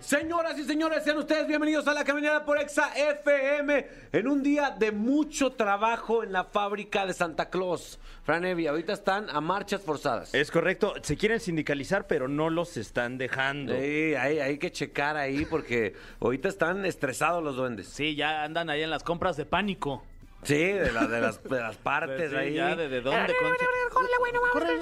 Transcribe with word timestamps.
Señoras 0.00 0.58
y 0.58 0.64
señores, 0.64 1.04
sean 1.04 1.18
ustedes 1.18 1.46
bienvenidos 1.46 1.86
a 1.88 1.94
la 1.94 2.04
caminera 2.04 2.44
por 2.44 2.58
Exa 2.58 2.92
FM 2.96 3.86
en 4.12 4.28
un 4.28 4.42
día 4.42 4.70
de 4.70 4.92
mucho 4.92 5.52
trabajo 5.52 6.22
en 6.22 6.32
la 6.32 6.44
fábrica 6.44 7.06
de 7.06 7.12
Santa 7.12 7.50
Claus. 7.50 7.98
Fran 8.24 8.44
Evia, 8.44 8.70
ahorita 8.70 8.92
están 8.92 9.28
a 9.30 9.40
marchas 9.40 9.82
forzadas. 9.82 10.34
Es 10.34 10.50
correcto, 10.50 10.94
se 11.02 11.16
quieren 11.16 11.40
sindicalizar, 11.40 12.06
pero 12.06 12.28
no 12.28 12.50
los 12.50 12.76
están 12.76 13.18
dejando. 13.18 13.74
Sí, 13.74 14.14
hay, 14.14 14.38
hay 14.40 14.58
que 14.58 14.70
checar 14.72 15.16
ahí 15.16 15.44
porque 15.44 15.94
ahorita 16.20 16.48
están 16.48 16.84
estresados 16.84 17.42
los 17.42 17.56
duendes. 17.56 17.88
Sí, 17.88 18.16
ya 18.16 18.44
andan 18.44 18.70
ahí 18.70 18.82
en 18.82 18.90
las 18.90 19.02
compras 19.02 19.36
de 19.36 19.46
pánico. 19.46 20.02
Sí, 20.46 20.54
de, 20.54 20.92
la- 20.92 21.06
de 21.06 21.20
las, 21.20 21.42
de 21.42 21.60
las 21.60 21.76
partes 21.76 22.30
Sí, 22.30 22.36
ahí. 22.36 22.54
ya 22.54 22.74
de, 22.76 22.88
de 22.88 23.00
dónde. 23.00 23.32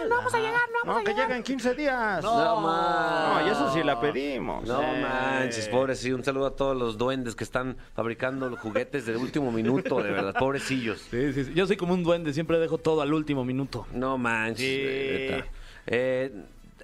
no 0.09 0.17
vamos 0.17 0.35
a 0.35 0.39
llegar, 0.39 0.61
no 0.85 1.03
que 1.05 1.15
llegan 1.15 1.43
15 1.43 1.75
días. 1.75 2.23
No, 2.23 2.61
man. 2.61 3.41
No, 3.43 3.47
y 3.47 3.51
eso 3.51 3.73
sí 3.73 3.83
la 3.83 4.01
pedimos. 4.01 4.67
No 4.67 4.83
Eh, 4.83 5.01
manches, 5.03 5.69
pobre, 5.69 5.95
sí. 5.97 6.13
Un 6.13 6.23
saludo 6.25 6.47
a 6.47 6.57
todos 6.57 6.77
los 6.77 6.99
duendes 6.99 7.35
que 7.35 7.45
están 7.45 7.77
fabricando 7.95 8.49
los 8.49 8.59
juguetes 8.59 9.07
de 9.07 9.17
último 9.17 9.51
minuto, 9.53 9.97
de 10.03 10.11
verdad, 10.11 10.35
pobrecillos. 10.39 11.01
Sí, 11.11 11.33
sí, 11.33 11.45
sí. 11.45 11.53
Yo 11.55 11.67
soy 11.67 11.77
como 11.77 11.95
un 11.95 12.03
duende, 12.03 12.33
siempre 12.33 12.59
dejo 12.59 12.79
todo 12.79 13.01
al 13.03 13.13
último 13.13 13.45
minuto. 13.45 13.87
No 13.93 14.19
manches. 14.19 14.59
Sí. 14.59 15.45
Eh, 15.87 16.33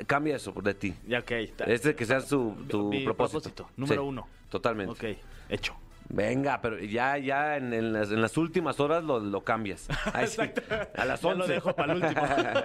cambia 0.07 0.37
eso 0.37 0.52
de 0.52 0.74
ti. 0.74 0.95
Ya, 1.07 1.21
ok. 1.21 1.30
está. 1.33 1.65
Este 1.65 1.95
que 1.95 2.05
sea 2.07 2.21
su, 2.21 2.55
tu 2.69 2.88
Mi 2.88 3.05
propósito. 3.05 3.41
propósito, 3.41 3.71
número 3.77 4.02
Sí, 4.02 4.09
uno. 4.09 4.29
Totalmente. 4.49 4.93
Ok, 4.93 5.18
hecho. 5.49 5.74
Venga, 6.13 6.61
pero 6.61 6.79
ya, 6.80 7.16
ya 7.19 7.57
en, 7.57 7.73
en 7.73 7.93
las, 7.93 8.11
en 8.11 8.21
las 8.21 8.37
últimas 8.37 8.80
horas 8.80 9.05
lo, 9.05 9.21
lo 9.21 9.45
cambias. 9.45 9.87
Ahí 10.13 10.27
sí, 10.27 10.41
a 10.97 11.05
las 11.05 11.25
11. 11.25 11.39
Ya 11.41 11.47
lo 11.47 11.47
dejo 11.47 11.75
para 11.77 11.93
el 11.93 12.02
último. 12.02 12.23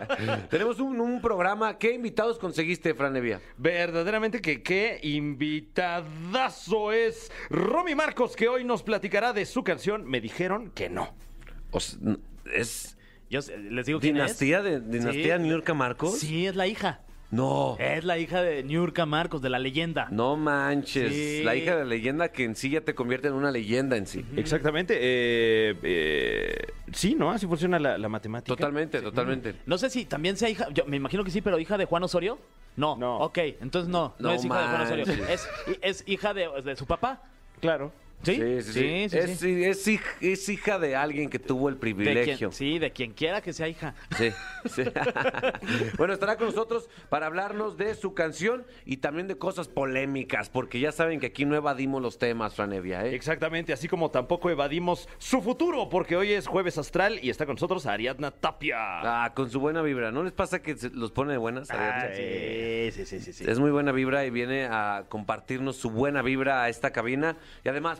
Tenemos 0.49 0.79
un, 0.79 0.99
un 0.99 1.21
programa. 1.21 1.77
¿Ququé 1.77 1.93
invitados 1.93 2.39
conseguiste, 2.39 2.95
Fran 2.95 3.15
Evia? 3.15 3.39
Verdaderamente 3.57 4.41
que 4.41 4.63
qué 4.63 4.99
invitadazo 5.03 6.91
es 6.91 7.31
Romy 7.49 7.93
Marcos, 7.95 8.35
que 8.35 8.47
hoy 8.47 8.63
nos 8.63 8.81
platicará 8.83 9.31
de 9.33 9.45
su 9.45 9.63
canción 9.63 10.05
Me 10.09 10.21
dijeron 10.21 10.71
que 10.71 10.89
no. 10.89 11.13
O 11.71 11.77
¿Es 12.51 12.97
Yo 13.29 13.39
les 13.69 13.85
digo 13.85 13.99
quién 13.99 14.15
dinastía 14.15 14.59
es. 14.59 14.63
de 14.63 14.79
dinastía 14.81 15.37
Sí. 15.37 15.43
Niurka 15.43 15.73
Marcos? 15.73 16.19
Sí, 16.19 16.47
es 16.47 16.55
la 16.55 16.67
hija. 16.67 17.01
No. 17.35 17.75
Es 17.79 18.03
la 18.05 18.17
hija 18.17 18.41
de 18.41 18.63
Niurka 18.63 19.05
Marcos, 19.05 19.41
de 19.41 19.49
la 19.49 19.59
leyenda. 19.59 20.07
No 20.11 20.35
manches. 20.37 21.13
Sí. 21.13 21.41
La 21.43 21.55
hija 21.55 21.75
de 21.75 21.83
la 21.83 21.89
leyenda 21.89 22.29
que 22.29 22.43
en 22.45 22.55
sí 22.55 22.69
ya 22.69 22.81
te 22.81 22.95
convierte 22.95 23.27
en 23.27 23.33
una 23.33 23.51
leyenda 23.51 23.97
en 23.97 24.07
sí. 24.07 24.25
Exactamente. 24.37 24.95
eh, 24.99 25.75
eh, 25.83 26.67
sí, 26.93 27.15
¿no? 27.15 27.31
Así 27.31 27.45
funciona 27.47 27.77
la, 27.79 27.97
la 27.97 28.09
matemática. 28.09 28.55
Totalmente, 28.55 29.01
totalmente. 29.01 29.55
No 29.65 29.77
sé 29.77 29.89
si 29.89 30.05
también 30.05 30.37
sea 30.37 30.49
hija, 30.49 30.67
yo 30.73 30.85
me 30.85 30.97
imagino 30.97 31.23
que 31.23 31.31
sí, 31.31 31.41
pero 31.41 31.59
hija 31.59 31.77
de 31.77 31.85
Juan 31.85 32.03
Osorio. 32.03 32.37
No, 32.77 32.97
No. 32.97 33.17
ok, 33.19 33.37
entonces 33.61 33.89
no, 33.89 34.13
no, 34.19 34.29
No 34.29 34.35
es 34.35 34.43
hija 34.43 34.61
de 34.61 34.67
Juan 34.67 34.81
Osorio. 34.81 35.05
Es, 35.29 35.47
es 35.81 36.03
hija 36.07 36.33
de, 36.33 36.49
de 36.63 36.75
su 36.75 36.85
papá. 36.85 37.21
Claro. 37.61 37.91
¿Sí? 38.25 38.35
Sí, 38.35 38.61
sí, 38.61 38.71
sí. 38.73 38.73
sí, 38.73 39.17
es, 39.17 39.39
sí. 39.39 39.63
es 39.63 39.87
hij- 39.87 40.01
es 40.21 40.49
hija 40.49 40.79
de 40.79 40.95
alguien 40.95 41.29
que 41.29 41.39
tuvo 41.39 41.69
el 41.69 41.75
De 41.75 41.79
privilegio. 41.81 42.37
quien, 42.37 42.51
sí, 42.51 42.79
de 42.79 42.91
quien 42.91 43.13
quiera 43.13 43.41
que 43.41 43.53
sea 43.53 43.67
hija. 43.67 43.93
Sí, 44.17 44.31
sí. 44.65 44.83
bueno, 45.97 46.13
estará 46.13 46.37
con 46.37 46.47
nosotros 46.47 46.89
para 47.09 47.27
hablarnos 47.27 47.77
de 47.77 47.93
su 47.95 48.13
canción 48.13 48.65
y 48.85 48.97
también 48.97 49.27
de 49.27 49.37
cosas 49.37 49.67
polémicas, 49.67 50.49
porque 50.49 50.79
ya 50.79 50.91
saben 50.91 51.19
que 51.19 51.27
aquí 51.27 51.45
no 51.45 51.55
evadimos 51.55 52.01
los 52.01 52.17
temas, 52.17 52.55
Franevia, 52.55 53.05
¿eh? 53.05 53.15
Exactamente, 53.15 53.73
así 53.73 53.87
como 53.87 54.11
tampoco 54.11 54.49
evadimos 54.49 55.07
su 55.17 55.41
futuro, 55.41 55.89
porque 55.89 56.15
hoy 56.15 56.31
es 56.31 56.47
jueves 56.47 56.77
astral 56.77 57.19
y 57.21 57.29
está 57.29 57.45
con 57.45 57.55
nosotros 57.55 57.85
Ariadna 57.85 58.31
Tapia. 58.31 58.75
Ah, 58.77 59.33
con 59.35 59.49
su 59.49 59.59
buena 59.59 59.81
vibra. 59.81 60.11
¿No 60.11 60.23
les 60.23 60.33
pasa 60.33 60.61
que 60.61 60.75
se 60.77 60.89
los 60.89 61.11
pone 61.11 61.31
de 61.31 61.37
buenas? 61.37 61.69
Ariadna? 61.71 62.05
Ah, 62.05 62.15
sí, 62.15 62.91
sí, 62.91 63.05
sí, 63.05 63.19
sí, 63.19 63.33
sí. 63.33 63.45
Es 63.49 63.59
muy 63.59 63.71
buena 63.71 63.91
vibra 63.91 64.25
y 64.25 64.29
viene 64.29 64.65
a 64.65 65.05
compartirnos 65.09 65.75
su 65.75 65.89
buena 65.89 66.21
vibra 66.21 66.63
a 66.63 66.69
esta 66.69 66.91
cabina. 66.91 67.37
Y 67.63 67.69
además, 67.69 67.99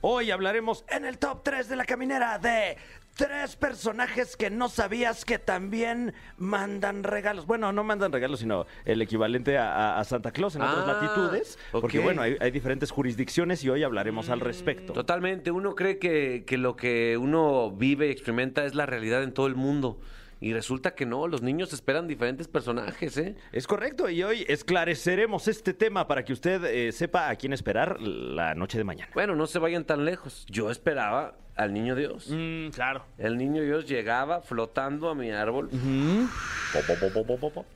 Hoy 0.00 0.30
hablaremos 0.30 0.84
en 0.88 1.04
el 1.04 1.18
top 1.18 1.42
3 1.44 1.68
de 1.68 1.76
la 1.76 1.84
caminera 1.84 2.38
de 2.38 2.76
tres 3.16 3.56
personajes 3.56 4.36
que 4.36 4.48
no 4.48 4.68
sabías 4.68 5.24
que 5.24 5.38
también 5.40 6.14
mandan 6.36 7.02
regalos. 7.02 7.46
Bueno, 7.46 7.72
no 7.72 7.82
mandan 7.82 8.12
regalos, 8.12 8.40
sino 8.40 8.66
el 8.84 9.02
equivalente 9.02 9.58
a, 9.58 9.72
a- 9.96 9.98
a 10.00 10.04
Santa 10.04 10.30
Claus 10.30 10.54
en 10.54 10.62
otras 10.62 10.84
Ah, 10.86 10.92
latitudes. 11.00 11.58
Porque 11.72 11.98
ok. 11.98 12.04
bueno, 12.04 12.22
hay, 12.22 12.36
hay 12.40 12.50
diferentes 12.52 12.90
jurisdicciones 12.92 13.64
y 13.64 13.70
hoy 13.70 13.82
hablaremos 13.82 14.28
al 14.30 14.40
respecto. 14.40 14.92
Totalmente, 14.92 15.50
uno 15.50 15.74
cree 15.74 15.98
que, 15.98 16.44
que 16.46 16.58
lo 16.58 16.76
que 16.76 17.16
uno 17.16 17.72
vive 17.72 18.06
y 18.08 18.10
experimenta 18.10 18.64
es 18.64 18.74
la 18.76 18.86
realidad 18.86 19.22
en 19.24 19.32
todo 19.34 19.46
el 19.48 19.56
mundo. 19.56 20.00
Y 20.40 20.52
resulta 20.52 20.94
que 20.94 21.04
no, 21.04 21.26
los 21.26 21.42
niños 21.42 21.72
esperan 21.72 22.06
diferentes 22.06 22.46
personajes, 22.46 23.16
¿eh? 23.18 23.34
Es 23.50 23.66
correcto, 23.66 24.08
y 24.08 24.22
hoy 24.22 24.44
esclareceremos 24.48 25.48
este 25.48 25.74
tema 25.74 26.06
para 26.06 26.24
que 26.24 26.32
usted 26.32 26.64
eh, 26.64 26.92
sepa 26.92 27.28
a 27.28 27.34
quién 27.36 27.52
esperar 27.52 28.00
la 28.00 28.54
noche 28.54 28.78
de 28.78 28.84
mañana. 28.84 29.10
Bueno, 29.14 29.34
no 29.34 29.46
se 29.48 29.58
vayan 29.58 29.84
tan 29.84 30.04
lejos. 30.04 30.46
Yo 30.48 30.70
esperaba 30.70 31.34
al 31.56 31.72
niño 31.72 31.96
Dios. 31.96 32.28
Mm, 32.30 32.68
claro. 32.68 33.04
El 33.18 33.36
niño 33.36 33.62
Dios 33.62 33.86
llegaba 33.86 34.40
flotando 34.42 35.08
a 35.10 35.14
mi 35.16 35.32
árbol. 35.32 35.70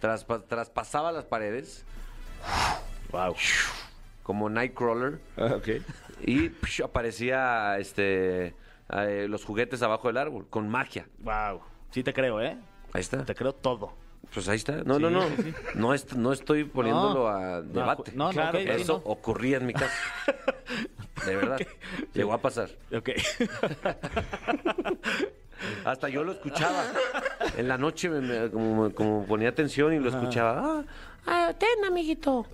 Traspa- 0.00 0.44
traspasaba 0.46 1.10
las 1.10 1.24
paredes 1.24 1.84
Wow. 3.10 3.34
como 4.22 4.48
Nightcrawler 4.48 5.18
ok. 5.36 5.68
y 6.22 6.48
psh, 6.48 6.82
aparecía 6.84 7.76
este 7.78 8.54
eh, 8.90 9.26
los 9.28 9.44
juguetes 9.44 9.82
abajo 9.82 10.08
del 10.08 10.16
árbol 10.18 10.46
con 10.48 10.68
magia. 10.68 11.06
Wow. 11.18 11.60
Sí 11.92 12.02
te 12.02 12.12
creo, 12.12 12.40
¿eh? 12.40 12.56
Ahí 12.92 13.00
está. 13.00 13.24
Te 13.24 13.34
creo 13.34 13.54
todo. 13.54 13.92
Pues 14.32 14.48
ahí 14.48 14.56
está. 14.56 14.82
No, 14.84 14.98
no, 14.98 15.10
no. 15.10 15.24
No, 15.74 15.94
est- 15.94 16.12
no 16.14 16.32
estoy 16.32 16.64
poniéndolo 16.64 17.20
No. 17.20 17.28
a 17.28 17.62
debate. 17.62 18.12
No, 18.14 18.26
no, 18.26 18.32
Claro, 18.32 18.58
ok, 18.58 18.64
sí, 18.64 18.70
Eso 18.70 19.02
no. 19.04 19.10
ocurría 19.12 19.56
en 19.58 19.66
mi 19.66 19.72
casa. 19.74 19.92
De 21.26 21.36
verdad. 21.36 21.58
Llegó 22.14 22.32
a 22.32 22.38
pasar. 22.38 22.70
Ok. 22.94 23.10
Hasta 25.84 26.08
yo 26.08 26.24
lo 26.24 26.32
escuchaba. 26.32 26.84
En 27.56 27.68
la 27.68 27.78
noche 27.78 28.08
me- 28.08 28.20
me- 28.20 28.50
como, 28.50 28.92
como 28.94 29.26
ponía 29.26 29.48
atención 29.50 29.92
y 29.92 29.98
lo 29.98 30.08
escuchaba. 30.08 30.60
Ah, 30.64 30.82
Ah, 31.24 31.52
ten, 31.56 31.84
amiguito. 31.86 32.46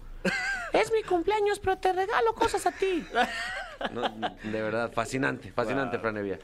Es 0.75 0.93
mi 0.93 1.03
cumpleaños, 1.03 1.59
pero 1.59 1.79
te 1.79 1.91
regalo 1.93 2.35
cosas 2.35 2.67
a 2.67 2.73
ti. 2.73 3.03
No, 3.93 4.03
de 4.43 4.63
verdad, 4.63 4.93
fascinante, 4.93 5.53
fascinante, 5.53 5.99
Fran 5.99 6.17
Evia. 6.17 6.39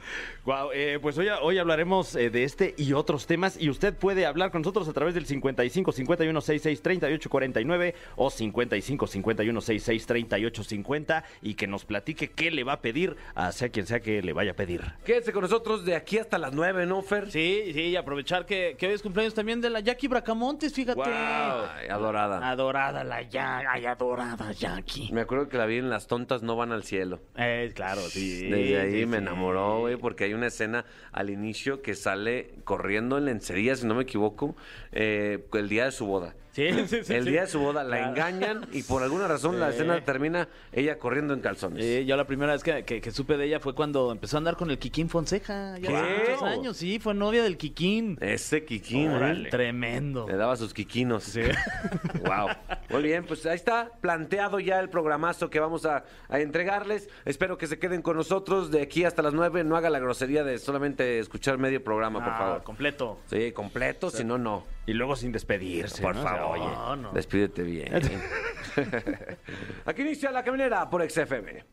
Wow, 0.45 0.71
pues 1.01 1.19
hoy, 1.19 1.29
hoy 1.43 1.59
hablaremos 1.59 2.15
eh, 2.17 2.31
de 2.31 2.45
este 2.45 2.75
y 2.77 2.93
otros 2.93 3.27
temas 3.27 3.61
y 3.61 3.71
usted 3.71 3.95
puede 3.95 4.27
hablar 4.27 4.51
con 4.51 4.63
nosotros 4.63 4.89
a 4.89 4.93
través 4.93 5.15
del 5.15 5.27
55 5.27 5.93
51 5.93 6.41
66 6.41 6.83
38 6.83 7.31
49 7.31 7.95
o 8.17 8.31
55 8.31 9.07
51 9.07 9.61
66 9.61 10.07
38 10.07 10.65
50 10.65 11.25
y 11.43 11.55
que 11.55 11.67
nos 11.67 11.85
platique 11.85 12.31
qué 12.31 12.51
le 12.51 12.65
va 12.65 12.75
a 12.75 12.81
pedir 12.81 13.17
a 13.35 13.53
sea 13.53 13.69
quien 13.69 13.87
sea 13.87 14.01
que 14.01 14.23
le 14.23 14.33
vaya 14.33 14.53
a 14.53 14.55
pedir. 14.55 14.83
Quédese 15.05 15.33
con 15.33 15.43
nosotros 15.43 15.85
de 15.85 15.97
aquí 15.97 16.19
hasta 16.19 16.39
las 16.39 16.53
nueve, 16.53 16.87
¿no, 16.87 17.03
Fer? 17.03 17.31
Sí, 17.31 17.71
sí, 17.73 17.83
y 17.89 17.97
aprovechar 17.97 18.47
que, 18.47 18.77
que 18.79 18.87
hoy 18.87 18.95
es 18.95 19.03
cumpleaños 19.03 19.35
también 19.35 19.61
de 19.61 19.71
la 19.71 19.81
Jackie 19.81 20.09
Bracamontes, 20.09 20.73
fíjate. 20.73 21.03
Ay, 21.05 21.89
adorada. 21.89 22.49
Adorada 22.49 23.05
la 23.05 23.23
Jackie, 23.23 23.67
ay, 23.69 23.87
adorada 23.87 24.53
Jackie. 24.53 25.11
Me 25.13 25.23
acuerdo 25.23 25.49
que 25.49 25.59
la 25.59 25.67
vi 25.67 25.79
en 25.79 25.91
Las 25.91 26.07
Tontas 26.07 26.43
No 26.43 26.57
Van 26.57 26.73
al 26.73 26.85
Cielo. 26.85 27.21
Eh, 27.37 27.73
claro, 27.75 28.01
sí. 28.03 28.49
Desde 28.49 28.81
ahí 28.81 29.01
sí, 29.01 29.07
me 29.07 29.19
sí. 29.19 29.23
enamoró, 29.23 29.81
güey, 29.81 29.97
porque 29.97 30.25
hay 30.25 30.35
una 30.35 30.47
escena 30.47 30.85
al 31.13 31.31
inicio 31.31 31.83
que 31.83 31.95
sale 31.95 32.55
corriendo 32.65 33.19
en 33.19 33.27
lencería, 33.27 33.75
si 33.77 33.87
no 33.87 33.95
me 33.95 34.03
equivoco, 34.05 34.57
eh, 34.93 35.45
el 35.53 35.69
día 35.69 35.87
de 35.87 35.93
su 35.93 36.07
boda. 36.07 36.35
Sí, 36.55 36.69
sí, 36.87 37.05
sí. 37.05 37.13
el 37.15 37.25
día 37.25 37.43
de 37.43 37.47
su 37.49 37.59
boda 37.59 37.83
la 37.83 37.97
Claro. 37.97 38.11
engañan 38.13 38.67
y 38.73 38.83
por 38.85 39.03
alguna 39.03 39.27
razón 39.27 39.59
la 39.59 39.71
escena 39.71 40.01
termina 40.05 40.49
ella 40.73 40.99
corriendo 40.99 41.35
en 41.35 41.41
calzones. 41.41 41.85
Sí, 41.85 42.05
yo 42.07 42.17
la 42.17 42.27
primera 42.27 42.53
vez 42.53 42.63
que, 42.63 42.85
que- 42.85 43.01
que 43.01 43.11
supe 43.11 43.37
de 43.37 43.47
ella 43.47 43.59
fue 43.61 43.75
cuando 43.75 44.13
empezó 44.13 44.37
a 44.37 44.39
andar 44.39 44.57
con 44.57 44.71
el 44.71 44.79
Kikín 44.79 45.09
Fonseca. 45.09 45.77
Ya 45.79 45.89
¿Qué? 45.89 45.97
hace 45.97 46.19
muchos 46.31 46.43
años, 46.43 46.77
sí, 46.77 46.99
fue 47.01 47.13
novia 47.15 47.43
del 47.43 47.57
Kikín. 47.57 48.17
Ese 48.21 48.65
Kikín. 48.65 49.11
Órale. 49.11 49.51
Tremendo. 49.51 50.27
Le 50.29 50.37
daba 50.37 50.57
sus 50.57 50.73
quiquinos. 50.73 51.25
Sí. 51.25 51.41
wow. 52.25 52.49
Muy 52.91 53.03
bien, 53.03 53.25
pues 53.27 53.45
ahí 53.47 53.57
está 53.57 53.91
planteado 54.01 54.61
ya 54.61 54.79
el 54.81 54.89
programazo 54.91 55.51
que 55.51 55.59
vamos 55.61 55.85
a, 55.87 56.05
a 56.29 56.39
entregarles. 56.41 57.09
Espero 57.25 57.59
que 57.59 57.67
se 57.67 57.79
queden 57.79 58.01
con 58.03 58.17
nosotros 58.17 58.71
de 58.71 58.83
aquí 58.83 59.05
hasta 59.05 59.23
las 59.23 59.35
9. 59.35 59.65
No 59.65 59.77
haga 59.77 59.91
la 59.91 59.99
grosería 59.99 60.45
de 60.45 60.59
solamente 60.59 61.19
escuchar 61.19 61.59
medio 61.59 61.83
programa, 61.83 62.21
por 62.23 62.33
Ah, 62.33 62.39
favor. 62.39 62.63
completo. 62.63 63.19
Sí, 63.27 63.51
completo, 63.53 64.11
si 64.11 64.23
no, 64.25 64.39
no. 64.39 64.65
Y 64.87 64.93
luego 64.93 65.17
sin 65.17 65.33
despedirse. 65.33 66.03
Por 66.03 66.15
¿no? 66.15 66.21
O 66.21 66.25
sea, 66.25 66.37
favor. 66.37 66.59
oye. 66.59 66.67
No, 66.67 66.97
no. 66.97 67.13
Despídete 67.13 67.63
bien. 67.63 67.93
Aquí 69.87 70.03
inicia 70.03 70.31
la 70.31 70.43
caminera 70.45 70.89
por 70.91 71.09
XFM. 71.09 71.65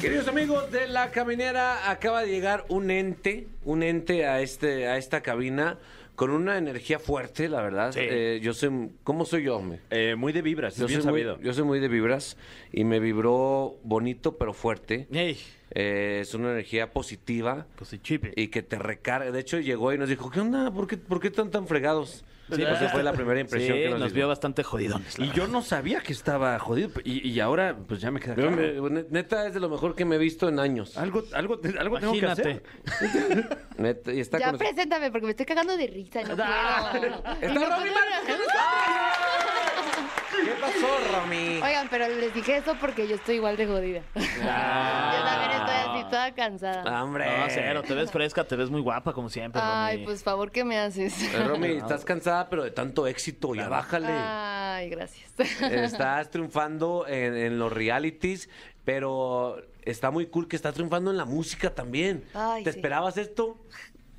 Queridos 0.00 0.26
amigos 0.28 0.70
de 0.72 0.88
la 0.88 1.10
caminera, 1.10 1.88
acaba 1.90 2.22
de 2.22 2.28
llegar 2.28 2.64
un 2.68 2.90
ente, 2.90 3.46
un 3.64 3.82
ente 3.82 4.26
a 4.26 4.40
este, 4.40 4.88
a 4.88 4.96
esta 4.96 5.22
cabina 5.22 5.78
con 6.16 6.30
una 6.30 6.58
energía 6.58 6.98
fuerte, 6.98 7.48
la 7.48 7.62
verdad. 7.62 7.92
Sí. 7.92 8.00
Eh, 8.02 8.40
yo 8.42 8.52
soy, 8.52 8.90
¿cómo 9.04 9.24
soy 9.24 9.44
yo, 9.44 9.56
hombre? 9.56 9.80
Eh, 9.90 10.14
muy 10.16 10.32
de 10.32 10.42
vibras, 10.42 10.76
Yo 10.76 10.86
es 10.86 10.90
bien 10.90 11.02
soy, 11.02 11.12
muy, 11.12 11.20
sabido. 11.22 11.40
yo 11.40 11.54
soy 11.54 11.64
muy 11.64 11.78
de 11.80 11.88
vibras 11.88 12.36
y 12.72 12.84
me 12.84 12.98
vibró 13.00 13.76
bonito 13.84 14.36
pero 14.36 14.52
fuerte. 14.52 15.06
Ey, 15.12 15.38
Eh, 15.70 16.18
es 16.20 16.34
una 16.34 16.50
energía 16.52 16.90
positiva 16.92 17.66
pues 17.76 17.90
sí, 17.90 17.98
chipe. 17.98 18.32
y 18.36 18.48
que 18.48 18.62
te 18.62 18.78
recarga. 18.78 19.30
De 19.30 19.40
hecho, 19.40 19.58
llegó 19.60 19.92
y 19.92 19.98
nos 19.98 20.08
dijo, 20.08 20.30
¿qué 20.30 20.40
onda? 20.40 20.70
¿Por 20.72 20.86
qué, 20.88 20.96
por 20.98 21.20
qué 21.20 21.28
están 21.28 21.50
tan 21.50 21.66
fregados? 21.68 22.24
Sí, 22.56 22.64
porque 22.68 22.88
fue 22.88 23.02
la 23.02 23.12
primera 23.12 23.40
impresión 23.40 23.76
Sí, 23.76 23.82
que 23.84 23.90
nos, 23.90 24.00
nos 24.00 24.12
vio 24.12 24.28
bastante 24.28 24.62
jodidones. 24.62 25.18
Y 25.18 25.30
yo 25.32 25.46
no 25.48 25.62
sabía 25.62 26.00
que 26.00 26.12
estaba 26.12 26.58
jodido 26.58 26.90
y, 27.04 27.28
y 27.28 27.40
ahora 27.40 27.76
pues 27.86 28.00
ya 28.00 28.10
me 28.10 28.20
queda 28.20 28.34
claro. 28.34 28.50
me- 28.52 29.04
neta, 29.10 29.46
es 29.46 29.54
de 29.54 29.60
lo 29.60 29.68
mejor 29.68 29.94
que 29.94 30.04
me 30.04 30.16
he 30.16 30.18
visto 30.18 30.48
en 30.48 30.58
años. 30.58 30.96
Algo, 30.96 31.24
algo, 31.32 31.58
algo 31.78 31.98
tengo 32.00 32.12
que 32.12 32.26
hacer. 32.26 32.62
Neta, 33.78 34.12
y 34.12 34.20
está 34.20 34.38
Ya 34.38 34.50
con- 34.50 34.58
preséntame 34.58 35.10
porque 35.10 35.26
me 35.26 35.30
estoy 35.30 35.46
cagando 35.46 35.76
de 35.76 35.86
risa, 35.86 36.22
no 36.22 36.36
puedo. 36.36 36.42
¡Está 37.40 37.50
Y 37.50 37.54
¿Qué 40.44 40.50
pasó, 40.60 40.88
Romy? 41.12 41.60
Oigan, 41.62 41.88
pero 41.90 42.08
les 42.08 42.32
dije 42.34 42.56
eso 42.56 42.74
porque 42.80 43.06
yo 43.06 43.16
estoy 43.16 43.36
igual 43.36 43.56
de 43.56 43.66
jodida. 43.66 44.02
Ah. 44.42 45.12
Yo 45.16 45.24
también 45.24 45.50
estoy 45.60 45.74
así 45.76 46.10
toda 46.10 46.34
cansada. 46.34 47.02
¡Hombre! 47.02 47.26
No, 47.26 47.46
cero, 47.48 47.82
te 47.86 47.94
ves 47.94 48.10
fresca, 48.10 48.44
te 48.44 48.56
ves 48.56 48.70
muy 48.70 48.80
guapa 48.80 49.12
como 49.12 49.28
siempre. 49.28 49.60
Ay, 49.62 49.96
Romy. 49.96 50.06
pues 50.06 50.22
favor, 50.22 50.50
¿qué 50.50 50.64
me 50.64 50.78
haces? 50.78 51.22
Eh, 51.34 51.44
Romy, 51.44 51.72
estás 51.72 52.04
cansada, 52.04 52.48
pero 52.48 52.64
de 52.64 52.70
tanto 52.70 53.06
éxito, 53.06 53.54
ya 53.54 53.68
bájale. 53.68 54.08
Ay, 54.10 54.88
gracias. 54.90 55.30
Estás 55.38 56.30
triunfando 56.30 57.06
en, 57.06 57.36
en 57.36 57.58
los 57.58 57.72
realities, 57.72 58.48
pero 58.84 59.56
está 59.82 60.10
muy 60.10 60.26
cool 60.26 60.48
que 60.48 60.56
estás 60.56 60.74
triunfando 60.74 61.10
en 61.10 61.16
la 61.16 61.24
música 61.24 61.74
también. 61.74 62.24
Ay, 62.34 62.64
¿Te 62.64 62.72
sí. 62.72 62.78
esperabas 62.78 63.16
esto? 63.16 63.58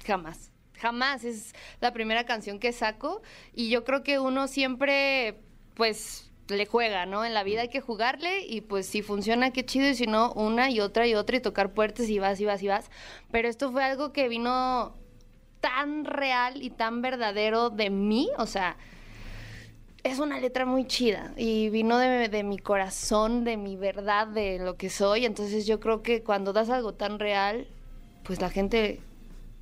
Jamás. 0.05 0.51
Jamás. 0.79 1.23
Es 1.23 1.53
la 1.79 1.93
primera 1.93 2.25
canción 2.25 2.59
que 2.59 2.71
saco 2.73 3.21
y 3.53 3.69
yo 3.69 3.83
creo 3.83 4.03
que 4.03 4.19
uno 4.19 4.47
siempre, 4.47 5.39
pues, 5.75 6.31
le 6.47 6.65
juega, 6.65 7.05
¿no? 7.05 7.25
En 7.25 7.33
la 7.33 7.43
vida 7.43 7.61
hay 7.61 7.69
que 7.69 7.81
jugarle 7.81 8.45
y 8.45 8.61
pues 8.61 8.85
si 8.85 9.01
funciona, 9.01 9.51
qué 9.51 9.65
chido, 9.65 9.87
y 9.89 9.95
si 9.95 10.07
no, 10.07 10.33
una 10.33 10.69
y 10.69 10.79
otra 10.79 11.07
y 11.07 11.15
otra 11.15 11.37
y 11.37 11.39
tocar 11.39 11.73
puertas 11.73 12.09
y 12.09 12.19
vas 12.19 12.39
y 12.39 12.45
vas 12.45 12.61
y 12.61 12.67
vas. 12.67 12.89
Pero 13.31 13.47
esto 13.47 13.71
fue 13.71 13.83
algo 13.83 14.11
que 14.11 14.27
vino 14.27 14.95
tan 15.61 16.03
real 16.03 16.61
y 16.61 16.69
tan 16.69 17.01
verdadero 17.01 17.69
de 17.69 17.89
mí, 17.89 18.29
o 18.37 18.45
sea, 18.45 18.75
es 20.03 20.19
una 20.19 20.39
letra 20.39 20.65
muy 20.65 20.85
chida 20.85 21.33
y 21.37 21.69
vino 21.69 21.97
de, 21.97 22.43
mi 22.43 22.57
corazón, 22.57 23.45
de 23.45 23.55
mi 23.55 23.77
verdad, 23.77 24.27
de 24.27 24.59
lo 24.59 24.75
que 24.75 24.89
soy. 24.89 25.25
Entonces 25.25 25.65
yo 25.65 25.79
creo 25.79 26.03
que 26.03 26.21
cuando 26.21 26.51
das 26.51 26.69
algo 26.69 26.93
tan 26.93 27.19
real, 27.19 27.67
pues 28.23 28.41
la 28.41 28.49
gente 28.49 28.99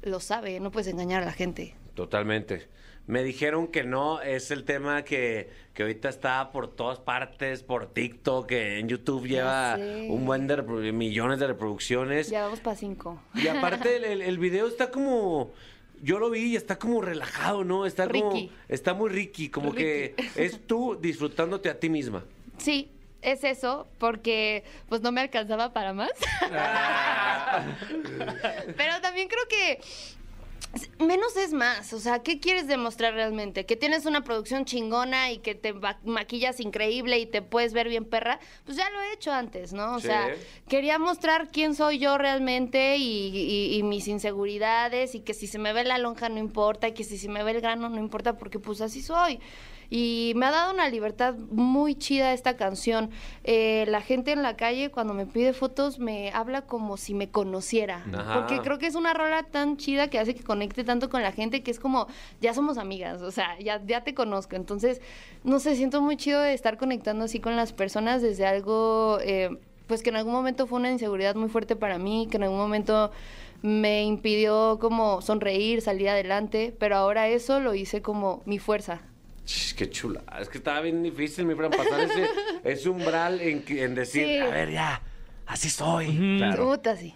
lo 0.01 0.19
sabe, 0.19 0.59
no 0.59 0.71
puedes 0.71 0.87
engañar 0.87 1.21
a 1.21 1.27
la 1.27 1.31
gente. 1.31 1.75
Totalmente. 1.93 2.67
Me 3.07 3.23
dijeron 3.23 3.67
que 3.67 3.83
no, 3.83 4.21
es 4.21 4.51
el 4.51 4.63
tema 4.63 5.03
que, 5.03 5.49
que 5.73 5.83
ahorita 5.83 6.07
está 6.07 6.51
por 6.51 6.73
todas 6.73 6.99
partes, 6.99 7.61
por 7.63 7.91
TikTok, 7.93 8.47
que 8.47 8.79
en 8.79 8.87
YouTube 8.87 9.27
lleva 9.27 9.75
un 9.77 10.25
buen 10.25 10.47
de 10.47 10.61
millones 10.93 11.39
de 11.39 11.47
reproducciones. 11.47 12.29
Ya 12.29 12.43
vamos 12.43 12.59
para 12.61 12.77
cinco. 12.77 13.21
Y 13.33 13.47
aparte 13.47 13.95
el, 13.97 14.03
el- 14.05 14.21
el 14.21 14.37
video 14.39 14.67
está 14.67 14.91
como, 14.91 15.51
yo 16.01 16.19
lo 16.19 16.29
vi 16.29 16.53
y 16.53 16.55
está 16.55 16.77
como 16.79 17.01
relajado, 17.01 17.63
¿no? 17.63 17.85
Está 17.85 18.07
como, 18.07 18.31
Ricky. 18.31 18.51
está 18.69 18.93
muy 18.93 19.09
Ricky, 19.09 19.49
como 19.49 19.73
que 19.73 20.15
es 20.35 20.65
tú 20.67 20.97
disfrutándote 21.01 21.69
a 21.69 21.79
ti 21.79 21.89
misma. 21.89 22.23
Sí, 22.59 22.89
es 23.21 23.43
eso, 23.43 23.87
porque 23.97 24.63
pues 24.87 25.01
no 25.01 25.11
me 25.11 25.21
alcanzaba 25.21 25.73
para 25.73 25.93
más. 25.93 26.11
Pero 28.77 29.01
también 29.01 29.27
creo 29.27 29.47
que 29.49 29.79
menos 30.99 31.35
es 31.37 31.53
más. 31.53 31.93
O 31.93 31.99
sea, 31.99 32.19
¿qué 32.23 32.39
quieres 32.39 32.67
demostrar 32.67 33.13
realmente? 33.13 33.65
Que 33.65 33.75
tienes 33.75 34.05
una 34.05 34.23
producción 34.23 34.65
chingona 34.65 35.31
y 35.31 35.39
que 35.39 35.55
te 35.55 35.73
ma- 35.73 35.99
maquillas 36.03 36.59
increíble 36.59 37.19
y 37.19 37.25
te 37.25 37.41
puedes 37.41 37.73
ver 37.73 37.89
bien 37.89 38.05
perra. 38.05 38.39
Pues 38.65 38.77
ya 38.77 38.89
lo 38.89 39.01
he 39.01 39.13
hecho 39.13 39.31
antes, 39.31 39.73
¿no? 39.73 39.95
O 39.95 39.99
Sí. 39.99 40.07
sea, 40.07 40.33
quería 40.69 40.97
mostrar 40.99 41.49
quién 41.51 41.75
soy 41.75 41.97
yo 41.99 42.17
realmente 42.17 42.97
y, 42.97 43.27
y- 43.27 43.75
y 43.77 43.83
mis 43.83 44.07
inseguridades 44.07 45.15
y 45.15 45.21
que 45.21 45.33
si 45.33 45.47
se 45.47 45.59
me 45.59 45.73
ve 45.73 45.83
la 45.83 45.97
lonja 45.97 46.29
no 46.29 46.37
importa 46.39 46.87
y 46.87 46.93
que 46.93 47.03
si 47.03 47.17
se 47.17 47.27
me 47.27 47.43
ve 47.43 47.51
el 47.51 47.61
grano 47.61 47.89
no 47.89 47.99
importa 47.99 48.37
porque 48.37 48.59
pues 48.59 48.81
así 48.81 49.01
soy. 49.01 49.39
Y 49.93 50.31
me 50.37 50.45
ha 50.45 50.51
dado 50.51 50.73
una 50.73 50.87
libertad 50.87 51.35
muy 51.35 51.95
chida 51.95 52.31
esta 52.31 52.55
canción. 52.55 53.09
Eh, 53.43 53.83
la 53.89 53.99
gente 53.99 54.31
en 54.31 54.41
la 54.41 54.55
calle 54.55 54.89
cuando 54.89 55.13
me 55.13 55.25
pide 55.25 55.51
fotos 55.51 55.99
me 55.99 56.31
habla 56.31 56.61
como 56.61 56.95
si 56.95 57.13
me 57.13 57.29
conociera. 57.29 58.05
Ajá. 58.13 58.35
Porque 58.35 58.61
creo 58.61 58.77
que 58.77 58.87
es 58.87 58.95
una 58.95 59.13
rola 59.13 59.43
tan 59.43 59.75
chida 59.75 60.07
que 60.07 60.17
hace 60.17 60.33
que 60.33 60.45
conecte 60.45 60.85
tanto 60.85 61.09
con 61.09 61.21
la 61.21 61.33
gente 61.33 61.61
que 61.61 61.71
es 61.71 61.79
como, 61.79 62.07
ya 62.39 62.53
somos 62.53 62.77
amigas, 62.77 63.21
o 63.21 63.31
sea, 63.31 63.59
ya, 63.59 63.81
ya 63.85 64.05
te 64.05 64.15
conozco. 64.15 64.55
Entonces, 64.55 65.01
no 65.43 65.59
sé, 65.59 65.75
siento 65.75 66.01
muy 66.01 66.15
chido 66.15 66.39
de 66.39 66.53
estar 66.53 66.77
conectando 66.77 67.25
así 67.25 67.41
con 67.41 67.57
las 67.57 67.73
personas 67.73 68.21
desde 68.21 68.45
algo, 68.45 69.17
eh, 69.21 69.57
pues 69.87 70.03
que 70.03 70.09
en 70.09 70.15
algún 70.15 70.31
momento 70.31 70.67
fue 70.67 70.79
una 70.79 70.89
inseguridad 70.89 71.35
muy 71.35 71.49
fuerte 71.49 71.75
para 71.75 71.97
mí, 71.97 72.29
que 72.31 72.37
en 72.37 72.43
algún 72.43 72.59
momento 72.59 73.11
me 73.61 74.03
impidió 74.03 74.79
como 74.79 75.21
sonreír, 75.21 75.81
salir 75.81 76.07
adelante, 76.07 76.73
pero 76.79 76.95
ahora 76.95 77.27
eso 77.27 77.59
lo 77.59 77.73
hice 77.75 78.01
como 78.01 78.41
mi 78.45 78.57
fuerza. 78.57 79.01
Qué 79.77 79.89
chula. 79.89 80.21
Es 80.39 80.49
que 80.49 80.57
estaba 80.57 80.81
bien 80.81 81.01
difícil, 81.03 81.45
mi 81.45 81.55
Fran, 81.55 81.71
pasar 81.71 81.99
ese, 82.01 82.27
ese 82.63 82.89
umbral 82.89 83.41
en, 83.41 83.63
que- 83.63 83.83
en 83.83 83.95
decir, 83.95 84.25
Sí. 84.25 84.37
a 84.37 84.47
ver, 84.49 84.71
ya, 84.71 85.01
así 85.47 85.69
soy. 85.69 86.39
Puta, 86.57 86.95
sí. 86.95 87.13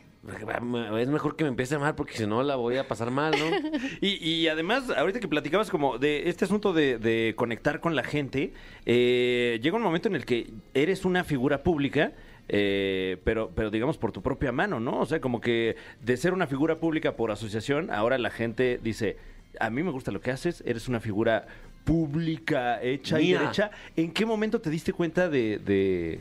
Es 0.99 1.07
mejor 1.09 1.35
que 1.35 1.43
me 1.43 1.49
empiece 1.51 1.77
mal 1.77 1.93
porque 1.93 2.13
si 2.17 2.25
no 2.25 2.41
la 2.41 2.55
voy 2.55 2.77
a 2.77 2.87
pasar 2.87 3.11
mal, 3.11 3.35
¿no? 3.37 3.79
Y, 4.01 4.15
y 4.27 4.47
además, 4.47 4.89
ahorita 4.89 5.19
que 5.19 5.27
platicabas 5.27 5.69
como 5.69 5.99
de 5.99 6.29
este 6.29 6.45
asunto 6.45 6.73
de, 6.73 6.97
de 6.97 7.33
conectar 7.35 7.79
con 7.79 7.95
la 7.95 8.03
gente, 8.03 8.51
eh, 8.87 9.59
llega 9.61 9.77
un 9.77 9.83
momento 9.83 10.07
en 10.07 10.15
el 10.15 10.25
que 10.25 10.47
eres 10.73 11.05
una 11.05 11.23
figura 11.23 11.61
pública. 11.61 12.13
eh, 12.47 13.17
pero, 13.23 13.51
pero 13.55 13.69
digamos 13.69 13.97
por 13.99 14.11
tu 14.11 14.21
propia 14.23 14.51
mano, 14.51 14.79
¿no? 14.79 14.99
O 14.99 15.05
sea, 15.05 15.19
como 15.21 15.41
que 15.41 15.75
de 16.01 16.17
ser 16.17 16.33
una 16.33 16.47
figura 16.47 16.77
pública 16.77 17.15
por 17.15 17.29
asociación, 17.31 17.91
ahora 17.91 18.17
la 18.17 18.29
gente 18.31 18.79
dice, 18.83 19.17
a 19.59 19.69
mí 19.69 19.83
me 19.83 19.91
gusta 19.91 20.11
lo 20.11 20.21
que 20.21 20.31
haces, 20.31 20.63
eres 20.65 20.87
una 20.87 20.99
figura 20.99 21.45
pública, 21.85 22.81
hecha 22.81 23.21
y 23.21 23.31
derecha. 23.33 23.71
¿En 23.95 24.11
qué 24.11 24.25
momento 24.25 24.59
te 24.59 24.69
diste 24.69 24.91
cuenta 24.91 25.29
de, 25.29 25.59
de, 25.59 26.19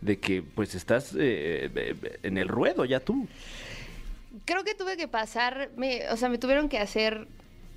de 0.00 0.18
que 0.20 0.42
pues 0.42 0.74
estás 0.74 1.12
eh, 1.18 1.70
eh, 1.74 2.18
en 2.22 2.38
el 2.38 2.46
ruedo 2.46 2.84
ya 2.84 3.00
tú? 3.00 3.26
Creo 4.44 4.62
que 4.62 4.74
tuve 4.74 4.96
que 4.96 5.08
pasar, 5.08 5.70
me- 5.76 6.08
o 6.10 6.16
sea, 6.16 6.28
me 6.28 6.38
tuvieron 6.38 6.68
que 6.68 6.78
hacer, 6.78 7.26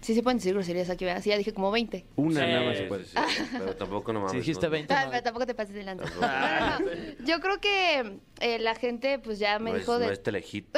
sí 0.02 0.14
se 0.14 0.22
pueden 0.22 0.38
decir 0.38 0.54
groserías 0.54 0.90
aquí, 0.90 1.06
¿verdad? 1.06 1.24
Sí, 1.24 1.30
ya 1.30 1.38
dije 1.38 1.54
como 1.54 1.72
20. 1.72 2.06
Una 2.18 2.42
Sí, 2.42 2.48
nada 2.52 2.66
más 2.66 2.78
se 2.78 2.84
puede. 2.84 3.06
sí, 3.06 3.12
sí, 3.16 3.44
pero 3.58 3.76
tampoco 3.76 4.14
no 4.14 4.20
mames. 4.20 4.34
Si 4.34 4.38
dijiste 4.40 4.66
no. 4.68 4.72
20. 4.72 4.94
Ah, 4.94 5.06
no. 5.06 5.12
pero 5.12 5.24
tampoco 5.24 5.46
te 5.46 5.56
pases 5.56 5.74
de 5.74 5.84
lanza. 5.84 6.06
No, 6.06 6.22
no, 6.22 6.80
no. 6.80 7.26
Yo 7.26 7.40
creo 7.40 7.60
que 7.60 8.18
eh, 8.42 8.60
la 8.60 8.76
gente 8.76 9.20
pues 9.20 9.40
ya 9.40 9.60
me 9.60 9.72
No 9.72 9.78
dijo 9.78 9.94
es, 9.96 10.00
de... 10.00 10.06
no 10.08 10.12
es 10.12 10.24
telehit. 10.24 10.78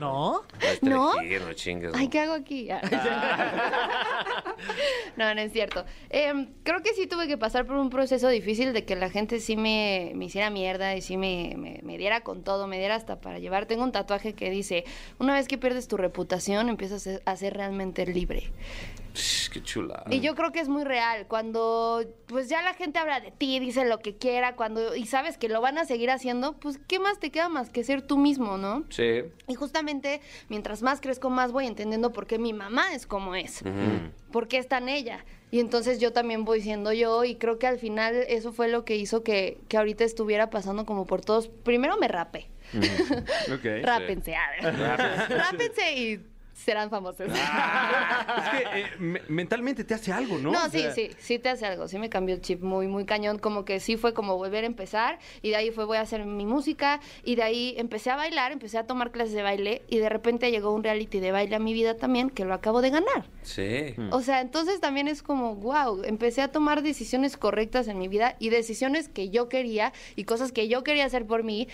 ¿No? 0.00 0.42
No 0.42 0.68
es 0.68 0.82
¿No? 0.82 1.12
chingues. 1.54 1.92
Ay, 1.94 2.04
no. 2.06 2.10
¿qué 2.10 2.20
hago 2.20 2.32
aquí? 2.34 2.68
no, 5.16 5.34
no 5.34 5.40
es 5.40 5.52
cierto. 5.52 5.84
Em, 6.10 6.48
creo 6.62 6.82
que 6.82 6.94
sí 6.94 7.06
tuve 7.06 7.26
que 7.28 7.38
pasar 7.38 7.66
por 7.66 7.76
un 7.76 7.90
proceso 7.90 8.28
difícil 8.28 8.72
de 8.72 8.84
que 8.84 8.96
la 8.96 9.10
gente 9.10 9.40
sí 9.40 9.56
me, 9.56 10.12
me 10.14 10.26
hiciera 10.26 10.50
mierda 10.50 10.94
y 10.96 11.02
sí 11.02 11.16
me, 11.16 11.54
me- 11.56 11.80
me 11.82 11.98
diera 11.98 12.22
con 12.22 12.42
todo, 12.42 12.66
me 12.66 12.78
diera 12.78 12.94
hasta 12.94 13.20
para 13.20 13.38
llevar. 13.38 13.66
Tengo 13.66 13.84
un 13.84 13.92
tatuaje 13.92 14.34
que 14.34 14.50
dice, 14.50 14.84
una 15.18 15.34
vez 15.34 15.48
que 15.48 15.58
pierdes 15.58 15.88
tu 15.88 15.96
reputación, 15.96 16.68
empiezas 16.68 17.08
a 17.24 17.36
ser 17.36 17.54
realmente 17.54 18.06
libre. 18.06 18.44
Qué 19.52 19.62
chula. 19.62 20.04
Y 20.10 20.20
yo 20.20 20.34
creo 20.34 20.52
que 20.52 20.60
es 20.60 20.68
muy 20.68 20.84
real. 20.84 21.26
Cuando 21.28 22.02
pues 22.26 22.48
ya 22.48 22.62
la 22.62 22.74
gente 22.74 22.98
habla 22.98 23.20
de 23.20 23.30
ti, 23.30 23.58
dice 23.58 23.84
lo 23.84 23.98
que 23.98 24.16
quiera, 24.16 24.56
cuando 24.56 24.96
y 24.96 25.06
sabes 25.06 25.38
que 25.38 25.48
lo 25.48 25.60
van 25.60 25.78
a 25.78 25.84
seguir 25.84 26.10
haciendo, 26.10 26.54
pues 26.54 26.78
¿qué 26.86 26.98
más 26.98 27.18
te 27.18 27.30
queda 27.30 27.48
más 27.48 27.70
que 27.70 27.84
ser 27.84 28.02
tú 28.02 28.18
mismo, 28.18 28.56
no? 28.56 28.84
Sí. 28.90 29.22
Y 29.48 29.54
justamente 29.54 30.20
mientras 30.48 30.82
más 30.82 31.00
crezco, 31.00 31.30
más 31.30 31.52
voy 31.52 31.66
entendiendo 31.66 32.12
por 32.12 32.26
qué 32.26 32.38
mi 32.38 32.52
mamá 32.52 32.94
es 32.94 33.06
como 33.06 33.34
es, 33.34 33.62
por 34.30 34.48
qué 34.48 34.58
es 34.58 34.68
tan 34.68 34.88
ella. 34.88 35.24
Y 35.50 35.60
entonces 35.60 36.00
yo 36.00 36.14
también 36.14 36.46
voy 36.46 36.62
siendo 36.62 36.94
yo 36.94 37.24
y 37.24 37.34
creo 37.36 37.58
que 37.58 37.66
al 37.66 37.78
final 37.78 38.14
eso 38.28 38.52
fue 38.52 38.68
lo 38.68 38.86
que 38.86 38.96
hizo 38.96 39.22
que, 39.22 39.58
que 39.68 39.76
ahorita 39.76 40.02
estuviera 40.02 40.48
pasando 40.48 40.86
como 40.86 41.06
por 41.06 41.20
todos. 41.20 41.48
Primero 41.48 41.98
me 41.98 42.08
rapé. 42.08 42.48
Ok. 43.52 43.64
Rápense, 43.82 44.34
a 44.34 44.50
ver. 44.50 44.78
Rápense 45.28 45.92
y 45.94 46.31
serán 46.62 46.90
famosos. 46.90 47.26
Es 47.26 48.48
que 48.50 48.80
eh, 48.80 48.86
me- 48.98 49.22
mentalmente 49.28 49.84
te 49.84 49.94
hace 49.94 50.12
algo, 50.12 50.38
¿no? 50.38 50.52
No, 50.52 50.64
O 50.66 50.68
sí, 50.70 50.80
sea, 50.80 50.92
sí, 50.92 51.10
sí 51.18 51.38
te 51.38 51.48
hace 51.48 51.66
algo, 51.66 51.88
sí 51.88 51.98
me 51.98 52.08
cambió 52.08 52.34
el 52.34 52.40
chip 52.40 52.62
muy, 52.62 52.86
muy 52.86 53.04
cañón, 53.04 53.38
como 53.38 53.64
que 53.64 53.80
sí 53.80 53.96
fue 53.96 54.14
como 54.14 54.36
volver 54.36 54.64
a 54.64 54.66
empezar 54.66 55.18
y 55.42 55.50
de 55.50 55.56
ahí 55.56 55.70
fue 55.70 55.84
voy 55.84 55.96
a 55.98 56.02
hacer 56.02 56.24
mi 56.24 56.46
música 56.46 57.00
y 57.24 57.34
de 57.34 57.42
ahí 57.42 57.74
empecé 57.78 58.10
a 58.10 58.16
bailar, 58.16 58.52
empecé 58.52 58.78
a 58.78 58.86
tomar 58.86 59.10
clases 59.10 59.34
de 59.34 59.42
baile 59.42 59.82
y 59.88 59.98
de 59.98 60.08
repente 60.08 60.50
llegó 60.50 60.72
un 60.72 60.82
reality 60.84 61.20
de 61.20 61.32
baile 61.32 61.56
a 61.56 61.58
mi 61.58 61.72
vida 61.72 61.96
también 61.96 62.30
que 62.30 62.44
lo 62.44 62.54
acabo 62.54 62.80
de 62.82 62.90
ganar. 62.90 63.24
Sí. 63.42 63.94
O 64.10 64.20
sea, 64.22 64.40
entonces 64.40 64.80
también 64.80 65.08
es 65.08 65.22
como, 65.22 65.56
wow, 65.56 66.02
empecé 66.04 66.42
a 66.42 66.48
tomar 66.48 66.82
decisiones 66.82 67.36
correctas 67.36 67.88
en 67.88 67.98
mi 67.98 68.08
vida 68.08 68.36
y 68.38 68.50
decisiones 68.50 69.08
que 69.08 69.30
yo 69.30 69.48
quería 69.48 69.92
y 70.16 70.24
cosas 70.24 70.52
que 70.52 70.68
yo 70.68 70.84
quería 70.84 71.04
hacer 71.06 71.26
por 71.26 71.42
mí. 71.42 71.68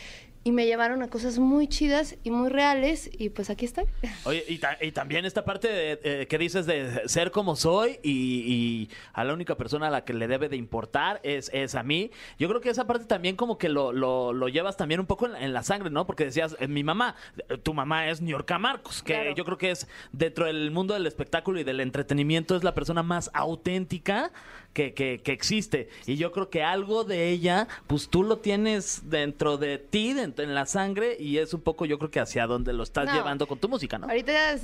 Y 0.49 0.53
me 0.53 0.65
llevaron 0.65 1.03
a 1.03 1.09
cosas 1.09 1.39
muy 1.39 1.69
chidas 1.69 2.17
y 2.25 2.31
muy 2.31 2.49
reales 2.49 3.11
y 3.19 3.29
pues 3.29 3.51
aquí 3.51 3.67
estoy. 3.67 3.85
Oye, 4.25 4.43
y, 4.49 4.57
ta- 4.57 4.79
y 4.81 4.93
también 4.93 5.27
esta 5.27 5.45
parte 5.45 5.69
de, 5.69 6.01
eh, 6.03 6.27
que 6.27 6.39
dices 6.39 6.65
de 6.65 7.03
ser 7.07 7.31
como 7.33 7.55
soy 7.55 7.99
y, 8.03 8.11
y 8.47 8.91
a 9.13 9.25
la 9.25 9.35
única 9.35 9.57
persona 9.59 9.89
a 9.89 9.91
la 9.91 10.05
que 10.07 10.15
le 10.15 10.27
debe 10.27 10.49
de 10.49 10.57
importar 10.57 11.21
es, 11.23 11.51
es 11.53 11.75
a 11.75 11.83
mí. 11.83 12.11
Yo 12.39 12.49
creo 12.49 12.63
que 12.63 12.71
esa 12.71 12.87
parte 12.87 13.05
también 13.05 13.37
como 13.37 13.59
que 13.59 13.69
lo, 13.69 13.93
lo, 13.93 14.33
lo 14.33 14.49
llevas 14.49 14.79
también 14.79 15.01
un 15.01 15.07
poco 15.07 15.27
en 15.27 15.33
la, 15.33 15.41
en 15.45 15.53
la 15.53 15.63
sangre, 15.63 15.91
¿no? 15.91 16.07
Porque 16.07 16.25
decías, 16.25 16.57
eh, 16.61 16.67
mi 16.67 16.83
mamá, 16.83 17.15
eh, 17.51 17.59
tu 17.59 17.75
mamá 17.75 18.09
es 18.09 18.23
New 18.23 18.31
York 18.31 18.51
Marcos, 18.59 19.03
que 19.03 19.13
Claro. 19.13 19.35
yo 19.35 19.45
creo 19.45 19.59
que 19.59 19.71
es 19.71 19.87
dentro 20.13 20.47
del 20.47 20.71
mundo 20.71 20.95
del 20.95 21.07
espectáculo 21.07 21.61
y 21.61 21.65
del 21.65 21.81
entretenimiento 21.81 22.57
es 22.57 22.65
la 22.65 22.73
persona 22.75 23.03
más 23.03 23.31
auténtica 23.35 24.33
que, 24.73 24.95
que, 24.95 25.21
que 25.23 25.33
existe. 25.33 25.89
Y 26.07 26.17
yo 26.17 26.31
creo 26.33 26.51
que 26.51 26.63
algo 26.63 27.05
de 27.05 27.31
ella, 27.31 27.67
pues 27.87 28.09
tú 28.09 28.23
lo 28.23 28.39
tienes 28.39 29.11
dentro 29.11 29.57
de 29.57 29.79
ti, 29.79 30.13
dentro, 30.13 30.45
en 30.45 30.55
la 30.55 30.67
sangre, 30.67 31.17
y 31.19 31.39
es 31.39 31.53
un 31.55 31.61
poco 31.61 31.85
yo 31.85 31.99
creo 31.99 32.11
que 32.11 32.21
hacia 32.21 32.47
donde 32.47 32.73
lo 32.73 32.83
estás 32.83 33.07
No. 33.07 33.15
llevando 33.15 33.47
con 33.47 33.59
tu 33.59 33.69
música, 33.69 33.99
¿no? 33.99 34.07
Ahorita, 34.07 34.57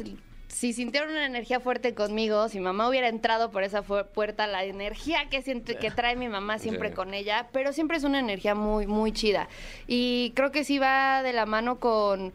si 0.46 0.72
sintieron 0.72 1.10
una 1.10 1.26
energía 1.26 1.58
fuerte 1.58 1.94
conmigo, 1.94 2.48
si 2.48 2.60
mamá 2.60 2.88
hubiera 2.88 3.08
entrado 3.08 3.50
por 3.50 3.64
esa 3.64 3.82
puerta, 3.82 4.46
la 4.46 4.62
energía 4.64 5.28
que, 5.28 5.42
siente, 5.42 5.76
que 5.76 5.90
trae 5.90 6.14
mi 6.14 6.28
mamá 6.28 6.60
siempre 6.60 6.92
con 6.92 7.12
ella, 7.12 7.48
pero 7.52 7.72
siempre 7.72 7.96
es 7.96 8.04
una 8.04 8.20
energía 8.20 8.54
muy, 8.54 8.86
muy 8.86 9.10
chida. 9.10 9.48
Y 9.88 10.32
creo 10.36 10.52
que 10.52 10.62
sí 10.62 10.78
va 10.78 11.24
de 11.24 11.32
la 11.32 11.44
mano 11.44 11.80
con, 11.80 12.32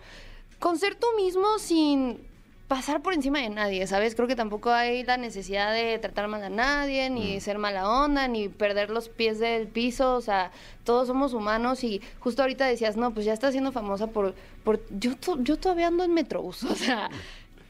con 0.59 0.77
ser 0.77 0.95
tú 0.95 1.07
mismo 1.15 1.59
sin 1.59 2.27
pasar 2.69 3.01
por 3.01 3.13
encima 3.15 3.39
de 3.39 3.49
nadie, 3.49 3.85
¿sabes? 3.87 4.13
Creo 4.15 4.27
que 4.27 4.35
tampoco 4.35 4.69
hay 4.69 5.03
la 5.03 5.17
necesidad 5.17 5.73
de 5.73 5.97
tratar 5.97 6.27
mal 6.27 6.43
a 6.43 6.49
nadie, 6.49 7.09
ni 7.09 7.41
ser 7.41 7.57
mala 7.57 7.89
onda, 7.89 8.27
ni 8.27 8.47
perder 8.47 8.91
los 8.91 9.09
pies 9.09 9.39
del 9.39 9.67
piso, 9.67 10.13
o 10.15 10.21
sea, 10.21 10.51
todos 10.83 11.07
somos 11.07 11.33
humanos 11.33 11.83
y 11.83 11.99
justo 12.19 12.43
ahorita 12.43 12.67
decías, 12.67 12.95
no, 12.95 13.11
pues 13.11 13.25
ya 13.25 13.33
estás 13.33 13.51
siendo 13.53 13.71
famosa 13.71 14.07
por... 14.07 14.35
por 14.63 14.79
yo, 14.91 15.17
to- 15.17 15.41
yo 15.41 15.57
todavía 15.57 15.87
ando 15.87 16.03
en 16.03 16.13
Metrobús, 16.13 16.63
o 16.71 16.75
sea, 16.75 17.09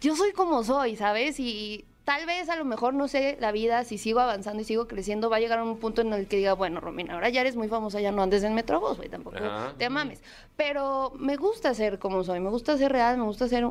yo 0.02 0.16
soy 0.18 0.34
como 0.34 0.64
soy, 0.66 0.98
¿sabes? 0.98 1.40
Y 1.40 1.86
tal 2.04 2.26
vez 2.26 2.50
a 2.50 2.58
lo 2.58 2.66
mejor, 2.66 2.94
no 2.94 3.08
sé, 3.08 3.38
la 3.40 3.54
vida, 3.54 3.86
si 3.86 3.98
sigo 3.98 4.20
avanzando 4.20 4.62
y 4.62 4.66
sigo 4.66 4.86
creciendo, 4.90 5.30
va 5.30 5.38
a 5.38 5.40
llegar 5.40 5.60
a 5.60 5.64
un 5.64 5.78
punto 5.78 6.02
en 6.02 6.12
el 6.12 6.28
que 6.28 6.36
diga, 6.36 6.54
bueno, 6.54 6.82
Romina, 6.82 7.14
ahora 7.14 7.30
ya 7.30 7.40
eres 7.40 7.56
muy 7.56 7.70
famosa, 7.70 8.02
ya 8.02 8.12
no 8.12 8.22
andes 8.22 8.44
en 8.44 8.54
Metrobús, 8.54 8.98
güey, 8.98 9.08
tampoco 9.08 9.38
Ajá. 9.38 9.76
te 9.78 9.90
mames. 9.90 10.22
Pero 10.58 11.14
me 11.18 11.38
gusta 11.38 11.74
ser 11.74 12.00
como 12.00 12.26
soy, 12.26 12.42
me 12.42 12.50
gusta 12.50 12.78
ser 12.78 12.92
real, 12.92 13.18
me 13.18 13.24
gusta 13.24 13.48
ser 13.48 13.66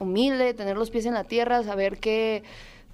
humilde, 0.00 0.54
tener 0.54 0.76
los 0.76 0.90
pies 0.90 1.06
en 1.06 1.14
la 1.14 1.24
tierra, 1.24 1.62
saber 1.62 1.98
que 1.98 2.42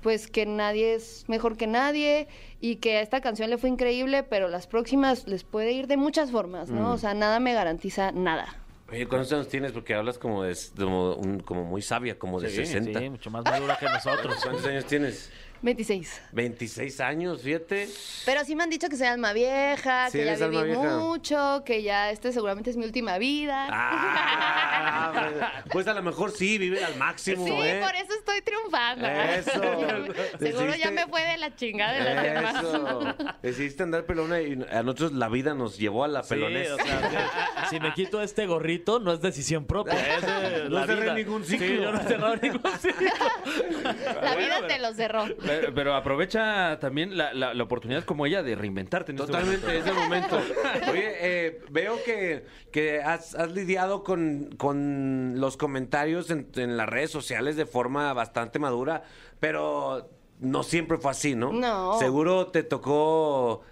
pues 0.03 0.29
que 0.29 0.47
nadie 0.47 0.95
es 0.95 1.25
mejor 1.29 1.59
que 1.59 1.67
nadie 1.67 2.27
y 2.61 2.77
que 2.77 2.97
a 2.97 3.01
esta 3.03 3.21
canción 3.21 3.51
le 3.51 3.59
fue 3.59 3.69
increíble, 3.69 4.23
pero 4.23 4.49
las 4.49 4.67
próximas 4.67 5.27
les 5.29 5.45
puede 5.45 5.73
ir 5.73 5.89
de 5.89 5.99
muchas 5.99 6.31
formas, 6.31 6.71
¿no? 6.71 6.93
O 6.93 6.97
sea, 6.99 7.13
nada 7.13 7.39
me 7.39 7.53
garantiza 7.53 8.11
nada. 8.11 8.47
Oye, 8.91 9.07
¿cuántos 9.07 9.31
años 9.35 9.49
tienes? 9.49 9.73
Porque 9.73 9.95
hablas 9.95 10.19
como 10.19 10.43
de 10.43 10.57
como, 10.77 11.15
un- 11.17 11.41
como 11.41 11.65
muy 11.65 11.83
sabia, 11.83 12.19
como 12.19 12.41
de 12.41 12.49
Sí, 12.49 12.57
60. 12.67 12.99
sí, 12.99 13.11
mucho 13.11 13.31
más 13.31 13.45
madura 13.45 13.77
que 13.79 13.87
nosotros. 13.87 14.37
¿Cuántos 14.43 14.65
años 14.67 14.87
tienes? 14.87 15.31
26. 15.63 16.23
26 16.33 17.01
años, 17.01 17.43
fíjate. 17.43 17.89
Pero 18.25 18.45
sí 18.45 18.57
me 18.57 18.63
han 18.63 18.71
dicho 18.71 18.89
que 18.89 18.97
soy 18.97 19.07
alma 19.09 19.33
vieja, 19.33 20.09
Sí, 20.11 20.19
que 20.19 20.25
ya 20.25 20.47
viví 20.47 20.65
vieja. 20.65 20.97
mucho, 20.99 21.63
que 21.67 21.83
ya 21.83 22.11
este 22.11 22.33
seguramente 22.33 22.71
es 22.71 22.77
mi 22.77 22.85
última 22.85 23.19
vida. 23.19 23.69
Ah, 23.71 25.13
pues, 25.65 25.73
pues 25.73 25.87
a 25.89 25.95
lo 25.95 26.03
mejor 26.03 26.31
sí, 26.33 26.57
vive 26.59 26.83
al 26.85 26.97
máximo, 26.97 27.45
sí, 27.47 27.53
¿eh? 27.53 27.81
por 27.83 27.95
eso 27.95 28.15
estoy 28.19 28.41
triunfando. 28.43 29.07
Eso. 29.07 29.61
Seguro 30.39 30.75
ya 30.75 30.91
me 30.91 31.07
fue 31.07 31.23
de 31.23 31.37
la 31.39 31.55
chingada 31.57 31.93
de 31.93 32.15
las 32.15 32.23
demás. 32.23 32.65
Eso. 32.65 33.15
Decidiste 33.43 33.83
andar 33.83 34.05
pelona 34.05 34.41
y 34.41 34.59
a 34.71 34.83
nosotros 34.83 35.13
la 35.13 35.29
vida 35.29 35.55
nos 35.55 35.79
llevó 35.79 36.05
a 36.05 36.09
la 36.09 36.23
Sí, 36.23 36.31
pelonés. 36.35 36.71
o 36.71 36.77
sea, 36.77 37.67
si, 37.71 37.81
me 37.81 37.93
quito 37.95 38.23
este 38.23 38.47
gorrito, 38.47 39.01
no 39.01 39.13
es 39.13 39.21
decisión 39.21 39.65
propia. 39.67 39.95
Es 40.17 40.23
de 40.23 40.69
No 40.69 40.81
la 40.81 40.87
cerré 40.87 41.03
vida. 41.03 41.15
ningún 41.15 41.45
Sí, 41.45 41.59
ciclo. 41.59 41.83
yo 41.83 41.93
no 41.93 42.01
he 42.01 42.05
cerrado 42.05 42.37
ningún 42.37 42.73
ciclo. 42.79 43.11
La 44.23 44.37
vida 44.37 44.67
te 44.67 44.79
lo 44.79 44.93
cerró. 44.95 45.25
Pero, 45.45 45.75
pero 45.75 45.95
aprovecha 45.95 46.79
también 46.81 47.17
la, 47.17 47.33
la- 47.33 47.55
la 47.55 47.63
oportunidad 47.63 48.05
como 48.05 48.27
ella 48.27 48.43
de 48.43 48.55
reinventarte. 48.55 49.13
En 49.13 49.19
este 49.19 49.27
Totalmente, 49.33 49.67
momento. 49.67 49.89
es 49.91 49.97
el 49.97 50.03
momento. 50.03 50.43
Oye, 50.91 51.13
eh, 51.21 51.61
veo 51.71 51.97
que, 52.05 52.45
que 52.73 53.03
has, 53.03 53.35
has 53.35 53.51
lidiado 53.53 54.05
con, 54.05 54.51
con 54.57 55.35
los 55.41 55.57
comentarios 55.57 56.31
en, 56.31 56.49
en 56.57 56.77
las 56.77 56.89
redes 56.89 57.11
sociales 57.11 57.57
de 57.57 57.67
forma 57.67 58.13
bastante 58.13 58.59
madura, 58.59 59.03
pero 59.41 60.11
no 60.41 60.63
siempre 60.63 60.99
fue 60.99 61.11
así, 61.11 61.35
¿no? 61.35 61.53
No. 61.53 61.99
Seguro 61.99 62.47
te 62.49 62.63
tocó 62.63 63.63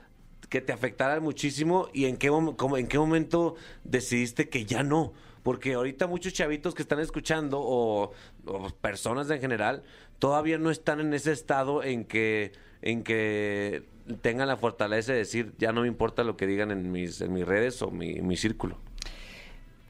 que 0.49 0.61
te 0.61 0.73
afectara 0.73 1.21
muchísimo 1.21 1.89
y 1.93 2.07
en 2.07 2.17
qué, 2.17 2.29
como- 2.57 2.77
en 2.77 2.87
qué 2.87 2.99
momento 2.99 3.57
decidiste 3.85 4.49
que 4.49 4.65
ya 4.65 4.83
no. 4.83 5.13
Porque 5.43 5.75
ahorita 5.75 6.07
muchos 6.07 6.33
chavitos 6.33 6.75
que 6.75 6.83
están 6.83 7.01
escuchando 7.01 7.59
o, 7.61 8.13
o 8.47 8.71
personas 8.81 9.31
en 9.31 9.41
general 9.41 9.83
todavía 10.19 10.59
no 10.59 10.71
están 10.71 11.01
en 11.01 11.15
ese 11.15 11.33
estado 11.33 11.83
en 11.83 12.05
que, 12.05 12.53
en 12.83 13.03
que 13.03 13.85
tengan 14.21 14.49
la 14.49 14.57
fortaleza 14.57 15.13
de 15.13 15.19
decir 15.19 15.53
ya 15.59 15.73
no 15.73 15.83
me 15.83 15.89
importa 15.89 16.25
lo 16.25 16.37
que 16.37 16.47
digan 16.47 16.71
en 16.71 16.91
mis, 16.93 17.21
en 17.21 17.33
mis 17.33 17.47
redes 17.47 17.81
o 17.83 17.91
mi, 17.91 18.15
mi 18.21 18.37
círculo. 18.37 18.79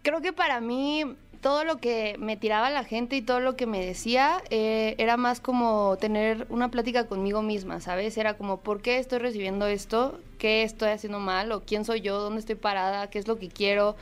Creo 0.02 0.20
que 0.20 0.32
para 0.32 0.60
mí 0.60 1.04
todo 1.40 1.64
lo 1.64 1.78
que 1.78 2.16
me 2.18 2.36
tiraba 2.36 2.70
la 2.70 2.84
gente 2.84 3.16
y 3.16 3.22
todo 3.22 3.40
lo 3.40 3.56
que 3.56 3.66
me 3.66 3.84
decía 3.84 4.42
eh, 4.50 4.94
era 4.98 5.16
más 5.16 5.40
como 5.40 5.96
tener 5.98 6.46
una 6.50 6.70
plática 6.70 7.06
conmigo 7.06 7.42
misma, 7.42 7.80
¿sabes? 7.80 8.16
Era 8.18 8.36
como, 8.36 8.60
¿por 8.60 8.82
qué 8.82 8.98
estoy 8.98 9.18
recibiendo 9.18 9.66
esto? 9.66 10.18
¿Qué 10.38 10.62
estoy 10.62 10.90
haciendo 10.90 11.20
mal? 11.20 11.52
¿O 11.52 11.62
quién 11.64 11.84
soy 11.84 12.00
yo? 12.00 12.20
¿Dónde 12.20 12.40
estoy 12.40 12.56
parada? 12.56 13.08
¿Qué 13.10 13.18
es 13.18 13.28
lo 13.28 13.38
que 13.38 13.48
quiero? 13.48 13.96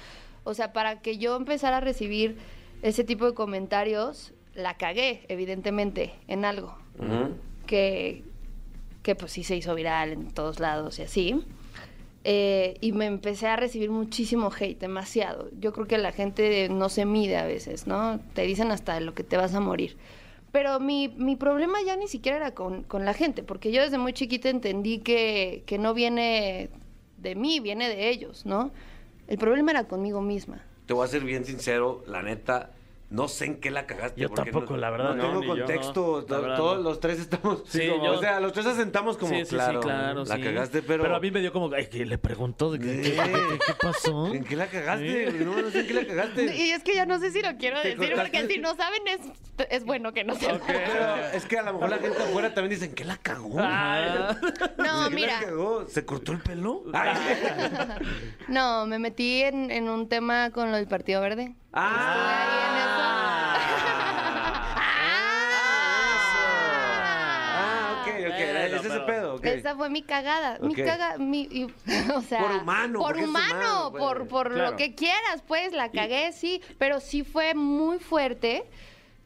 O 0.44 0.54
sea, 0.54 0.72
para 0.72 1.00
que 1.00 1.18
yo 1.18 1.36
empezara 1.36 1.78
a 1.78 1.80
recibir 1.80 2.38
ese 2.82 3.04
tipo 3.04 3.26
de 3.26 3.34
comentarios, 3.34 4.32
la 4.54 4.74
cagué, 4.74 5.24
evidentemente, 5.28 6.14
en 6.28 6.44
algo 6.44 6.76
que, 7.66 8.22
que 9.02 9.14
pues 9.14 9.32
sí 9.32 9.44
se 9.44 9.56
hizo 9.56 9.74
viral 9.74 10.12
en 10.12 10.30
todos 10.30 10.60
lados 10.60 10.98
y 10.98 11.02
así. 11.02 11.44
Eh, 12.28 12.76
y 12.80 12.90
me 12.90 13.06
empecé 13.06 13.46
a 13.46 13.54
recibir 13.54 13.88
muchísimo 13.88 14.50
hate, 14.50 14.80
demasiado. 14.80 15.48
Yo 15.60 15.72
creo 15.72 15.86
que 15.86 15.96
la 15.96 16.10
gente 16.10 16.68
no 16.68 16.88
se 16.88 17.04
mide 17.04 17.36
a 17.36 17.46
veces, 17.46 17.86
¿no? 17.86 18.18
Te 18.34 18.42
dicen 18.42 18.72
hasta 18.72 18.98
lo 18.98 19.14
que 19.14 19.22
te 19.22 19.36
vas 19.36 19.54
a 19.54 19.60
morir. 19.60 19.96
Pero 20.50 20.80
mi, 20.80 21.06
mi 21.06 21.36
problema 21.36 21.78
ya 21.86 21.94
ni 21.94 22.08
siquiera 22.08 22.38
era 22.38 22.50
con, 22.52 22.82
con 22.82 23.04
la 23.04 23.14
gente, 23.14 23.44
porque 23.44 23.70
yo 23.70 23.80
desde 23.80 23.98
muy 23.98 24.12
chiquita 24.12 24.48
entendí 24.48 24.98
que, 24.98 25.62
que 25.66 25.78
no 25.78 25.94
viene 25.94 26.68
de 27.18 27.36
mí, 27.36 27.60
viene 27.60 27.88
de 27.88 28.08
ellos, 28.08 28.44
¿no? 28.44 28.72
El 29.28 29.38
problema 29.38 29.70
era 29.70 29.84
conmigo 29.84 30.20
misma. 30.20 30.64
Te 30.86 30.94
voy 30.94 31.04
a 31.04 31.08
ser 31.08 31.22
bien 31.22 31.44
sincero, 31.44 32.02
la 32.08 32.22
neta, 32.22 32.70
no 33.08 33.28
sé 33.28 33.44
en 33.46 33.60
qué 33.60 33.70
la 33.70 33.86
cagaste. 33.86 34.20
Yo 34.20 34.28
tampoco, 34.30 34.72
no- 34.74 34.78
la 34.78 34.90
verdad, 34.90 35.14
No, 35.14 35.32
no, 35.34 35.40
tengo 35.40 35.54
yo, 35.56 35.64
contexto. 35.64 36.26
no. 36.28 36.40
Verdad, 36.42 36.56
todos 36.56 36.76
no. 36.78 36.82
los 36.82 37.00
tres 37.00 37.20
estamos. 37.20 37.62
Sí, 37.66 37.88
como- 37.88 38.04
yo- 38.04 38.12
O 38.12 38.20
sea, 38.20 38.40
los 38.40 38.52
tres 38.52 38.66
asentamos 38.66 39.16
como, 39.16 39.32
Sí, 39.34 39.44
sí, 39.44 39.50
claro, 39.50 39.80
sí, 39.80 39.86
claro. 39.88 40.24
la 40.24 40.36
sí. 40.36 40.42
cagaste, 40.42 40.82
pero. 40.82 41.14
a 41.14 41.20
mí 41.20 41.30
me 41.30 41.40
dio 41.40 41.52
como, 41.52 41.72
ay, 41.74 41.86
que 41.86 42.04
le 42.04 42.18
preguntó 42.18 42.72
de 42.72 42.78
qué, 42.80 42.92
Eh. 42.98 43.02
qué- 43.02 43.12
qué- 43.12 43.58
qué 43.66 43.72
pasó. 43.80 44.34
¿En 44.34 44.44
qué 44.44 44.56
la 44.56 44.66
cagaste? 44.66 45.32
No, 45.44 45.62
no 45.62 45.70
sé 45.70 45.80
en 45.80 45.86
qué 45.86 45.94
la 45.94 46.06
cagaste. 46.06 46.56
Y 46.56 46.70
es 46.72 46.82
que 46.82 46.94
ya 46.94 47.06
no 47.06 47.18
sé 47.20 47.30
si 47.30 47.42
lo 47.42 47.56
quiero 47.56 47.80
decir, 47.80 48.12
porque 48.16 48.46
si 48.48 48.58
no 48.58 48.74
saben 48.74 49.02
es, 49.06 49.20
es 49.70 49.84
bueno 49.84 50.12
que 50.12 50.24
no 50.24 50.34
sepan. 50.34 50.60
Pero 50.66 51.16
es 51.32 51.44
que 51.46 51.58
a 51.58 51.62
lo 51.62 51.74
mejor 51.74 51.88
la 51.90 51.98
gente 51.98 52.22
afuera 52.22 52.52
también 52.54 52.70
dice, 52.70 52.86
¿en 52.86 52.94
qué 52.94 53.04
la 53.04 53.16
cagó? 53.18 53.56
Ah. 53.60 54.36
No, 54.78 55.04
¿En 55.04 55.08
qué 55.10 55.14
mira. 55.14 55.40
la 55.40 55.46
cagó? 55.46 55.86
¿Se 55.86 56.04
cortó 56.04 56.32
el 56.32 56.40
pelo? 56.40 56.82
No, 58.48 58.86
me 58.86 58.98
metí 58.98 59.42
en, 59.42 59.70
en 59.70 59.88
un 59.88 60.08
tema 60.08 60.50
con 60.50 60.70
lo 60.70 60.76
del 60.76 60.86
Partido 60.86 61.20
Verde. 61.20 61.54
Ah, 67.58 68.02
ok, 68.02 68.08
ok. 68.08 68.36
Bueno, 68.36 68.58
ese 68.76 68.76
es 68.88 68.94
el 68.94 69.04
pedo. 69.04 69.34
ok. 69.36 69.44
Esa 69.44 69.76
fue 69.76 69.90
mi 69.90 70.02
cagada. 70.02 70.58
Mi 70.60 70.72
Ok. 70.72 70.84
caga, 70.86 71.18
mi, 71.18 71.42
y- 71.42 71.66
o 72.14 72.22
sea, 72.22 72.40
Por 72.42 72.50
humano, 72.62 72.98
Por 72.98 73.08
porque 73.08 73.22
es 73.22 73.28
humano, 73.28 73.54
humano, 73.56 73.90
pues. 73.90 74.02
por, 74.04 74.28
por 74.28 74.52
Claro. 74.52 74.70
lo 74.72 74.76
que 74.76 74.94
quieras, 74.94 75.42
pues, 75.46 75.72
la 75.72 75.90
cagué, 75.90 76.32
sí. 76.32 76.60
Pero 76.78 77.00
sí 77.00 77.24
fue 77.24 77.54
muy 77.54 77.98
fuerte 77.98 78.64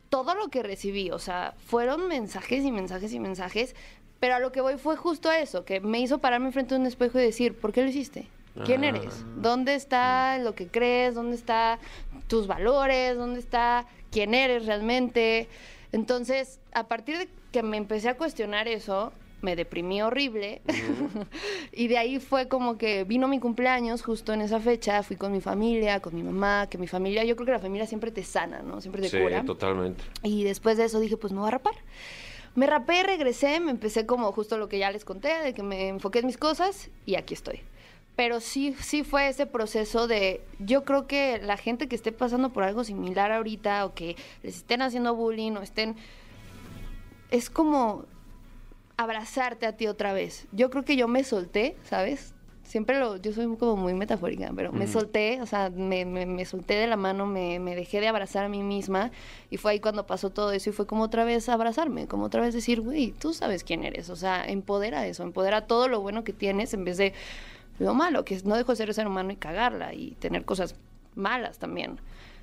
todo 0.08 0.34
lo 0.34 0.48
que 0.48 0.62
recibí. 0.62 1.10
O 1.10 1.18
sea, 1.18 1.54
fueron 1.66 2.08
mensajes 2.08 2.64
y 2.64 2.72
mensajes 2.72 3.12
y 3.12 3.20
mensajes. 3.20 3.74
Pero 4.18 4.34
a 4.34 4.38
lo 4.38 4.52
que 4.52 4.60
voy 4.60 4.76
fue 4.76 4.96
justo 4.96 5.30
eso, 5.32 5.64
que 5.64 5.80
me 5.80 5.98
hizo 5.98 6.18
pararme 6.18 6.52
frente 6.52 6.74
a 6.74 6.78
un 6.78 6.84
espejo 6.84 7.18
y 7.18 7.22
decir, 7.22 7.58
¿por 7.58 7.72
qué 7.72 7.82
lo 7.82 7.88
hiciste? 7.88 8.26
¿Quién 8.64 8.84
eres? 8.84 9.24
¿Dónde 9.36 9.74
está 9.74 10.38
lo 10.38 10.54
que 10.54 10.66
crees? 10.66 11.14
¿Dónde 11.14 11.36
está 11.36 11.78
tus 12.26 12.46
valores? 12.46 13.16
¿Dónde 13.16 13.40
está 13.40 13.86
quién 14.10 14.34
eres 14.34 14.66
realmente? 14.66 15.48
Entonces, 15.92 16.60
a 16.72 16.86
partir 16.88 17.18
de 17.18 17.28
que 17.52 17.62
me 17.62 17.76
empecé 17.76 18.08
a 18.08 18.16
cuestionar 18.16 18.68
eso, 18.68 19.12
me 19.42 19.56
deprimí 19.56 20.02
horrible. 20.02 20.62
y 21.72 21.88
de 21.88 21.98
ahí 21.98 22.18
fue 22.18 22.48
como 22.48 22.76
que 22.76 23.04
vino 23.04 23.28
mi 23.28 23.38
cumpleaños 23.38 24.02
justo 24.02 24.32
en 24.32 24.40
esa 24.42 24.60
fecha, 24.60 25.02
fui 25.02 25.16
con 25.16 25.32
mi 25.32 25.40
familia, 25.40 26.00
con 26.00 26.14
mi 26.14 26.22
mamá, 26.22 26.68
que 26.68 26.78
mi 26.78 26.86
familia, 26.86 27.24
yo 27.24 27.36
creo 27.36 27.46
que 27.46 27.52
la 27.52 27.58
familia 27.60 27.86
siempre 27.86 28.10
te 28.10 28.22
sana, 28.22 28.62
¿no? 28.62 28.80
Siempre 28.80 29.02
te 29.02 29.08
Sí, 29.08 29.18
cura. 29.18 29.44
totalmente. 29.44 30.02
Y 30.22 30.44
después 30.44 30.76
de 30.76 30.84
eso 30.84 31.00
dije, 31.00 31.16
pues 31.16 31.32
me 31.32 31.38
voy 31.40 31.48
a 31.48 31.52
rapar. 31.52 31.74
Me 32.56 32.66
rapé, 32.66 33.02
regresé, 33.04 33.60
me 33.60 33.70
empecé 33.70 34.06
como 34.06 34.30
justo 34.32 34.58
lo 34.58 34.68
que 34.68 34.78
ya 34.78 34.90
les 34.90 35.04
conté, 35.04 35.40
de 35.40 35.54
que 35.54 35.62
me 35.62 35.88
enfoqué 35.88 36.18
en 36.18 36.26
mis 36.26 36.36
cosas 36.36 36.90
y 37.06 37.14
aquí 37.14 37.34
estoy. 37.34 37.60
Pero 38.20 38.38
sí, 38.40 38.74
sí 38.82 39.02
fue 39.02 39.28
ese 39.28 39.46
proceso 39.46 40.06
de, 40.06 40.42
yo 40.58 40.84
creo 40.84 41.06
que 41.06 41.38
la 41.42 41.56
gente 41.56 41.88
que 41.88 41.96
esté 41.96 42.12
pasando 42.12 42.52
por 42.52 42.64
algo 42.64 42.84
similar 42.84 43.32
ahorita 43.32 43.86
o 43.86 43.94
que 43.94 44.14
les 44.42 44.56
estén 44.56 44.82
haciendo 44.82 45.14
bullying 45.14 45.52
o 45.52 45.62
estén, 45.62 45.96
es 47.30 47.48
como 47.48 48.04
abrazarte 48.98 49.64
a 49.64 49.74
ti 49.74 49.86
otra 49.86 50.12
vez. 50.12 50.46
Yo 50.52 50.68
creo 50.68 50.84
que 50.84 50.96
yo 50.96 51.08
me 51.08 51.24
solté, 51.24 51.76
¿sabes? 51.84 52.34
Siempre 52.62 52.98
lo, 53.00 53.16
yo 53.16 53.32
soy 53.32 53.56
como 53.56 53.76
muy 53.76 53.94
metafórica, 53.94 54.52
pero 54.54 54.70
me 54.70 54.86
solté, 54.86 55.40
o 55.40 55.46
sea, 55.46 55.70
me, 55.70 56.04
me- 56.04 56.26
me 56.26 56.44
solté 56.44 56.74
de 56.74 56.88
la 56.88 56.96
mano, 56.98 57.24
me, 57.24 57.58
me 57.58 57.74
dejé 57.74 58.00
de 58.02 58.08
abrazar 58.08 58.44
a 58.44 58.48
mí 58.50 58.62
misma 58.62 59.12
y 59.50 59.56
fue 59.56 59.72
ahí 59.72 59.80
cuando 59.80 60.04
pasó 60.06 60.28
todo 60.28 60.52
eso 60.52 60.68
y 60.68 60.72
fue 60.74 60.86
como 60.86 61.04
otra 61.04 61.24
vez 61.24 61.48
abrazarme, 61.48 62.06
como 62.06 62.24
otra 62.26 62.42
vez 62.42 62.52
decir, 62.52 62.82
güey, 62.82 63.12
tú 63.12 63.32
sabes 63.32 63.64
quién 63.64 63.82
eres, 63.82 64.10
o 64.10 64.14
sea, 64.16 64.44
empodera 64.44 65.06
eso, 65.06 65.22
empodera 65.22 65.66
todo 65.66 65.88
lo 65.88 66.02
bueno 66.02 66.22
que 66.22 66.34
tienes 66.34 66.74
en 66.74 66.84
vez 66.84 66.98
de 66.98 67.14
lo 67.80 67.94
malo, 67.94 68.24
que 68.24 68.40
no 68.44 68.56
dejo 68.56 68.70
de 68.72 68.76
ser 68.76 68.94
ser 68.94 69.06
humano 69.08 69.32
y 69.32 69.36
cagarla 69.36 69.92
y 69.94 70.12
tener 70.20 70.44
cosas 70.44 70.76
malas 71.16 71.58
también. 71.58 71.98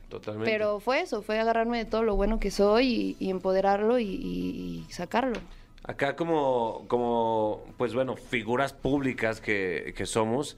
Totalmente. 0.09 0.49
Pero 0.51 0.79
fue 0.79 1.01
eso, 1.01 1.21
fue 1.21 1.39
agarrarme 1.39 1.77
de 1.79 1.85
todo 1.85 2.03
lo 2.03 2.15
bueno 2.15 2.39
que 2.39 2.49
soy 2.51 3.15
y, 3.19 3.25
y 3.25 3.29
empoderarlo 3.29 3.99
y, 3.99 4.03
y- 4.05 4.85
y 4.89 4.91
sacarlo. 4.91 5.37
Acá 5.83 6.15
como, 6.15 6.85
como, 6.87 7.63
pues 7.77 7.93
bueno, 7.93 8.15
figuras 8.17 8.73
públicas 8.73 9.39
que, 9.39 9.93
que 9.95 10.05
somos, 10.05 10.57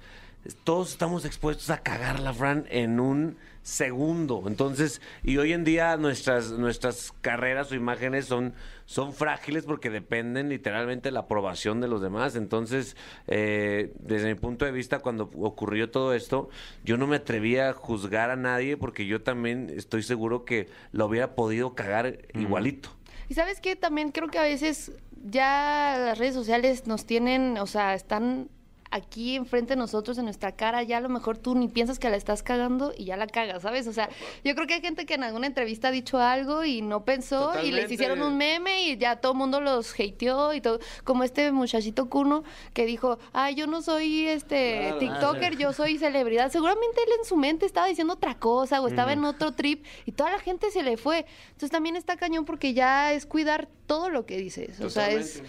todos 0.63 0.89
estamos 0.91 1.25
expuestos 1.25 1.69
a 1.69 1.79
cagarla, 1.79 2.33
Fran, 2.33 2.65
en 2.69 2.99
un 2.99 3.37
segundo. 3.61 4.43
Entonces, 4.47 5.01
y 5.23 5.37
hoy 5.37 5.53
en 5.53 5.63
día 5.65 5.97
nuestras, 5.97 6.51
nuestras 6.51 7.13
carreras 7.21 7.71
o 7.71 7.75
imágenes 7.75 8.25
son, 8.25 8.53
son 8.89 9.13
frágiles 9.13 9.65
porque 9.65 9.91
dependen 9.91 10.49
literalmente 10.49 11.09
de 11.09 11.11
la 11.11 11.19
aprobación 11.19 11.79
de 11.79 11.87
los 11.87 12.01
demás. 12.01 12.35
Entonces, 12.35 12.97
eh, 13.27 13.93
desde 13.99 14.29
mi 14.29 14.33
punto 14.33 14.65
de 14.65 14.71
vista, 14.71 14.97
cuando 14.97 15.29
ocurrió 15.35 15.91
todo 15.91 16.15
esto, 16.15 16.49
yo 16.83 16.97
no 16.97 17.05
me 17.05 17.17
atrevía 17.17 17.69
a 17.69 17.73
juzgar 17.73 18.31
a 18.31 18.35
nadie 18.35 18.77
porque 18.77 19.05
yo 19.05 19.21
también 19.21 19.71
estoy 19.77 20.01
seguro 20.01 20.43
que 20.43 20.69
lo 20.91 21.05
hubiera 21.05 21.35
podido 21.35 21.75
cagar 21.75 22.17
igualito. 22.33 22.89
Y 23.27 23.35
sabes 23.35 23.61
qué, 23.61 23.75
también 23.75 24.11
creo 24.11 24.27
que 24.29 24.39
a 24.39 24.43
veces 24.43 24.91
ya 25.23 25.95
las 25.99 26.17
redes 26.17 26.33
sociales 26.33 26.87
nos 26.87 27.05
tienen, 27.05 27.59
o 27.59 27.67
sea, 27.67 27.93
están 27.93 28.49
aquí 28.91 29.35
enfrente 29.35 29.73
de 29.73 29.77
nosotros, 29.77 30.17
en 30.17 30.25
nuestra 30.25 30.53
cara, 30.55 30.83
ya 30.83 30.97
a 30.97 31.01
lo 31.01 31.09
mejor 31.09 31.37
tú 31.37 31.55
ni 31.55 31.67
piensas 31.67 31.99
que 31.99 32.09
la 32.09 32.17
estás 32.17 32.43
cagando 32.43 32.93
y 32.97 33.05
ya 33.05 33.17
la 33.17 33.27
cagas, 33.27 33.61
¿sabes? 33.61 33.87
O 33.87 33.93
sea, 33.93 34.09
yo 34.43 34.55
creo 34.55 34.67
que 34.67 34.75
hay 34.75 34.81
gente 34.81 35.05
que 35.05 35.15
en 35.15 35.23
alguna 35.23 35.47
entrevista 35.47 35.89
ha 35.89 35.91
dicho 35.91 36.19
algo 36.19 36.65
y 36.65 36.81
no 36.81 37.05
pensó 37.05 37.53
y 37.63 37.71
les 37.71 37.91
hicieron 37.91 38.21
un 38.21 38.37
meme 38.37 38.83
y 38.83 38.97
ya 38.97 39.17
todo 39.17 39.33
el 39.33 39.37
mundo 39.37 39.61
los 39.61 39.93
hateó 39.99 40.53
y 40.53 40.61
todo, 40.61 40.79
como 41.03 41.23
este 41.23 41.51
muchachito 41.51 42.09
Cuno 42.09 42.43
que 42.73 42.85
dijo, 42.85 43.19
ay, 43.33 43.55
yo 43.55 43.67
no 43.67 43.81
soy 43.81 44.27
este 44.27 44.79
Claro. 44.79 44.97
TikToker, 44.99 45.57
yo 45.57 45.73
soy 45.73 45.97
celebridad. 45.97 46.51
Seguramente 46.51 47.01
él 47.05 47.13
en 47.19 47.25
su 47.25 47.37
mente 47.37 47.65
estaba 47.65 47.87
diciendo 47.87 48.13
otra 48.13 48.39
cosa 48.39 48.81
o 48.81 48.87
estaba 48.87 49.13
en 49.13 49.23
otro 49.25 49.53
trip 49.53 49.85
y 50.05 50.11
toda 50.11 50.31
la 50.31 50.39
gente 50.39 50.71
se 50.71 50.83
le 50.83 50.97
fue. 50.97 51.25
Entonces 51.47 51.71
también 51.71 51.95
está 51.95 52.17
cañón 52.17 52.45
porque 52.45 52.73
ya 52.73 53.13
es 53.13 53.25
cuidar 53.25 53.67
todo 53.89 54.09
lo 54.11 54.27
que 54.27 54.37
dices. 54.37 54.79
O 54.81 54.89
sea, 54.91 55.09
es, 55.09 55.41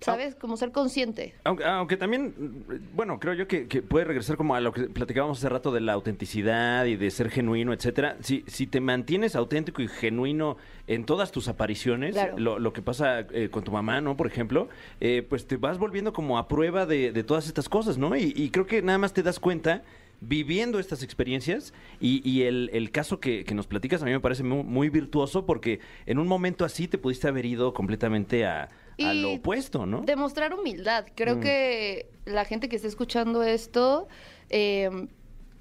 ¿sabes? 0.00 0.34
Como 0.34 0.56
ser 0.56 0.72
consciente. 0.72 1.32
Aunque, 1.44 1.64
aunque 1.64 1.96
también, 1.96 2.34
mm, 2.36 2.96
bueno, 2.96 3.20
creo 3.20 3.34
yo 3.34 3.46
que, 3.46 3.68
que 3.68 3.82
puede 3.82 4.04
regresar 4.04 4.36
como 4.36 4.56
a 4.56 4.60
lo 4.60 4.72
que 4.72 4.88
platicábamos 4.88 5.38
hace 5.38 5.48
rato 5.48 5.70
de 5.70 5.80
la 5.80 5.92
autenticidad 5.92 6.86
y 6.86 6.96
de 6.96 7.08
ser 7.12 7.30
genuino, 7.30 7.72
etcétera. 7.72 8.16
Si, 8.20 8.42
si 8.48 8.66
te 8.66 8.80
mantienes 8.80 9.36
auténtico 9.36 9.80
y 9.80 9.86
genuino 9.86 10.56
en 10.88 11.04
todas 11.06 11.30
tus 11.30 11.46
apariciones, 11.46 12.14
Claro. 12.14 12.36
lo, 12.36 12.58
lo 12.58 12.72
que 12.72 12.82
pasa 12.82 13.20
eh, 13.30 13.48
con 13.48 13.62
tu 13.62 13.70
mamá, 13.70 14.00
¿no? 14.00 14.16
Por 14.16 14.26
ejemplo, 14.26 14.68
eh, 15.00 15.24
pues 15.28 15.46
te 15.46 15.56
vas 15.56 15.78
volviendo 15.78 16.12
como 16.12 16.36
a 16.36 16.48
prueba 16.48 16.86
de, 16.86 17.12
de 17.12 17.22
todas 17.22 17.46
estas 17.46 17.68
cosas, 17.68 17.96
¿no? 17.96 18.16
Y, 18.16 18.32
y 18.36 18.50
creo 18.50 18.66
que 18.66 18.82
nada 18.82 18.98
más 18.98 19.12
te 19.12 19.22
das 19.22 19.38
cuenta 19.38 19.82
viviendo 20.26 20.78
estas 20.78 21.02
experiencias 21.02 21.72
y, 22.00 22.28
y 22.28 22.42
el, 22.42 22.70
el 22.72 22.90
caso 22.90 23.20
que, 23.20 23.44
que 23.44 23.54
nos 23.54 23.66
platicas 23.66 24.02
a 24.02 24.04
mí 24.04 24.10
me 24.12 24.20
parece 24.20 24.42
muy, 24.42 24.62
muy 24.62 24.88
virtuoso 24.88 25.46
porque 25.46 25.80
en 26.06 26.18
un 26.18 26.26
momento 26.26 26.64
así 26.64 26.88
te 26.88 26.98
pudiste 26.98 27.28
haber 27.28 27.46
ido 27.46 27.72
completamente 27.74 28.46
a, 28.46 28.68
lo 28.98 29.32
opuesto, 29.32 29.86
¿no? 29.86 30.02
Demostrar 30.02 30.54
humildad. 30.54 31.06
Creo 31.14 31.36
Mm. 31.36 31.40
que 31.40 32.06
la 32.24 32.44
gente 32.44 32.68
que 32.68 32.76
esté 32.76 32.88
escuchando 32.88 33.42
esto 33.42 34.06
eh, 34.50 35.08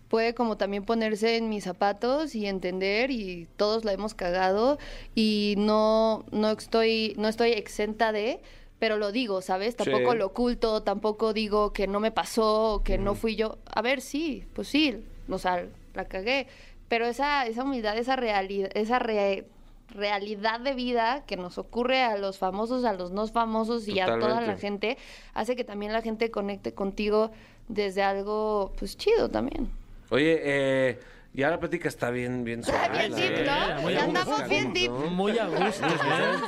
puede 0.07 0.35
como 0.35 0.57
también 0.57 0.85
ponerse 0.85 1.37
en 1.37 1.49
mis 1.49 1.63
zapatos 1.63 2.35
y 2.35 2.45
entender 2.45 3.09
y 3.09 3.47
todos 3.57 3.83
la 3.83 3.93
hemos 3.93 4.13
cagado 4.13 4.77
y 5.15 5.55
no, 5.57 6.25
no 6.31 6.51
estoy, 6.51 7.15
no 7.17 7.27
estoy 7.27 7.53
exenta 7.53 8.11
de 8.11 8.39
pero 8.83 8.97
lo 8.97 9.13
digo, 9.13 9.41
¿sabes? 9.41 9.77
Tampoco 9.77 10.11
Sí. 10.11 10.17
lo 10.17 10.25
oculto, 10.25 10.83
tampoco 10.83 11.31
digo 11.31 11.71
que 11.71 11.87
no 11.87 12.01
me 12.01 12.11
pasó, 12.11 12.81
que 12.83 12.97
no 12.97 13.15
fui 13.15 13.37
yo. 13.37 13.59
A 13.73 13.81
ver, 13.81 14.01
sí, 14.01 14.43
pues 14.51 14.67
sí, 14.67 15.05
o 15.29 15.37
sea, 15.37 15.67
la 15.93 16.03
cagué. 16.03 16.47
Pero 16.89 17.05
esa, 17.05 17.45
esa 17.47 17.63
humildad, 17.63 17.97
esa 17.97 18.17
realidad, 18.17 18.69
esa 18.73 18.99
re- 18.99 19.45
realidad 19.87 20.59
de 20.59 20.73
vida 20.73 21.23
que 21.25 21.37
nos 21.37 21.57
ocurre 21.57 22.01
a 22.03 22.17
los 22.17 22.37
famosos, 22.37 22.83
a 22.83 22.91
los 22.91 23.11
no 23.11 23.25
famosos 23.27 23.87
y 23.87 24.01
a 24.01 24.07
toda 24.19 24.41
la 24.41 24.57
gente, 24.57 24.97
hace 25.33 25.55
que 25.55 25.63
también 25.63 25.93
la 25.93 26.01
gente 26.01 26.29
conecte 26.29 26.73
contigo 26.73 27.31
desde 27.69 28.03
algo, 28.03 28.73
pues 28.77 28.97
chido 28.97 29.29
también. 29.29 29.69
Oye, 30.09 30.41
eh, 30.43 30.99
ya 31.33 31.49
la 31.49 31.59
plática 31.59 31.87
está 31.87 32.09
bien, 32.11 32.43
bien 32.43 32.63
suave. 32.63 33.07
bien 33.09 33.33
verdad. 33.33 33.75
¿no? 33.75 33.81
muy 33.81 33.93
Ya 33.93 34.01
a 34.01 34.05
gusto, 34.05 34.19
andamos 34.19 34.49
bien 34.49 34.67
¿no? 34.67 34.73
deep. 34.73 34.91
Muy 35.11 35.39
a 35.39 35.45
gusto. 35.47 35.85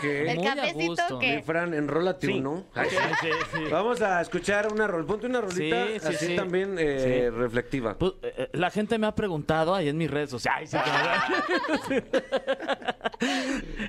El 0.03 0.43
cafecito 0.43 1.19
que- 1.19 1.43
Fran, 1.43 1.73
enrólate 1.73 2.27
uno. 2.29 2.65
Ay, 2.73 2.89
sí. 2.89 2.95
Sí, 3.21 3.27
sí. 3.53 3.63
Vamos 3.71 4.01
a 4.01 4.21
escuchar 4.21 4.71
una 4.71 4.87
rol. 4.87 5.05
Ponte 5.05 5.25
una 5.27 5.41
rolita 5.41 5.87
Sí, 5.87 5.99
sí, 5.99 6.07
así 6.07 6.25
sí. 6.27 6.35
también 6.35 6.75
eh, 6.79 7.31
reflectiva. 7.33 7.97
Pues, 7.97 8.13
eh, 8.21 8.33
eh, 8.37 8.49
la 8.53 8.69
gente 8.71 8.97
me 8.97 9.07
ha 9.07 9.15
preguntado 9.15 9.73
ahí 9.73 9.89
en 9.89 9.97
mis 9.97 10.09
redes 10.11 10.29
sociales. 10.29 10.71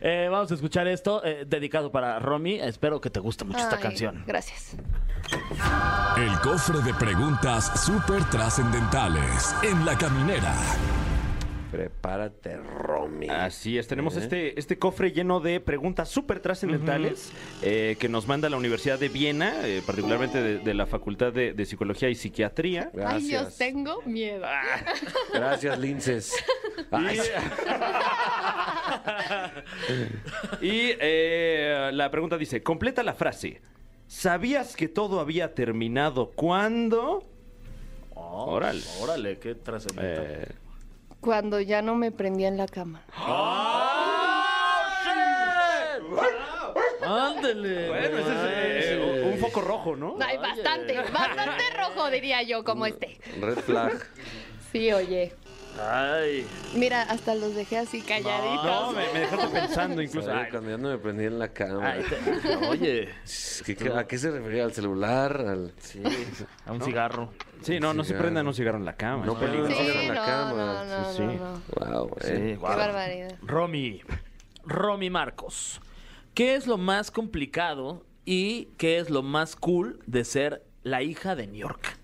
Eh, 0.03 0.29
vamos 0.31 0.51
a 0.51 0.55
escuchar 0.55 0.87
esto 0.87 1.23
eh, 1.25 1.45
dedicado 1.47 1.91
para 1.91 2.19
Romy. 2.21 2.61
Espero 2.61 3.01
que 3.01 3.11
te 3.11 3.19
guste 3.21 3.45
mucho 3.45 3.59
esta 3.59 3.79
canción. 3.79 4.23
Gracias. 4.27 4.77
El 6.17 6.41
cofre 6.41 6.81
de 6.81 6.95
preguntas 6.95 7.85
súper 7.85 8.25
trascendentales 8.31 9.55
en 9.63 9.85
la 9.85 9.97
caminera. 9.99 10.55
Prepárate, 11.71 12.57
Romy. 12.57 13.29
Así 13.29 13.77
es, 13.77 13.87
tenemos 13.87 14.17
¿Eh? 14.17 14.21
este, 14.21 14.59
este 14.59 14.79
cofre 14.79 15.13
lleno 15.13 15.41
de 15.41 15.61
preguntas 15.61 16.09
súper 16.09 16.41
trascendentales 16.41 17.33
eh, 17.61 17.97
que 17.99 18.09
nos 18.09 18.27
manda 18.27 18.49
la 18.49 18.57
Universidad 18.57 18.99
de 18.99 19.11
Viena, 19.11 19.67
eh, 19.67 19.83
particularmente 19.85 20.41
de, 20.41 20.59
de 20.61 20.75
la 20.75 20.87
Facultad 20.87 21.33
de, 21.33 21.53
de 21.53 21.67
Psicología 21.67 22.09
y 22.09 22.15
Psiquiatría. 22.15 22.91
Ay, 22.95 23.29
yo 23.29 23.41
Gracias. 23.41 23.59
tengo 23.59 24.01
miedo. 24.03 24.47
Gracias, 25.35 25.79
Linces. 25.79 26.35
Ay, 26.91 27.19
Y 30.63 30.93
eh, 30.99 31.91
la 31.93 32.11
pregunta 32.11 32.39
dice, 32.39 32.63
completa 32.63 33.03
la 33.03 33.13
frase. 33.15 33.61
¿Sabías 34.09 34.77
que 34.77 34.89
todo 34.89 35.21
había 35.21 35.55
terminado 35.55 36.31
cuando? 36.31 37.25
Órale. 38.15 38.83
Órale, 39.01 39.39
qué 39.39 39.55
trascendental. 39.55 40.25
Eh, 40.27 40.49
Cuando 41.21 41.61
ya 41.61 41.83
no 41.83 41.97
me 41.97 42.13
prendía 42.13 42.49
en 42.49 42.57
la 42.57 42.67
cama. 42.67 43.03
Ándele. 47.03 47.89
bueno, 47.89 48.19
ese 48.19 48.79
es 48.79 48.87
eh, 48.87 49.31
un 49.33 49.39
foco 49.39 49.61
rojo, 49.61 49.97
¿no? 49.97 50.17
Ay, 50.21 50.39
bastante, 50.39 50.95
bastante 51.13 51.63
rojo 51.77 52.11
diría 52.11 52.43
yo, 52.43 52.65
como 52.65 52.87
este. 52.87 53.19
Red 53.41 53.59
flag. 53.59 53.93
Sí, 54.73 54.93
oye. 54.93 55.33
Ay. 55.81 56.47
Mira, 56.75 57.03
hasta 57.03 57.35
los 57.35 57.55
dejé 57.55 57.79
así 57.79 58.01
calladitos. 58.01 58.65
No, 58.65 58.93
me, 58.93 59.13
me 59.13 59.21
dejaste 59.21 59.47
pensando 59.49 60.03
incluso. 60.03 60.33
Ay, 60.33 60.47
cuando 60.51 60.71
ya 60.71 60.79
no 60.79 60.89
me 60.89 60.99
prendí 60.99 61.25
en 61.25 61.39
la 61.39 61.49
cama. 61.49 61.91
Ay, 61.93 62.03
te- 62.05 62.57
oye, 62.69 63.09
¿Qué- 63.65 63.77
qué- 63.77 63.93
¿A 63.93 64.07
qué 64.07 64.19
se 64.19 64.31
refería? 64.31 64.65
¿Al 64.65 64.73
celular? 64.73 65.37
Al... 65.47 65.73
sí, 65.79 66.03
a 66.67 66.73
un 66.73 66.81
cigarro. 66.83 67.31
sí, 67.63 67.79
no, 67.81 67.93
no 67.95 68.05
se 68.05 68.15
prendan 68.15 68.47
un 68.47 68.55
cigarro 68.55 68.79
en 68.79 68.85
la 68.85 68.97
cama. 68.97 69.27
No 69.27 69.33
un 69.35 69.39
Sí, 69.41 69.75
cigarro 69.75 70.01
en 70.01 70.09
la 70.09 70.15
no, 70.15 70.25
cama. 70.27 70.85
no, 70.85 70.85
no, 71.03 71.11
Sí, 71.13 71.17
sí. 71.17 71.23
no, 71.23 71.89
no. 71.91 72.05
Wow, 72.07 72.17
Sí, 72.21 72.29
eh. 72.33 72.51
Qué 72.53 72.57
barbaridad. 72.57 73.35
Romy, 73.43 74.03
Romy 74.65 75.11
Marcos, 75.11 75.81
¿qué 76.35 76.55
es 76.55 76.67
lo 76.67 76.79
más 76.79 77.11
complicado 77.11 78.05
y 78.25 78.69
qué 78.79 78.99
es 78.99 79.11
lo 79.11 79.23
más 79.23 79.57
cool 79.57 80.01
de 80.07 80.25
ser 80.25 80.63
la 80.83 81.03
hija 81.03 81.35
de 81.37 81.47
New 81.47 81.57
York? 81.61 81.99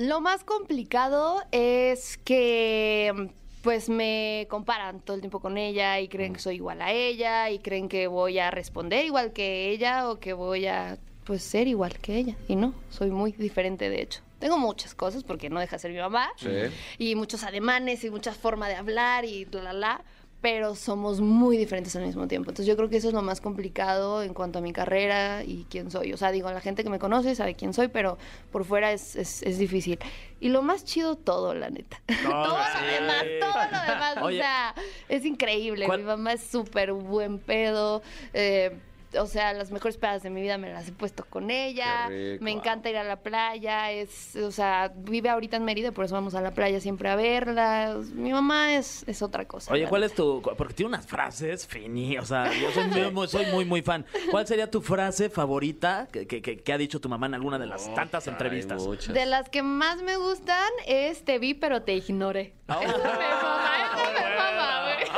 Lo 0.00 0.22
más 0.22 0.44
complicado 0.44 1.42
es 1.52 2.16
que 2.16 3.28
pues 3.60 3.90
me 3.90 4.46
comparan 4.48 5.00
todo 5.00 5.14
el 5.16 5.20
tiempo 5.20 5.40
con 5.40 5.58
ella 5.58 6.00
y 6.00 6.08
creen 6.08 6.32
que 6.32 6.40
soy 6.40 6.54
igual 6.54 6.80
a 6.80 6.90
ella 6.90 7.50
y 7.50 7.58
creen 7.58 7.86
que 7.86 8.06
voy 8.06 8.38
a 8.38 8.50
responder 8.50 9.04
igual 9.04 9.34
que 9.34 9.68
ella 9.68 10.08
o 10.08 10.18
que 10.18 10.32
voy 10.32 10.64
a 10.64 10.96
pues 11.24 11.42
ser 11.42 11.68
igual 11.68 11.98
que 11.98 12.16
ella 12.16 12.34
y 12.48 12.56
no, 12.56 12.72
soy 12.88 13.10
muy 13.10 13.32
diferente 13.32 13.90
de 13.90 14.00
hecho. 14.00 14.22
Tengo 14.38 14.56
muchas 14.56 14.94
cosas 14.94 15.22
porque 15.22 15.50
no 15.50 15.60
deja 15.60 15.76
de 15.76 15.80
ser 15.80 15.90
mi 15.92 15.98
mamá 15.98 16.30
Sí. 16.36 16.48
y 16.96 17.14
muchas 17.14 17.44
ademanes 17.44 18.02
y 18.02 18.08
muchas 18.08 18.38
formas 18.38 18.70
de 18.70 18.76
hablar 18.76 19.26
y 19.26 19.44
la 19.52 19.62
la 19.64 19.72
la, 19.74 20.04
pero 20.40 20.74
somos 20.74 21.20
muy 21.20 21.56
diferentes 21.56 21.94
al 21.96 22.04
mismo 22.06 22.26
tiempo. 22.26 22.50
Entonces 22.50 22.66
yo 22.66 22.76
creo 22.76 22.88
que 22.88 22.96
eso 22.96 23.08
es 23.08 23.14
lo 23.14 23.22
más 23.22 23.40
complicado 23.40 24.22
en 24.22 24.32
cuanto 24.32 24.58
a 24.58 24.62
mi 24.62 24.72
carrera 24.72 25.44
y 25.44 25.66
quién 25.68 25.90
soy. 25.90 26.12
O 26.12 26.16
sea, 26.16 26.30
digo, 26.32 26.50
la 26.50 26.60
gente 26.60 26.82
que 26.82 26.88
me 26.90 26.98
conoce 26.98 27.34
sabe 27.34 27.54
quién 27.54 27.74
soy, 27.74 27.88
pero 27.88 28.16
por 28.50 28.64
fuera 28.64 28.90
es, 28.92 29.16
es, 29.16 29.42
es 29.42 29.58
difícil. 29.58 29.98
Y 30.40 30.48
lo 30.48 30.62
más 30.62 30.84
chido, 30.84 31.16
todo, 31.16 31.54
la 31.54 31.68
neta. 31.68 32.00
todo 32.22 32.32
lo 32.32 32.92
demás, 32.92 33.24
todo 33.40 33.62
lo 33.64 33.92
demás. 33.92 34.16
Oye. 34.22 34.38
O 34.38 34.42
sea, 34.42 34.74
es 35.08 35.24
increíble. 35.26 35.84
¿Cuál- 35.86 36.00
Mi 36.00 36.06
mamá 36.06 36.32
es 36.32 36.42
súper 36.42 36.92
buen 36.92 37.38
pedo. 37.38 38.02
eh, 38.32 38.76
o 39.18 39.26
sea, 39.26 39.52
las 39.52 39.70
mejores 39.70 39.96
pedas 39.96 40.22
de 40.22 40.30
mi 40.30 40.40
vida 40.40 40.58
me 40.58 40.72
las 40.72 40.88
he 40.88 40.92
puesto 40.92 41.24
con 41.24 41.50
ella. 41.50 42.06
Rico. 42.08 42.44
Me 42.44 42.50
encanta 42.52 42.88
ir 42.90 42.96
a 42.96 43.04
la 43.04 43.16
playa. 43.16 43.90
Es, 43.90 44.36
o 44.36 44.50
sea, 44.52 44.92
vive 44.94 45.28
ahorita 45.28 45.56
en 45.56 45.64
Mérida, 45.64 45.92
por 45.92 46.04
eso 46.04 46.14
vamos 46.14 46.34
a 46.34 46.40
la 46.40 46.52
playa 46.52 46.80
siempre 46.80 47.08
a 47.08 47.16
verla. 47.16 47.96
Mi 48.14 48.32
mamá 48.32 48.74
es, 48.74 49.04
es 49.06 49.22
otra 49.22 49.46
cosa. 49.46 49.72
Oye, 49.72 49.86
¿cuál 49.88 50.04
es 50.04 50.14
tu...? 50.14 50.40
Porque 50.56 50.74
tiene 50.74 50.88
unas 50.88 51.06
frases, 51.06 51.66
Fini, 51.66 52.18
o 52.18 52.24
sea, 52.24 52.52
yo 52.52 52.70
soy 52.72 52.84
muy, 52.88 53.10
muy- 53.10 53.28
soy 53.28 53.46
muy, 53.46 53.64
muy 53.64 53.82
fan. 53.82 54.04
¿Cuál 54.30 54.46
sería 54.46 54.70
tu 54.70 54.80
frase 54.80 55.30
favorita 55.30 56.08
que, 56.12 56.26
que- 56.26 56.40
que- 56.42 56.58
que 56.62 56.72
ha 56.72 56.78
dicho 56.78 57.00
tu 57.00 57.08
mamá 57.08 57.26
en 57.26 57.34
alguna 57.34 57.58
de 57.58 57.66
las 57.66 57.92
tantas 57.94 58.26
entrevistas? 58.26 58.82
De 59.08 59.26
las 59.26 59.48
que 59.48 59.62
más 59.62 60.02
me 60.02 60.16
gustan 60.16 60.70
es 60.86 61.24
te 61.24 61.38
vi 61.38 61.54
pero 61.54 61.82
te 61.82 61.94
ignoré. 61.94 62.54
Esa 62.70 62.78
me 62.78 62.86
mama, 62.86 63.70
esa 63.84 64.12
me 64.12 64.36
mama, 64.36 64.82
güey. 64.84 65.10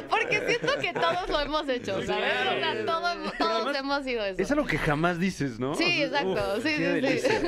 Porque 0.10 0.46
siento 0.46 0.72
que 0.80 0.92
todos 0.92 1.28
lo 1.28 1.40
hemos 1.40 1.68
hecho, 1.68 1.99
¿sabes? 2.06 2.32
O 2.56 2.60
sea, 2.60 2.84
todo- 2.86 3.32
todos 3.38 3.76
hemos 3.76 4.04
sido 4.04 4.24
eso. 4.24 4.40
Es 4.42 4.50
algo 4.50 4.66
que 4.66 4.78
jamás 4.78 5.18
dices, 5.18 5.58
¿no? 5.58 5.74
Sí, 5.74 6.02
exacto, 6.02 6.54
Uf, 6.56 6.62
sí, 6.62 6.74
sí, 6.76 7.18
sí. 7.18 7.28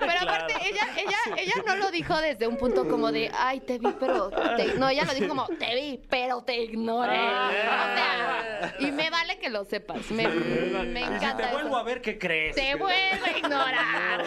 Pero 0.00 0.20
aparte, 0.20 0.54
ella, 0.64 0.88
ella, 0.96 1.18
ella 1.36 1.54
no 1.66 1.76
lo 1.76 1.90
dijo 1.90 2.18
desde 2.20 2.46
un 2.46 2.56
punto 2.56 2.88
como 2.88 3.10
de, 3.12 3.30
ay, 3.36 3.60
te 3.60 3.78
vi, 3.78 3.88
pero 3.98 4.30
te... 4.56 4.74
No, 4.78 4.88
ella 4.88 5.04
lo 5.04 5.14
dijo 5.14 5.28
como, 5.28 5.46
te 5.46 5.74
vi, 5.74 6.00
pero 6.08 6.42
te 6.42 6.56
ignoré. 6.62 7.16
Ah. 7.18 7.50
O 7.50 7.96
sea, 7.96 8.74
y 8.80 8.92
me 8.92 9.10
vale 9.10 9.38
que 9.38 9.50
lo 9.50 9.64
sepas. 9.64 10.10
Me, 10.10 10.28
me 10.28 11.00
encanta 11.00 11.48
Te 11.48 11.52
vuelvo 11.52 11.68
eso. 11.70 11.76
a 11.78 11.82
ver 11.84 12.00
qué 12.00 12.18
crees. 12.18 12.54
Te 12.54 12.74
vuelvo 12.74 13.24
a 13.24 13.38
ignorar. 13.38 14.24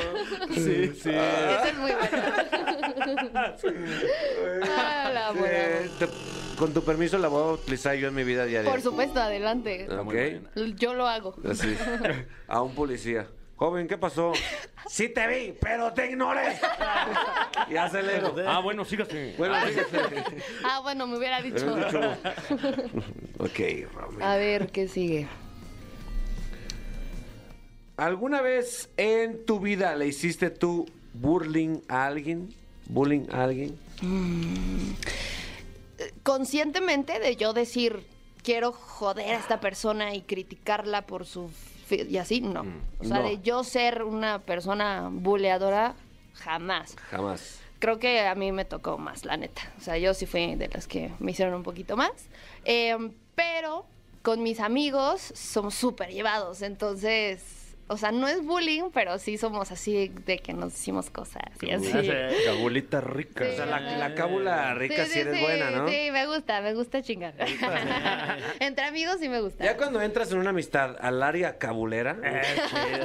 Sí, 0.53 0.91
sí. 0.93 1.09
Esa 1.09 1.67
es 1.69 1.77
muy 1.77 1.91
buena. 1.91 2.33
Ah, 4.77 5.09
la 5.13 5.33
te- 5.99 6.07
con 6.57 6.73
tu 6.73 6.83
permiso 6.83 7.17
la 7.17 7.27
voy 7.27 7.41
a 7.41 7.53
utilizar 7.53 7.95
yo 7.95 8.07
en 8.07 8.15
mi 8.15 8.23
vida 8.23 8.45
diaria. 8.45 8.69
Por 8.69 8.81
supuesto, 8.81 9.19
adelante. 9.19 9.87
¿Ok? 9.89 10.13
Yo 10.77 10.93
lo 10.93 11.07
hago. 11.07 11.35
Así. 11.49 11.75
A 12.47 12.61
un 12.61 12.73
policía. 12.75 13.27
Joven, 13.57 13.87
¿qué 13.87 13.97
pasó? 13.97 14.33
Sí 14.87 15.07
te 15.09 15.27
vi, 15.27 15.53
pero 15.59 15.93
te 15.93 16.09
ignoré. 16.09 16.59
y 17.69 17.77
acelero. 17.77 18.35
Ah, 18.45 18.59
bueno, 18.59 18.83
sígase. 18.83 19.33
Bueno, 19.37 19.55
fíjate. 19.65 20.43
Ah, 20.63 20.81
bueno, 20.81 21.07
me 21.07 21.17
hubiera 21.17 21.41
dicho. 21.41 21.73
Ok, 23.39 23.59
Romy. 23.93 24.21
A 24.21 24.35
ver, 24.35 24.67
¿qué 24.71 24.87
sigue? 24.87 25.27
¿Alguna 27.97 28.41
vez 28.41 28.89
en 28.97 29.45
tu 29.45 29.61
vida 29.61 29.95
le 29.95 30.07
hiciste 30.07 30.49
tú 30.49 30.85
bullying 31.13 31.79
a 31.87 32.07
alguien? 32.07 32.53
¿Bullying 32.87 33.27
a 33.31 33.43
alguien? 33.43 33.77
Conscientemente 36.23 37.19
de 37.19 37.35
yo 37.35 37.53
decir, 37.53 38.05
quiero 38.43 38.71
joder 38.71 39.35
a 39.35 39.39
esta 39.39 39.59
persona 39.59 40.13
y 40.13 40.21
criticarla 40.21 41.05
por 41.05 41.25
su... 41.25 41.51
Y 41.89 42.17
así, 42.17 42.41
no. 42.41 42.65
O 42.99 43.03
sea, 43.03 43.19
no. 43.19 43.27
de 43.27 43.41
yo 43.41 43.63
ser 43.63 44.03
una 44.03 44.39
persona 44.39 45.09
buleadora, 45.11 45.95
jamás. 46.33 46.95
Jamás. 47.09 47.59
Creo 47.79 47.99
que 47.99 48.21
a 48.21 48.33
mí 48.35 48.51
me 48.51 48.65
tocó 48.65 48.97
más, 48.97 49.25
la 49.25 49.37
neta. 49.37 49.61
O 49.77 49.81
sea, 49.81 49.97
yo 49.97 50.13
sí 50.13 50.25
fui 50.25 50.55
de 50.55 50.67
las 50.69 50.87
que 50.87 51.11
me 51.19 51.31
hicieron 51.31 51.53
un 51.53 51.63
poquito 51.63 51.95
más. 51.95 52.11
Eh, 52.63 52.97
pero 53.35 53.85
con 54.23 54.41
mis 54.41 54.59
amigos 54.59 55.21
somos 55.35 55.75
súper 55.75 56.09
llevados. 56.09 56.63
Entonces, 56.63 57.43
o 57.87 57.97
sea, 57.97 58.11
no 58.11 58.27
es 58.27 58.43
bullying, 58.43 58.89
pero 58.93 59.19
sí 59.19 59.37
somos 59.37 59.71
así 59.71 60.09
de 60.25 60.39
que 60.39 60.53
nos 60.53 60.73
hicimos 60.73 61.09
cosas 61.11 61.43
y 61.61 61.69
así. 61.71 61.91
Abuelita 62.49 62.99
rica. 63.01 63.45
Sí. 63.45 63.51
O 63.51 63.55
sea, 63.57 63.65
la, 63.67 63.79
la 63.79 64.15
cábula 64.15 64.73
rica 64.73 65.05
sí, 65.05 65.19
eres 65.19 65.39
buena, 65.39 65.69
¿no? 65.69 65.87
Sí, 65.87 66.09
me 66.11 66.25
gusta, 66.25 66.61
me 66.61 66.73
gusta 66.73 67.01
chingar. 67.03 67.35
Entre 68.59 68.85
amigos 68.85 69.17
sí 69.19 69.29
me 69.29 69.39
gusta. 69.41 69.63
Ya 69.63 69.77
cuando 69.77 70.01
entras 70.01 70.31
en 70.31 70.39
una 70.39 70.49
amistad 70.49 70.95
al 70.99 71.21
área 71.21 71.57
cabulera, 71.57 72.17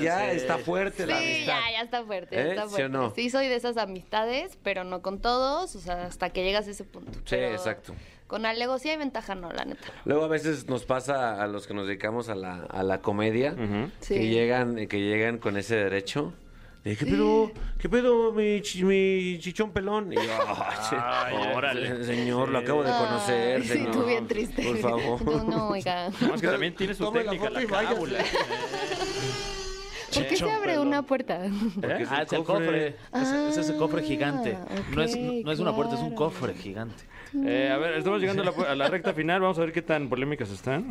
ya 0.01 0.31
está 0.33 0.59
fuerte 0.59 1.07
la 1.07 1.19
Sí, 1.19 1.25
amistad. 1.25 1.47
ya, 1.47 1.73
ya 1.73 1.81
está 1.83 2.05
fuerte, 2.05 2.37
¿Eh? 2.41 2.49
está 2.51 2.63
¿Sí 2.63 2.67
o 2.67 2.71
fuerte. 2.71 2.89
no? 2.89 3.15
Sí, 3.15 3.31
soy 3.31 3.49
de 3.49 3.57
esas 3.57 3.77
amistades, 3.77 4.59
pero 4.63 4.85
no 4.85 5.03
con 5.03 5.21
todos, 5.21 5.77
o 5.77 5.81
sea, 5.81 6.07
hasta 6.07 6.31
que 6.31 6.43
llegas 6.45 6.67
a 6.67 6.71
ese 6.71 6.85
punto. 6.85 7.13
Sí, 7.13 7.21
Pero 7.31 7.51
exacto. 7.53 7.95
Con 8.31 8.47
Alego 8.47 8.79
sí 8.79 8.89
hay 8.89 8.97
ventaja, 8.97 9.35
no, 9.35 9.51
la 9.51 9.65
neta. 9.65 9.89
Luego 10.05 10.23
a 10.25 10.29
veces 10.29 10.69
nos 10.69 10.85
pasa 10.85 11.43
a 11.43 11.49
los 11.49 11.67
que 11.67 11.75
nos 11.75 11.89
dedicamos 11.89 12.29
a 12.29 12.37
la, 12.37 12.63
a 12.71 12.85
la 12.85 13.01
comedia, 13.01 13.57
Sí. 13.99 14.15
que 14.15 14.29
llegan, 14.29 14.87
que 14.87 15.01
llegan 15.01 15.39
con 15.39 15.57
ese 15.57 15.75
derecho. 15.75 16.33
De, 16.85 16.97
¿Qué 16.97 17.05
pedo? 17.07 17.51
¿Qué 17.79 17.89
pedo, 17.89 18.33
mi, 18.33 18.63
chi- 18.63 18.85
mi 18.85 19.37
chichón 19.41 19.73
pelón? 19.73 20.13
Y 20.13 20.15
yo, 20.15 20.23
"Ay, 20.47 20.77
se- 20.89 21.55
órale. 21.57 22.05
Señor, 22.05 22.51
lo 22.51 22.59
acabo 22.61 22.85
de 22.85 22.91
conocer, 22.93 23.61
Ay, 23.63 23.69
sí, 23.69 23.85
tú 23.93 24.05
bien 24.05 24.29
triste. 24.29 24.63
Por 24.63 24.79
favor. 24.79 25.23
No, 25.25 25.45
no, 25.45 25.69
oiga. 25.71 26.11
Más 26.31 26.41
que 26.41 26.47
también 26.47 26.75
tiene 26.77 26.95
su 26.95 27.03
Tome 27.05 27.25
la 27.25 27.33
técnica 27.33 27.51
la 27.51 27.67
váyase. 27.67 27.95
cábula. 27.95 28.19
¿Por 30.15 30.27
qué 30.27 30.37
se 30.37 30.51
abre 30.51 30.79
una 30.79 31.03
puerta? 31.03 31.41
Ah, 32.09 32.23
es 32.23 32.33
el 32.33 32.45
cofre. 32.45 32.97
Ese, 33.15 33.49
ese 33.49 33.61
es 33.61 33.69
el 33.71 33.77
cofre 33.77 34.03
gigante. 34.03 34.57
no, 34.95 35.03
es, 35.03 35.17
no 35.17 35.53
es 35.53 35.59
una 35.61 35.75
puerta, 35.75 35.95
es 35.95 36.01
un 36.01 36.15
cofre 36.15 36.55
gigante. 36.55 37.05
Eh, 37.47 37.71
a 37.73 37.77
ver, 37.79 37.95
estamos 37.95 38.21
llegando 38.21 38.43
a 38.43 38.47
la, 38.47 38.53
pu- 38.53 38.67
a 38.67 38.75
la 38.75 38.89
recta 38.89 39.13
final. 39.15 39.41
Vamos 39.41 39.57
a 39.59 39.61
ver 39.61 39.73
qué 39.73 39.83
tan 39.83 40.09
polémicas 40.09 40.51
están. 40.51 40.89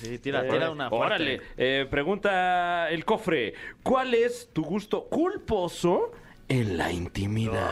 Sí, 0.00 0.18
tira, 0.18 0.44
Eh, 0.44 0.48
tira 0.50 0.70
una 0.70 0.88
fuerte. 0.88 1.06
Órale. 1.14 1.40
Eh, 1.56 1.86
pregunta 1.88 2.90
el 2.90 3.04
cofre. 3.04 3.54
¿Cuál 3.82 4.14
es 4.14 4.50
tu 4.52 4.64
gusto 4.64 5.04
culposo 5.04 6.10
en 6.48 6.76
la 6.76 6.90
intimidad? 6.90 7.62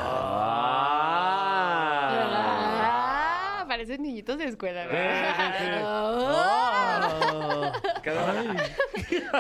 Ah, 2.12 2.79
parecen 3.80 4.02
niñitos 4.02 4.36
de 4.36 4.44
escuela. 4.44 4.86
Ah. 5.82 7.72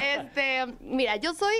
Este, 0.02 0.66
mira, 0.80 1.16
yo 1.16 1.34
soy, 1.34 1.54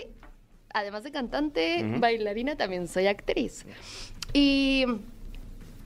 además 0.73 1.03
de 1.03 1.13
cantante, 1.13 1.85
bailarina, 1.99 2.57
también 2.57 2.89
soy 2.89 3.07
actriz. 3.07 3.67
Y 4.33 4.87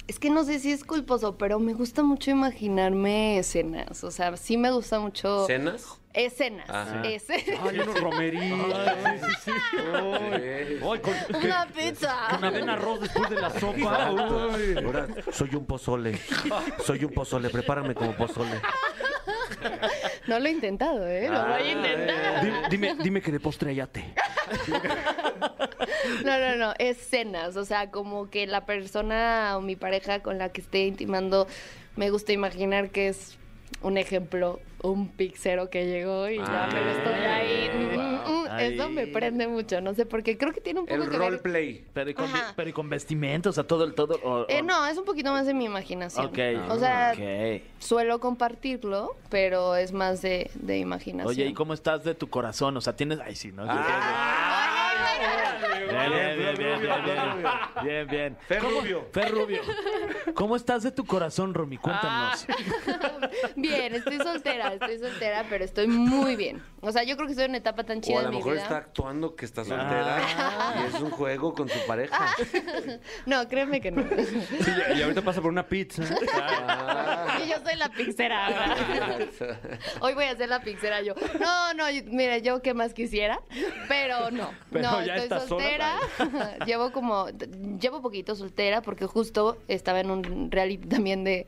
es 0.07 0.21
que 0.21 0.31
no 0.31 0.45
sé 0.45 0.61
si 0.61 0.71
es 0.71 0.85
culposo, 0.85 1.37
pero 1.37 1.59
me 1.59 1.75
gusta 1.75 2.05
mucho 2.05 2.31
imaginarme 2.31 3.39
escenas. 3.39 4.05
O 4.05 4.13
sea, 4.13 4.37
sí 4.37 4.57
me 4.57 4.71
gusta 4.71 5.01
mucho. 5.01 5.47
¿Cenas? 5.47 5.99
Escenas. 6.15 6.71
Ajá. 6.71 7.03
escenas. 7.05 7.61
Ay, 7.69 7.81
unos 7.81 8.01
romeritos. 8.01 8.77
Sí, 8.77 9.27
sí, 9.27 9.33
sí. 9.45 9.51
Ay, 9.93 10.79
con, 10.81 11.01
que- 11.01 11.47
Una 11.47 11.67
pizza. 11.67 12.17
que 12.31 12.39
me 12.39 12.51
den 12.53 12.71
arroz 12.71 13.01
después 13.01 13.29
de 13.31 13.41
la 13.41 13.51
sopa. 13.51 14.11
Uy. 14.13 14.77
Ahora, 14.85 15.09
soy 15.33 15.55
un 15.57 15.67
pozole. 15.67 16.19
Soy 16.85 17.05
un 17.05 17.13
pozole. 17.13 17.51
Prepárame 17.51 17.95
como 17.95 18.13
pozole. 18.13 18.61
No 20.27 20.39
lo 20.39 20.47
he 20.47 20.51
intentado, 20.53 21.07
¿eh? 21.07 21.29
Lo 21.29 21.43
voy 21.43 21.53
a 21.63 21.73
intentar. 21.73 22.41
Dime, 22.45 22.63
dime, 22.71 22.97
dime 23.03 23.21
que 23.23 23.33
de 23.33 23.41
postre 23.41 23.71
hay 23.71 23.81
ate. 23.81 24.05
No, 26.25 26.39
no, 26.39 26.57
no, 26.57 26.75
escenas, 26.79 27.57
o 27.57 27.65
sea, 27.65 27.91
como 27.91 28.29
que 28.31 28.47
la 28.47 28.67
persona 28.67 29.55
o 29.57 29.61
mi 29.61 29.75
pareja 29.77 30.21
con 30.21 30.39
la 30.39 30.51
que 30.51 30.61
esté 30.61 30.87
intimando, 30.87 31.47
me 31.97 32.11
gusta 32.11 32.33
imaginar 32.33 32.91
que 32.91 33.09
es 33.09 33.39
un 33.85 33.97
ejemplo, 33.99 34.61
un 34.83 35.09
pixero 35.11 35.71
que 35.71 35.87
llegó 35.87 36.29
y 36.29 36.39
ya 36.39 36.69
me 36.73 36.81
lo 36.81 36.91
estoy 36.91 37.15
ahí. 37.15 37.71
Mm, 37.75 38.31
mm, 38.31 38.47
Ay. 38.51 38.75
Eso 38.75 38.89
me 38.91 39.07
prende 39.07 39.47
mucho, 39.49 39.81
no 39.81 39.95
sé, 39.95 40.07
porque 40.07 40.37
creo 40.39 40.53
que 40.53 40.61
tiene 40.61 40.81
un 40.81 40.87
poco 40.87 41.03
El 41.03 41.11
que 41.11 41.17
ver. 41.19 41.29
roleplay. 41.29 41.85
Pero 41.93 42.11
y 42.11 42.15
con, 42.15 42.29
pero 42.57 42.71
y 42.71 42.73
con 42.73 42.89
vestimenta, 42.89 43.51
o 43.51 43.53
sea, 43.53 43.65
todo 43.65 43.85
el 43.85 43.95
todo. 43.95 44.19
o- 44.23 44.47
Eh, 44.49 44.63
no, 44.63 44.87
es 44.87 44.97
un 44.99 45.05
poquito 45.05 45.31
más 45.33 45.47
de 45.47 45.55
mi 45.55 45.65
imaginación. 45.67 46.27
Ok. 46.27 46.39
O 46.71 46.79
sea, 46.79 47.13
Ok. 47.15 47.63
suelo 47.79 48.21
compartirlo, 48.21 49.17
pero 49.29 49.77
es 49.77 49.93
más 49.93 50.23
de, 50.23 50.51
de 50.55 50.79
imaginación. 50.79 51.29
Oye, 51.31 51.47
¿y 51.47 51.55
cómo 51.55 51.75
estás 51.75 52.03
de 52.05 52.15
tu 52.15 52.29
corazón? 52.29 52.77
O 52.77 52.81
sea, 52.81 52.95
tienes. 52.97 53.19
Ay, 53.21 53.37
sí, 53.37 53.53
¿no? 53.53 53.65
Bien, 53.65 53.77
bien, 55.69 56.39
bien, 56.39 56.57
bien, 56.59 56.81
bien, 56.81 57.45
bien, 57.83 58.07
bien. 58.09 58.37
Fer 58.49 58.63
Rubio. 58.63 59.09
Fer 59.13 59.31
Rubio. 59.31 59.61
¿Cómo 60.35 60.57
estás 60.57 60.83
de 60.83 60.91
tu 60.93 61.05
corazón, 61.05 61.55
Romy? 61.55 61.79
Cuéntanos. 61.79 62.47
Bien, 63.57 63.95
estoy 63.95 64.19
soltera, 64.19 64.75
estoy 64.75 64.99
soltera, 64.99 65.45
pero 65.49 65.65
estoy 65.65 65.87
muy 65.89 66.37
bien. 66.37 66.63
O 66.81 66.93
sea, 66.93 67.03
yo 67.03 67.17
creo 67.17 67.27
que 67.27 67.33
estoy 67.33 67.45
en 67.47 67.53
una 67.53 67.59
etapa 67.59 67.85
tan 67.85 67.99
O 67.99 68.01
chida 68.01 68.21
a 68.21 68.23
lo 68.23 68.31
mi 68.31 68.37
mejor 68.37 68.53
vida. 68.53 68.63
está 68.63 68.77
actuando 68.79 69.35
que 69.35 69.45
está 69.45 69.65
soltera 69.65 70.19
y 70.83 70.95
es 70.95 71.01
un 71.01 71.11
juego 71.11 71.55
con 71.55 71.69
su 71.69 71.79
pareja. 71.87 72.35
No, 73.27 73.49
créeme 73.49 73.81
que 73.81 73.91
no. 73.91 74.03
Sí, 74.03 74.71
y 74.97 75.03
ahorita 75.03 75.23
pasa 75.23 75.41
por 75.41 75.51
una 75.51 75.67
pizza. 75.67 76.03
Ah, 76.35 77.39
Y 77.45 77.49
yo 77.49 77.57
soy 77.65 77.77
la 77.77 77.89
pixera. 77.89 78.49
¿verdad? 78.49 79.29
Hoy 80.01 80.15
voy 80.15 80.25
a 80.25 80.37
ser 80.37 80.49
la 80.49 80.61
pixera 80.61 81.01
yo. 81.03 81.15
No, 81.41 81.75
no, 81.75 81.91
yo- 81.91 82.03
mira, 82.07 82.39
yo 82.39 82.61
qué 82.63 82.75
más 82.75 82.93
quisiera, 82.95 83.41
pero 83.89 84.31
no. 84.31 84.51
Pero 84.71 84.91
no, 84.91 85.03
ya 85.03 85.15
estoy 85.17 85.23
estás 85.25 85.49
soltera. 85.59 85.99
llevo 86.67 86.93
como, 86.93 87.27
llevo 87.81 88.03
poquito 88.03 88.35
soltera 88.35 88.83
porque 88.83 89.07
justo 89.07 89.59
estaba 89.69 90.01
en 90.01 90.11
un 90.11 90.51
reality 90.51 90.87
también 90.89 91.25
de, 91.25 91.47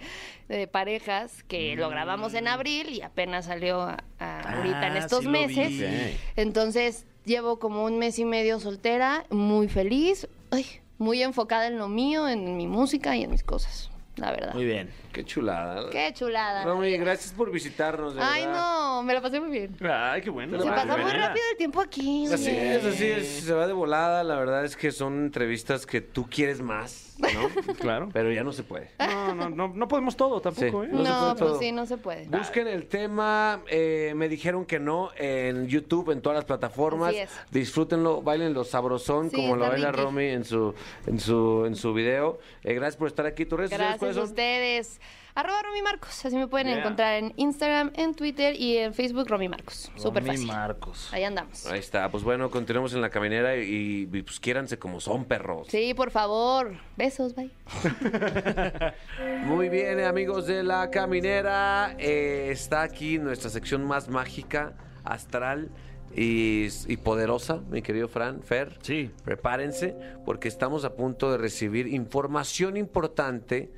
de 0.48 0.66
parejas 0.66 1.42
que 1.44 1.76
lo 1.76 1.88
grabamos 1.88 2.34
en 2.34 2.48
abril 2.48 2.90
y 2.90 3.02
apenas 3.02 3.46
salió 3.46 3.80
a- 3.82 4.02
a- 4.18 4.40
ahorita 4.56 4.86
en 4.88 4.92
Ah, 4.94 4.98
estos 4.98 5.20
sí 5.22 5.28
meses. 5.28 6.12
Entonces 6.36 7.06
llevo 7.24 7.58
como 7.58 7.84
un 7.84 7.98
mes 7.98 8.18
y 8.18 8.24
medio 8.24 8.60
soltera, 8.60 9.24
muy 9.30 9.68
feliz, 9.68 10.28
ay, 10.50 10.66
muy 10.98 11.22
enfocada 11.22 11.66
en 11.66 11.78
lo 11.78 11.88
mío, 11.88 12.28
en 12.28 12.56
mi 12.56 12.66
música 12.66 13.16
y 13.16 13.24
en 13.24 13.30
mis 13.30 13.42
cosas, 13.42 13.90
la 14.16 14.30
verdad. 14.32 14.54
Muy 14.54 14.64
bien. 14.64 14.90
Qué 15.12 15.24
chulada. 15.24 15.88
Qué 15.90 16.12
chulada. 16.14 16.64
Romy, 16.64 16.96
gracias 16.98 17.32
por 17.32 17.50
visitarnos. 17.50 18.14
de 18.14 18.20
Ay, 18.22 18.44
verdad. 18.44 18.60
no, 18.60 19.02
me 19.02 19.14
la 19.14 19.20
pasé 19.22 19.40
muy 19.40 19.50
bien. 19.50 19.76
Ay, 19.90 20.20
qué 20.20 20.30
bueno. 20.30 20.58
Se 20.60 20.68
va, 20.68 20.74
pasa 20.74 20.96
muy 20.96 21.10
rápido 21.10 21.44
el 21.52 21.56
tiempo 21.56 21.80
aquí. 21.80 22.26
Así 22.32 22.50
es, 22.50 22.84
así 22.84 23.06
es. 23.06 23.26
Se 23.44 23.52
va 23.54 23.66
de 23.66 23.72
volada. 23.72 24.22
La 24.24 24.36
verdad 24.36 24.64
es 24.64 24.76
que 24.76 24.92
son 24.92 25.24
entrevistas 25.24 25.86
que 25.86 26.00
tú 26.02 26.26
quieres 26.28 26.60
más, 26.60 27.16
¿no? 27.18 27.74
Claro. 27.80 28.08
Pero 28.12 28.30
ya 28.32 28.42
no 28.44 28.52
se 28.52 28.62
puede. 28.62 28.90
No, 28.98 29.34
no, 29.34 29.48
no, 29.48 29.68
no 29.68 29.88
podemos 29.88 30.16
todo 30.16 30.40
tampoco, 30.40 30.82
Sí. 30.84 30.88
¿eh? 30.90 30.92
No 30.92 31.02
pues 31.36 31.38
todo. 31.38 31.58
sí, 31.58 31.72
no 31.72 31.86
se 31.86 31.96
puede. 31.96 32.26
Busquen 32.26 32.68
el 32.68 32.86
tema, 32.86 33.62
eh, 33.68 34.12
me 34.16 34.28
dijeron 34.28 34.64
que 34.66 34.78
no, 34.78 35.10
en 35.16 35.66
YouTube, 35.66 36.10
en 36.10 36.20
todas 36.20 36.36
las 36.36 36.44
plataformas. 36.44 37.10
Así 37.10 37.18
es. 37.20 37.30
Disfrútenlo, 37.50 38.22
bailenlo 38.22 38.64
sabrosón, 38.64 39.30
Sí, 39.30 39.36
como 39.36 39.56
lo 39.56 39.68
baila. 39.68 39.92
Romy 39.92 40.26
en 40.26 40.44
su, 40.44 40.74
en 41.06 41.20
su, 41.20 41.64
en 41.66 41.74
su 41.76 41.94
video. 41.94 42.38
Eh, 42.64 42.74
gracias 42.74 42.96
por 42.96 43.08
estar 43.08 43.24
aquí. 43.26 43.46
¿Tus 43.46 43.58
redes 43.58 43.70
Gracias 44.06 44.22
a 44.22 44.28
ustedes. 44.28 45.00
Arroba 45.34 45.60
Romy 45.64 45.82
Marcos. 45.82 46.24
Así 46.24 46.34
me 46.34 46.48
pueden 46.48 46.68
Yeah. 46.68 46.78
encontrar 46.78 47.14
en 47.22 47.34
Instagram, 47.36 47.92
en 47.94 48.14
Twitter 48.14 48.54
y 48.58 48.78
en 48.78 48.94
Facebook 48.94 49.28
Romy 49.28 49.50
Marcos. 49.50 49.92
Súper 49.96 50.22
Romy 50.22 50.34
fácil. 50.36 50.46
Marcos. 50.46 51.08
Ahí 51.12 51.24
andamos. 51.24 51.66
Ahí 51.66 51.78
está, 51.78 52.08
pues 52.10 52.24
bueno, 52.24 52.50
continuemos 52.50 52.94
en 52.94 53.02
la 53.02 53.10
caminera 53.10 53.54
y, 53.56 54.08
y, 54.10 54.22
pues 54.22 54.40
quiéranse 54.40 54.78
como 54.78 54.98
son 54.98 55.26
perros. 55.26 55.66
Sí, 55.68 55.92
por 55.92 56.10
favor. 56.10 56.78
Besos, 56.96 57.34
bye. 57.34 57.50
Muy 59.44 59.68
bien, 59.68 60.00
amigos 60.00 60.46
de 60.46 60.62
la 60.62 60.90
caminera. 60.90 61.94
eh, 61.98 62.48
está 62.50 62.82
aquí 62.82 63.18
nuestra 63.18 63.50
sección 63.50 63.84
más 63.84 64.08
mágica, 64.08 64.72
astral 65.04 65.70
y, 66.14 66.68
y 66.86 66.96
poderosa, 66.96 67.60
mi 67.70 67.82
querido 67.82 68.08
Fran, 68.08 68.42
Fer. 68.42 68.78
Sí. 68.82 69.10
Prepárense 69.24 69.94
porque 70.24 70.48
estamos 70.48 70.84
a 70.84 70.94
punto 70.94 71.30
de 71.30 71.38
recibir 71.38 71.88
información 71.88 72.76
importante 72.76 73.70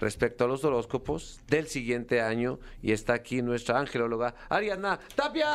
respecto 0.00 0.44
a 0.44 0.48
los 0.48 0.64
horóscopos 0.64 1.40
del 1.48 1.66
siguiente 1.68 2.20
año 2.20 2.58
y 2.82 2.92
está 2.92 3.14
aquí 3.14 3.42
nuestra 3.42 3.78
angelóloga 3.78 4.34
Ariana 4.48 4.98
Tapia. 5.14 5.48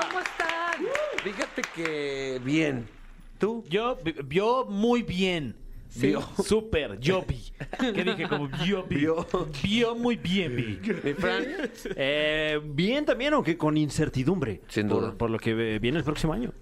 ¿Cómo 0.00 0.20
están? 0.20 0.86
Fíjate 1.22 1.62
que 1.74 2.40
bien. 2.44 2.86
¿Tú? 3.38 3.64
Yo 3.68 3.98
vio 4.24 4.64
muy 4.66 5.02
bien. 5.02 5.56
Sí, 5.88 6.08
Vio. 6.08 6.20
súper, 6.44 6.98
yo 7.00 7.22
vi. 7.22 7.40
¿Qué 7.78 8.04
dije? 8.04 8.28
Como 8.28 8.50
yo 8.66 8.82
vi. 8.82 8.96
Vio. 8.96 9.26
Vio 9.62 9.94
muy 9.94 10.16
bien, 10.16 10.54
vi. 10.54 10.78
Mi 11.02 11.14
Fran. 11.14 11.44
Eh, 11.96 12.60
bien 12.62 13.06
también, 13.06 13.32
aunque 13.32 13.56
con 13.56 13.78
incertidumbre. 13.78 14.60
Sin 14.68 14.88
por- 14.88 15.00
duda. 15.00 15.14
Por, 15.16 15.30
lo 15.30 15.38
que 15.38 15.78
viene 15.78 15.96
el 15.98 16.04
próximo 16.04 16.34
año. 16.34 16.52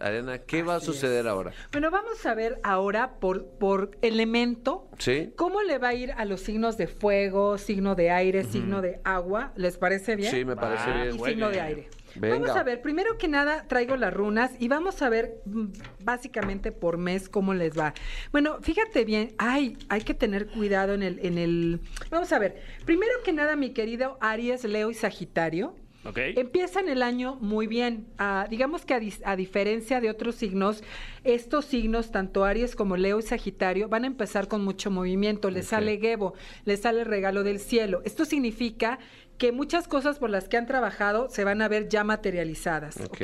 Ariana, 0.00 0.38
¿qué 0.38 0.62
va 0.62 0.76
a 0.76 0.80
suceder 0.80 1.26
ahora? 1.28 1.52
Bueno, 1.72 1.90
vamos 1.90 2.24
a 2.26 2.34
ver 2.34 2.58
ahora 2.62 3.14
por, 3.20 3.46
por 3.58 3.90
elemento 4.02 4.88
¿Sí? 4.98 5.32
cómo 5.36 5.62
le 5.62 5.78
va 5.78 5.88
a 5.88 5.94
ir 5.94 6.12
a 6.12 6.24
los 6.24 6.40
signos 6.40 6.76
de 6.76 6.86
fuego, 6.86 7.58
signo 7.58 7.94
de 7.94 8.10
aire, 8.10 8.44
signo 8.44 8.82
de 8.82 9.00
agua. 9.04 9.52
¿Les 9.56 9.76
parece 9.78 10.16
bien? 10.16 10.30
Sí, 10.30 10.44
me 10.44 10.56
parece 10.56 10.84
Ah, 10.86 11.02
bien. 11.04 11.16
y 11.16 11.18
signo 11.20 11.48
de 11.50 11.60
aire. 11.60 11.88
Venga. 12.16 12.38
Vamos 12.38 12.50
a 12.56 12.62
ver, 12.62 12.80
primero 12.80 13.18
que 13.18 13.26
nada 13.26 13.66
traigo 13.66 13.96
las 13.96 14.14
runas 14.14 14.52
y 14.60 14.68
vamos 14.68 15.02
a 15.02 15.08
ver 15.08 15.40
mm, 15.46 15.64
básicamente 16.04 16.70
por 16.70 16.96
mes 16.96 17.28
cómo 17.28 17.54
les 17.54 17.76
va. 17.76 17.92
Bueno, 18.30 18.58
fíjate 18.62 19.04
bien, 19.04 19.34
ay, 19.36 19.76
hay 19.88 20.02
que 20.02 20.14
tener 20.14 20.46
cuidado 20.46 20.94
en 20.94 21.02
el, 21.02 21.18
en 21.26 21.38
el. 21.38 21.80
Vamos 22.10 22.32
a 22.32 22.38
ver, 22.38 22.62
primero 22.84 23.12
que 23.24 23.32
nada, 23.32 23.56
mi 23.56 23.70
querido 23.70 24.16
Aries, 24.20 24.62
Leo 24.62 24.90
y 24.90 24.94
Sagitario. 24.94 25.74
Ok. 26.06 26.18
Empiezan 26.36 26.88
el 26.88 27.02
año 27.02 27.36
muy 27.40 27.66
bien. 27.66 28.06
Ah, 28.18 28.46
digamos 28.50 28.84
que 28.84 28.94
a, 28.94 29.00
dis- 29.00 29.22
a 29.24 29.36
diferencia 29.36 30.00
de 30.00 30.10
otros 30.10 30.34
signos, 30.34 30.82
estos 31.24 31.64
signos, 31.64 32.10
tanto 32.12 32.44
Aries 32.44 32.76
como 32.76 32.96
Leo 32.96 33.18
y 33.18 33.22
Sagitario, 33.22 33.88
van 33.88 34.04
a 34.04 34.06
empezar 34.06 34.46
con 34.48 34.62
mucho 34.64 34.90
movimiento. 34.90 35.50
Les 35.50 35.66
sale 35.68 35.98
Gebo, 35.98 36.34
les 36.66 36.80
sale 36.80 37.00
el 37.00 37.06
regalo 37.06 37.42
del 37.42 37.58
cielo. 37.58 38.02
Esto 38.04 38.24
significa 38.26 38.98
que 39.38 39.50
muchas 39.52 39.88
cosas 39.88 40.18
por 40.18 40.30
las 40.30 40.48
que 40.48 40.56
han 40.56 40.66
trabajado 40.66 41.28
se 41.28 41.42
van 41.44 41.60
a 41.60 41.68
ver 41.68 41.88
ya 41.88 42.04
materializadas, 42.04 42.96
¿ok? 43.00 43.20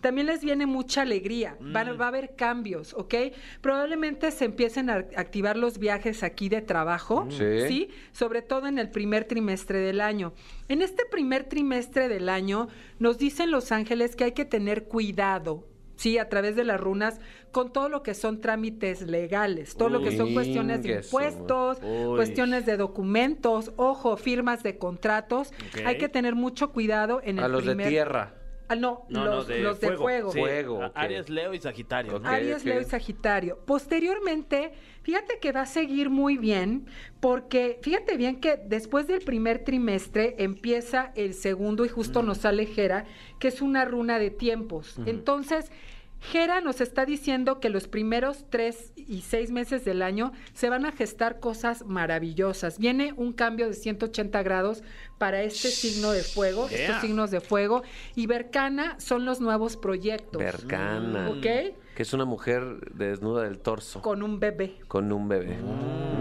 También 0.00 0.26
les 0.26 0.42
viene 0.42 0.64
mucha 0.66 1.02
alegría, 1.02 1.56
van 1.60 1.88
a- 1.88 1.92
va 1.92 2.06
a 2.06 2.08
haber 2.08 2.34
cambios, 2.34 2.94
¿ok? 2.94 3.14
Probablemente 3.60 4.30
se 4.30 4.46
empiecen 4.46 4.88
a 4.90 4.94
activar 5.16 5.56
los 5.56 5.78
viajes 5.78 6.22
aquí 6.22 6.48
de 6.48 6.62
trabajo, 6.62 7.26
Sí. 7.30 7.68
¿sí? 7.68 7.88
Sobre 8.12 8.42
todo 8.42 8.66
en 8.68 8.78
el 8.78 8.88
primer 8.90 9.24
trimestre 9.24 9.78
del 9.80 10.00
año. 10.00 10.32
En 10.68 10.82
este 10.82 11.04
primer 11.04 11.44
trimestre 11.44 12.08
del 12.08 12.28
año 12.28 12.68
nos 12.98 13.18
dicen 13.18 13.50
los 13.50 13.70
ángeles 13.70 14.16
que 14.16 14.24
hay 14.24 14.32
que 14.32 14.44
tener 14.44 14.84
cuidado. 14.84 15.66
Sí, 16.00 16.16
a 16.16 16.30
través 16.30 16.56
de 16.56 16.64
las 16.64 16.80
runas, 16.80 17.20
con 17.52 17.74
todo 17.74 17.90
lo 17.90 18.02
que 18.02 18.14
son 18.14 18.40
trámites 18.40 19.02
legales, 19.02 19.76
todo 19.76 19.90
lo 19.90 20.00
que 20.00 20.16
son 20.16 20.32
cuestiones 20.32 20.82
de 20.82 20.94
impuestos, 20.94 21.76
cuestiones 22.16 22.64
de 22.64 22.78
documentos, 22.78 23.72
ojo, 23.76 24.16
firmas 24.16 24.62
de 24.62 24.78
contratos. 24.78 25.52
Hay 25.84 25.98
que 25.98 26.08
tener 26.08 26.34
mucho 26.34 26.72
cuidado 26.72 27.20
en 27.22 27.36
el 27.36 27.44
A 27.44 27.48
los 27.48 27.64
primer... 27.64 27.84
de 27.84 27.90
tierra. 27.90 28.32
Ah, 28.72 28.76
no, 28.76 29.04
No, 29.08 29.24
no, 29.24 29.30
los, 29.34 29.48
de 29.48 29.58
los 29.58 29.80
de 29.80 29.88
fuego. 29.88 30.02
fuego. 30.02 30.32
Sí. 30.32 30.38
Fuego. 30.38 30.90
Aries, 30.94 31.28
Leo 31.28 31.52
y 31.54 31.60
Sagitario. 31.60 32.16
Ok. 32.16 32.22
¿no? 32.22 32.28
Aries. 32.28 32.64
Leo 32.64 32.80
y 32.80 32.84
Sagitario. 32.84 33.58
Posteriormente, 33.66 34.72
fíjate 35.02 35.40
que 35.40 35.50
va 35.50 35.62
a 35.62 35.66
seguir 35.66 36.08
muy 36.08 36.38
bien, 36.38 36.86
porque 37.18 37.80
fíjate 37.82 38.16
bien 38.16 38.40
que 38.40 38.56
después 38.56 39.08
del 39.08 39.22
primer 39.22 39.64
trimestre 39.64 40.36
empieza 40.38 41.12
el 41.16 41.34
segundo 41.34 41.84
y 41.84 41.88
justo 41.88 42.22
nos 42.22 42.38
sale 42.38 42.64
Jera, 42.66 43.06
que 43.40 43.48
es 43.48 43.60
una 43.60 43.84
runa 43.84 44.20
de 44.20 44.30
tiempos. 44.30 45.00
Entonces, 45.04 45.72
Jera 46.20 46.60
nos 46.60 46.80
está 46.80 47.06
diciendo 47.06 47.60
que 47.60 47.70
los 47.70 47.88
primeros 47.88 48.44
tres 48.50 48.92
y 48.96 49.22
seis 49.22 49.50
meses 49.50 49.84
del 49.84 50.02
año 50.02 50.32
se 50.52 50.68
van 50.68 50.84
a 50.84 50.92
gestar 50.92 51.40
cosas 51.40 51.86
maravillosas. 51.86 52.78
Viene 52.78 53.14
un 53.16 53.32
cambio 53.32 53.68
de 53.68 53.74
180 53.74 54.42
grados 54.42 54.82
para 55.18 55.42
este 55.42 55.70
signo 55.70 56.12
de 56.12 56.22
fuego, 56.22 56.68
estos 56.70 57.00
signos 57.00 57.30
de 57.30 57.40
fuego, 57.40 57.82
y 58.14 58.26
Bercana 58.26 59.00
son 59.00 59.24
los 59.24 59.40
nuevos 59.40 59.76
proyectos. 59.76 60.42
Bercana. 60.42 61.30
¿Ok? 61.30 61.46
Que 61.94 62.02
es 62.04 62.12
una 62.14 62.24
mujer 62.24 62.92
desnuda 62.94 63.42
del 63.42 63.58
torso. 63.58 64.00
Con 64.00 64.22
un 64.22 64.40
bebé. 64.40 64.76
Con 64.88 65.12
un 65.12 65.28
bebé. 65.28 65.58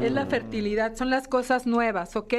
Es 0.01 0.11
la 0.11 0.25
fertilidad, 0.25 0.95
son 0.95 1.09
las 1.09 1.27
cosas 1.27 1.67
nuevas, 1.67 2.15
¿ok? 2.15 2.33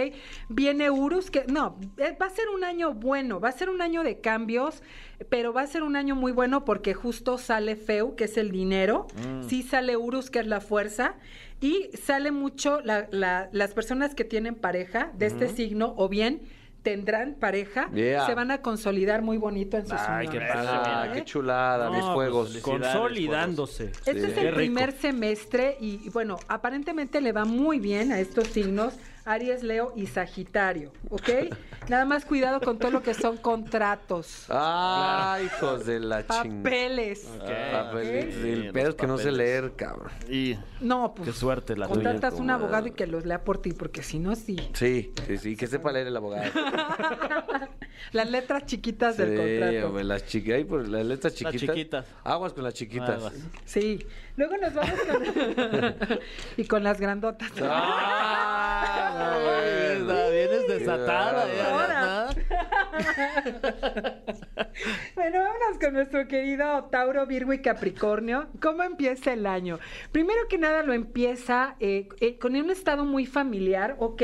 Viene 0.48 0.90
Urus, 0.90 1.30
que 1.30 1.44
no, 1.46 1.76
eh, 1.98 2.16
va 2.20 2.26
a 2.26 2.30
ser 2.30 2.48
un 2.54 2.64
año 2.64 2.92
bueno, 2.92 3.38
va 3.40 3.48
a 3.50 3.52
ser 3.52 3.70
un 3.70 3.80
año 3.82 4.02
de 4.02 4.20
cambios, 4.20 4.82
pero 5.28 5.52
va 5.52 5.62
a 5.62 5.66
ser 5.66 5.82
un 5.82 5.96
año 5.96 6.14
muy 6.16 6.32
bueno 6.32 6.64
porque 6.64 6.92
justo 6.92 7.38
sale 7.38 7.76
Feu, 7.76 8.14
que 8.16 8.24
es 8.24 8.36
el 8.36 8.50
dinero, 8.50 9.06
sí 9.48 9.62
sale 9.62 9.96
Urus, 9.96 10.30
que 10.30 10.40
es 10.40 10.46
la 10.46 10.60
fuerza, 10.60 11.14
y 11.60 11.90
sale 11.96 12.32
mucho 12.32 12.80
la- 12.82 13.08
la- 13.10 13.48
las 13.52 13.72
personas 13.74 14.14
que 14.14 14.24
tienen 14.24 14.54
pareja 14.54 15.12
de 15.16 15.26
este 15.26 15.48
signo, 15.48 15.94
o 15.96 16.08
bien 16.08 16.40
tendrán 16.82 17.34
pareja, 17.34 17.88
Yeah. 17.92 18.26
se 18.26 18.34
van 18.34 18.50
a 18.50 18.62
consolidar 18.62 19.22
muy 19.22 19.36
bonito 19.36 19.76
en 19.76 19.86
sus 19.86 19.98
Ay, 20.00 20.28
qué 20.28 20.38
padre. 20.40 20.68
Ah, 20.70 21.06
¿eh? 21.08 21.10
qué 21.14 21.24
chulada, 21.24 21.86
No, 21.86 21.92
mis 21.92 22.02
pues, 22.02 22.14
juegos. 22.14 22.56
Consolidándose. 22.58 23.92
Este 24.06 24.26
es 24.28 24.36
el 24.38 24.54
primer 24.54 24.92
semestre 24.92 25.76
y, 25.80 26.00
y 26.06 26.08
bueno, 26.10 26.38
aparentemente 26.48 27.20
le 27.20 27.32
va 27.32 27.44
muy 27.44 27.78
bien 27.78 28.12
a 28.12 28.20
estos 28.20 28.48
signos, 28.48 28.94
Aries, 29.24 29.62
Leo 29.62 29.92
y 29.96 30.06
Sagitario, 30.06 30.92
¿ok? 31.10 31.28
Nada 31.88 32.04
más 32.04 32.24
cuidado 32.24 32.60
con 32.60 32.78
todo 32.78 32.90
lo 32.90 33.02
que 33.02 33.14
son 33.14 33.36
contratos, 33.36 34.46
Ah, 34.48 35.38
hijos 35.44 35.86
de 35.86 36.00
la 36.00 36.26
chingada. 36.26 36.62
papeles. 36.62 37.28
Papeles. 37.72 38.34
Sí, 38.34 38.48
El 38.50 38.64
los 38.64 38.72
pedo 38.72 38.88
es 38.90 38.94
que 38.94 39.06
no 39.06 39.18
sé 39.18 39.24
papeles. 39.24 39.38
leer, 39.38 39.72
cabrón. 39.76 40.10
Y 40.28 40.56
No, 40.80 41.14
pues 41.14 41.28
qué 41.28 41.34
suerte 41.34 41.76
la 41.76 41.86
tuya. 41.88 41.94
contratas 42.02 42.32
un 42.34 42.38
comadre. 42.40 42.62
abogado 42.64 42.86
y 42.88 42.90
que 42.92 43.06
los 43.06 43.26
lea 43.26 43.42
por 43.44 43.58
ti, 43.60 43.72
porque 43.72 44.02
si 44.02 44.18
no, 44.18 44.34
sí. 44.36 44.56
Sí, 44.74 45.12
sí, 45.26 45.38
sí, 45.38 45.56
que 45.56 45.66
sepa 45.66 45.92
leer 45.92 46.06
el 46.08 46.16
abogado. 46.16 46.50
Las 48.12 48.30
letras 48.30 48.64
chiquitas 48.66 49.16
Sí, 49.16 49.22
del 49.22 49.36
contrato. 49.36 49.86
hombre, 49.88 50.04
las 50.04 50.24
chiquitas, 50.26 50.56
ahí 50.56 50.64
por 50.64 50.88
las 50.88 51.04
letras 51.04 51.34
chiquitas. 51.34 51.60
chiquitas. 51.76 52.06
Aguas 52.24 52.52
con 52.54 52.64
las 52.64 52.74
chiquitas. 52.74 53.10
Aguas. 53.10 53.34
Sí. 53.66 54.04
Luego 54.36 54.56
nos 54.56 54.74
vamos 54.74 55.00
con... 55.00 55.24
y 56.56 56.64
con 56.64 56.84
las 56.84 57.00
grandotas. 57.00 57.50
Ah, 57.62 59.16
no, 59.18 59.40
bueno. 59.40 60.30
Vienes 60.30 60.68
desatada. 60.68 61.42
Ariadna. 61.42 62.28
Bueno, 65.14 65.40
vámonos 65.40 65.78
con 65.78 65.92
nuestro 65.92 66.26
querido 66.26 66.84
Tauro, 66.84 67.26
Virgo 67.26 67.52
y 67.52 67.60
Capricornio. 67.60 68.48
¿Cómo 68.62 68.82
empieza 68.82 69.32
el 69.32 69.46
año? 69.46 69.78
Primero 70.12 70.48
que 70.48 70.58
nada 70.58 70.82
lo 70.82 70.92
empieza 70.92 71.76
eh, 71.80 72.08
eh, 72.20 72.38
con 72.38 72.56
un 72.56 72.70
estado 72.70 73.04
muy 73.04 73.26
familiar, 73.26 73.96
¿ok? 73.98 74.22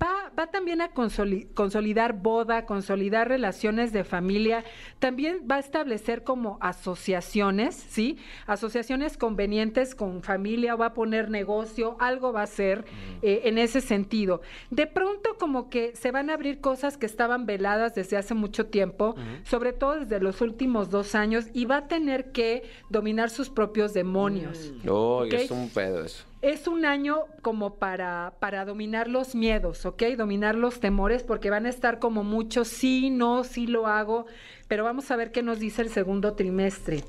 Va, 0.00 0.30
va 0.38 0.46
también 0.46 0.80
a 0.80 0.92
consoli- 0.94 1.52
consolidar 1.54 2.14
boda, 2.14 2.64
consolidar 2.66 3.28
relaciones 3.28 3.92
de 3.92 4.04
familia, 4.04 4.64
también 4.98 5.46
va 5.50 5.56
a 5.56 5.58
establecer 5.58 6.24
como 6.24 6.56
asociaciones, 6.60 7.74
¿sí? 7.74 8.16
Asociaciones 8.46 9.16
convenientes 9.16 9.94
con 9.94 10.22
familia, 10.22 10.76
va 10.76 10.86
a 10.86 10.94
poner 10.94 11.30
negocio, 11.30 11.96
algo 12.00 12.32
va 12.32 12.40
a 12.40 12.44
hacer 12.44 12.84
eh, 13.22 13.42
en 13.44 13.58
ese 13.58 13.80
sentido. 13.80 14.40
De 14.70 14.86
pronto 14.86 15.36
como 15.38 15.68
que 15.68 15.94
se 15.94 16.10
van 16.10 16.30
a 16.30 16.34
abrir 16.34 16.60
cosas 16.60 16.96
que 16.96 17.06
estaban 17.06 17.44
veladas 17.44 17.94
desde 17.94 18.16
hace 18.16 18.34
mucho 18.34 18.66
tiempo, 18.66 19.14
sobre 19.44 19.72
todo 19.72 20.00
desde 20.00 20.20
los 20.20 20.40
últimos 20.40 20.90
dos 20.90 21.14
años, 21.14 21.46
y 21.52 21.64
va 21.66 21.76
a 21.78 21.88
tener 21.88 22.32
que 22.32 22.62
dominar 22.88 23.30
sus 23.30 23.50
propios 23.50 23.92
demonios. 23.92 24.72
Uy, 24.84 24.88
Ok. 24.88 25.32
es 25.34 25.50
un 25.50 25.68
pedo 25.68 26.04
eso. 26.04 26.24
Es 26.42 26.66
un 26.66 26.84
año 26.84 27.26
como 27.40 27.76
para, 27.76 28.34
para 28.40 28.64
dominar 28.64 29.06
los 29.06 29.36
miedos, 29.36 29.86
¿ok? 29.86 30.02
Dominar 30.18 30.56
los 30.56 30.80
temores, 30.80 31.22
porque 31.22 31.50
van 31.50 31.66
a 31.66 31.68
estar 31.68 32.00
como 32.00 32.24
muchos, 32.24 32.66
sí, 32.66 33.10
no, 33.10 33.44
sí 33.44 33.68
lo 33.68 33.86
hago, 33.86 34.26
pero 34.66 34.82
vamos 34.82 35.12
a 35.12 35.16
ver 35.16 35.30
qué 35.30 35.44
nos 35.44 35.60
dice 35.60 35.82
el 35.82 35.90
segundo 35.90 36.34
trimestre. 36.34 37.04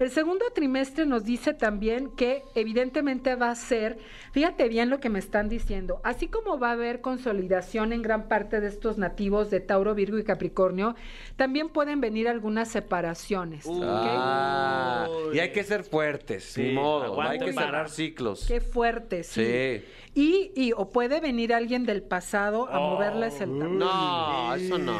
El 0.00 0.10
segundo 0.10 0.46
trimestre 0.54 1.04
nos 1.04 1.24
dice 1.24 1.52
también 1.52 2.08
que 2.16 2.42
evidentemente 2.54 3.34
va 3.36 3.50
a 3.50 3.54
ser, 3.54 3.98
fíjate 4.32 4.66
bien 4.70 4.88
lo 4.88 4.98
que 4.98 5.10
me 5.10 5.18
están 5.18 5.50
diciendo, 5.50 6.00
así 6.04 6.26
como 6.26 6.58
va 6.58 6.70
a 6.70 6.72
haber 6.72 7.02
consolidación 7.02 7.92
en 7.92 8.00
gran 8.00 8.26
parte 8.26 8.62
de 8.62 8.68
estos 8.68 8.96
nativos 8.96 9.50
de 9.50 9.60
Tauro, 9.60 9.94
Virgo 9.94 10.16
y 10.18 10.24
Capricornio, 10.24 10.94
también 11.36 11.68
pueden 11.68 12.00
venir 12.00 12.28
algunas 12.28 12.68
separaciones. 12.68 13.66
Ah, 13.70 15.06
y 15.34 15.38
hay 15.38 15.52
que 15.52 15.62
ser 15.64 15.84
fuertes, 15.84 16.44
Sí, 16.44 16.62
sin 16.64 16.74
modo. 16.76 17.20
Hay 17.20 17.38
que 17.38 17.52
cerrar 17.52 17.90
ciclos. 17.90 18.46
Qué 18.48 18.62
fuerte, 18.62 19.22
sí. 19.22 19.44
Sí. 19.44 19.84
Y, 20.14 20.52
y 20.56 20.72
o 20.74 20.90
puede 20.90 21.20
venir 21.20 21.52
alguien 21.52 21.84
del 21.84 22.02
pasado 22.02 22.68
a 22.70 22.80
Oh. 22.80 22.94
moverles 22.94 23.38
el 23.42 23.50
tapete. 23.58 23.74
No, 23.76 24.54
eso 24.54 24.78
no. 24.78 24.96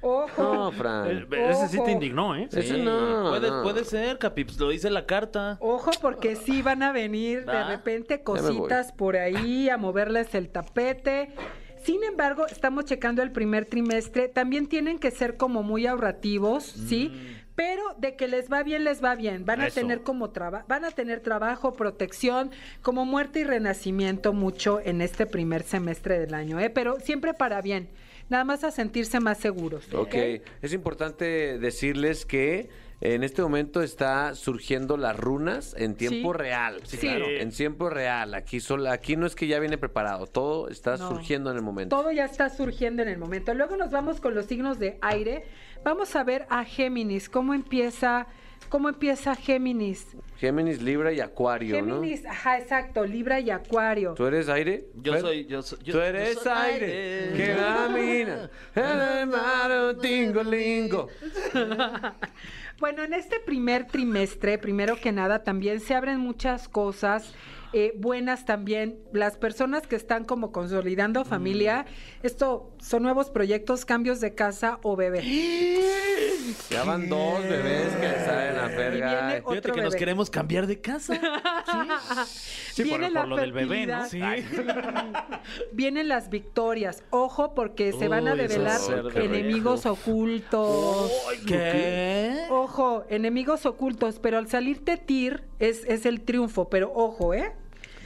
Ojo. 0.00 0.42
No, 0.42 0.72
Fran. 0.72 1.08
Eh, 1.08 1.50
Ese 1.50 1.68
sí 1.68 1.78
te 1.84 1.90
indignó, 1.92 2.36
¿eh? 2.36 2.48
Ese 2.52 2.78
no. 2.78 3.30
Puede, 3.30 3.50
no. 3.50 3.62
puede 3.62 3.84
ser, 3.84 4.18
Capi, 4.18 4.44
pues 4.44 4.58
lo 4.58 4.68
dice 4.68 4.90
la 4.90 5.06
carta. 5.06 5.56
Ojo, 5.60 5.90
porque 6.00 6.36
sí 6.36 6.62
van 6.62 6.82
a 6.82 6.92
venir 6.92 7.44
de 7.44 7.64
repente 7.64 8.22
cositas 8.22 8.92
por 8.92 9.16
ahí 9.16 9.68
a 9.68 9.76
moverles 9.76 10.34
el 10.34 10.48
tapete. 10.50 11.30
Sin 11.82 12.02
embargo, 12.04 12.46
estamos 12.46 12.84
checando 12.84 13.22
el 13.22 13.32
primer 13.32 13.64
trimestre. 13.64 14.28
También 14.28 14.68
tienen 14.68 14.98
que 14.98 15.10
ser 15.10 15.36
como 15.36 15.62
muy 15.62 15.86
ahorrativos, 15.86 16.64
¿sí? 16.64 17.12
Pero 17.54 17.82
de 17.96 18.14
que 18.14 18.28
les 18.28 18.52
va 18.52 18.62
bien, 18.62 18.84
les 18.84 19.02
va 19.02 19.16
bien. 19.16 19.44
Van 19.44 19.60
a 19.60 19.66
Eso. 19.66 19.80
tener 19.80 20.02
como 20.02 20.30
traba- 20.30 20.64
van 20.68 20.84
a 20.84 20.90
tener 20.92 21.20
trabajo, 21.20 21.72
protección, 21.72 22.52
como 22.82 23.04
muerte 23.04 23.40
y 23.40 23.44
renacimiento 23.44 24.32
mucho 24.32 24.80
en 24.80 25.00
este 25.00 25.26
primer 25.26 25.64
semestre 25.64 26.20
del 26.20 26.34
año, 26.34 26.60
¿eh? 26.60 26.70
Pero 26.70 27.00
siempre 27.00 27.34
para 27.34 27.60
bien. 27.60 27.88
Nada 28.28 28.44
más 28.44 28.64
a 28.64 28.70
sentirse 28.70 29.20
más 29.20 29.38
seguros. 29.38 29.92
Ok, 29.94 30.14
es 30.62 30.72
importante 30.72 31.58
decirles 31.58 32.26
que 32.26 32.68
en 33.00 33.22
este 33.22 33.42
momento 33.42 33.80
está 33.80 34.34
surgiendo 34.34 34.96
las 34.96 35.16
runas 35.16 35.74
en 35.78 35.94
tiempo 35.94 36.32
Sí. 36.32 36.38
real. 36.38 36.80
Sí. 36.84 36.96
claro. 36.98 37.26
En 37.28 37.50
tiempo 37.50 37.88
real. 37.90 38.34
Aquí 38.34 38.58
solo, 38.60 38.90
aquí 38.90 39.16
no 39.16 39.24
es 39.26 39.34
que 39.36 39.46
ya 39.46 39.58
viene 39.60 39.78
preparado, 39.78 40.26
todo 40.26 40.68
está 40.68 40.96
No. 40.96 41.08
surgiendo 41.08 41.50
en 41.50 41.56
el 41.56 41.62
momento. 41.62 41.96
Todo 41.96 42.10
ya 42.10 42.24
está 42.24 42.50
surgiendo 42.50 43.02
en 43.02 43.08
el 43.08 43.18
momento. 43.18 43.54
Luego 43.54 43.76
nos 43.76 43.90
vamos 43.92 44.20
con 44.20 44.34
los 44.34 44.46
signos 44.46 44.78
de 44.78 44.98
aire. 45.00 45.44
Vamos 45.84 46.16
a 46.16 46.24
ver 46.24 46.44
a 46.50 46.64
Géminis, 46.64 47.28
cómo 47.28 47.54
empieza, 47.54 48.26
cómo 48.68 48.88
empieza 48.88 49.34
Géminis. 49.34 50.16
Géminis, 50.38 50.80
Libra 50.80 51.12
y 51.12 51.20
Acuario, 51.20 51.74
Géminis, 51.76 52.24
ajá, 52.24 52.58
exacto, 52.58 53.04
Libra 53.04 53.40
y 53.40 53.50
Acuario. 53.50 54.10
¿no? 54.10 54.14
¿Tú 54.14 54.26
eres 54.26 54.48
aire? 54.48 54.84
Yo 55.02 55.12
Fer? 55.14 55.20
soy, 55.22 55.46
yo 55.46 55.62
soy. 55.62 55.78
yo- 55.80 55.92
Tú 55.92 55.98
yo 55.98 56.02
eres 56.04 56.38
soy 56.38 56.52
aire, 56.52 57.32
que 57.36 57.56
camina 57.56 58.50
en 58.74 59.00
el 59.20 59.26
mar, 59.26 59.70
un 59.94 60.00
tingo 60.00 60.42
lingo. 60.42 61.08
Bueno, 62.80 63.02
en 63.02 63.12
este 63.12 63.40
primer 63.40 63.88
trimestre, 63.88 64.56
primero 64.56 65.00
que 65.00 65.10
nada, 65.10 65.42
también 65.42 65.80
se 65.80 65.96
abren 65.96 66.20
muchas 66.20 66.68
cosas 66.68 67.34
eh, 67.72 67.94
buenas 67.96 68.44
también. 68.44 68.98
Las 69.12 69.36
personas 69.36 69.86
que 69.86 69.96
están 69.96 70.24
como 70.24 70.52
consolidando 70.52 71.24
familia, 71.24 71.86
esto 72.22 72.72
son 72.80 73.02
nuevos 73.02 73.30
proyectos, 73.30 73.84
cambios 73.84 74.20
de 74.20 74.34
casa 74.34 74.78
o 74.82 74.96
bebé. 74.96 75.22
Ya 76.70 76.82
van 76.82 77.08
dos 77.08 77.42
bebés 77.42 77.94
que 77.96 78.24
salen 78.24 78.56
a 78.58 78.68
verga. 78.68 79.42
Fíjate 79.46 79.72
que 79.72 79.82
nos 79.82 79.94
queremos 79.94 80.30
cambiar 80.30 80.66
de 80.66 80.80
casa. 80.80 81.20
Sí, 82.72 82.84
por, 82.84 83.00
Viene 83.00 83.12
por 83.12 83.14
la 83.14 83.26
lo 83.26 83.36
del 83.36 83.52
bebé, 83.52 83.86
¿no? 83.86 84.04
Vienen 85.72 86.06
las 86.06 86.30
victorias. 86.30 87.02
Ojo, 87.10 87.54
porque 87.54 87.92
se 87.92 88.06
van 88.06 88.28
a 88.28 88.36
develar 88.36 88.80
de 88.80 89.24
enemigos 89.24 89.84
ocultos. 89.84 91.10
¿Qué? 91.44 92.46
Ojo, 92.50 93.04
enemigos 93.08 93.66
ocultos, 93.66 94.20
pero 94.20 94.38
al 94.38 94.48
salirte 94.48 94.96
tir 94.96 95.47
es, 95.58 95.84
es 95.84 96.06
el 96.06 96.20
triunfo, 96.20 96.68
pero 96.68 96.92
ojo, 96.94 97.34
¿eh? 97.34 97.52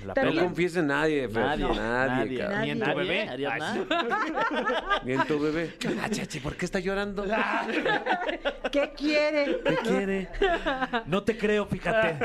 La 0.04 0.14
No 0.22 0.40
confíes 0.42 0.76
en 0.76 0.86
nadie. 0.88 1.28
Nadie, 1.28 1.64
Nadie, 1.68 1.74
nadie. 1.74 2.38
cabrón. 2.38 2.62
Ni 2.64 2.70
en 2.70 2.80
tu 2.80 2.94
bebé. 2.94 3.30
Ni 5.04 5.12
en 5.12 5.24
tu 5.26 5.38
bebé. 5.40 5.74
Ah, 6.02 6.08
chachi, 6.10 6.40
¿por 6.40 6.56
qué 6.56 6.64
está 6.64 6.78
llorando? 6.80 7.24
¿Qué 8.70 8.92
quiere? 8.96 9.60
¿Qué 9.64 9.76
quiere? 9.76 10.28
No 11.06 11.22
te 11.22 11.36
creo, 11.36 11.66
fíjate. 11.66 12.16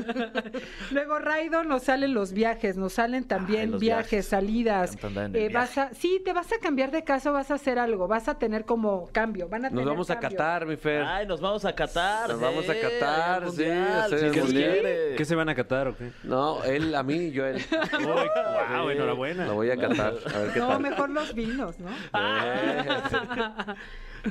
Luego, 0.90 1.18
Raido, 1.18 1.64
nos 1.64 1.82
salen 1.84 2.14
los 2.14 2.32
viajes, 2.32 2.76
nos 2.76 2.94
salen 2.94 3.24
también 3.24 3.72
los 3.72 3.80
viajes, 3.80 4.10
viajes. 4.10 4.26
salidas. 4.26 4.90
Tanto 4.92 5.06
andar 5.08 5.24
en 5.26 5.36
el 5.36 5.42
Eh, 5.42 5.48
vas 5.52 5.76
a, 5.78 5.92
sí, 5.94 6.20
te 6.24 6.32
vas 6.32 6.52
a 6.52 6.58
cambiar 6.58 6.90
de 6.90 7.04
casa, 7.04 7.30
vas 7.30 7.50
a 7.50 7.54
hacer 7.54 7.78
algo, 7.78 8.08
vas 8.08 8.28
a 8.28 8.38
tener 8.38 8.64
como 8.64 9.08
cambio, 9.12 9.48
van 9.48 9.64
a 9.66 9.68
Nos 9.70 9.78
tener 9.78 9.86
vamos 9.86 10.10
a 10.10 10.18
cambio. 10.18 10.38
Catar, 10.38 10.66
mi 10.66 10.76
Fer. 10.76 11.02
Ay, 11.02 11.26
nos 11.26 11.40
vamos 11.40 11.64
a 11.64 11.74
Qatar. 11.74 12.28
Nos 12.30 12.40
vamos 12.40 12.68
a 12.68 12.74
Qatar, 12.74 13.44
al 13.44 13.52
sí, 13.52 13.64
hacer 13.64 14.24
el 14.24 14.36
mundial. 14.42 14.72
quiere. 14.72 15.14
¿Qué 15.16 15.24
se 15.24 15.34
van 15.34 15.48
a 15.48 15.54
catar 15.54 15.88
o 15.88 15.96
qué? 15.96 16.10
No, 16.22 16.62
él 16.64 16.94
a 16.94 17.02
mí 17.02 17.19
y 17.28 17.30
yo 17.32 17.44
a 17.44 17.50
él. 17.50 17.56
Uy, 17.98 18.04
wow, 18.06 18.86
Sí, 18.90 18.92
enhorabuena. 18.96 19.46
Lo 19.46 19.54
voy 19.54 19.70
a 19.70 19.76
catar. 19.76 20.14
A 20.34 20.38
ver 20.38 20.52
qué 20.52 20.58
No, 20.60 20.68
tal. 20.68 20.80
mejor 20.80 21.10
los 21.10 21.34
vinos, 21.34 21.78
¿no? 21.78 21.88
Eh, 22.18 22.84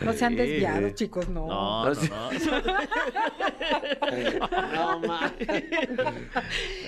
No 0.04 0.14
sean 0.14 0.34
Sí. 0.34 0.38
desviados, 0.38 0.94
chicos, 0.96 1.30
no. 1.30 1.48
No, 1.48 1.94
No, 1.94 1.94
no, 4.72 5.00
no. 5.00 5.20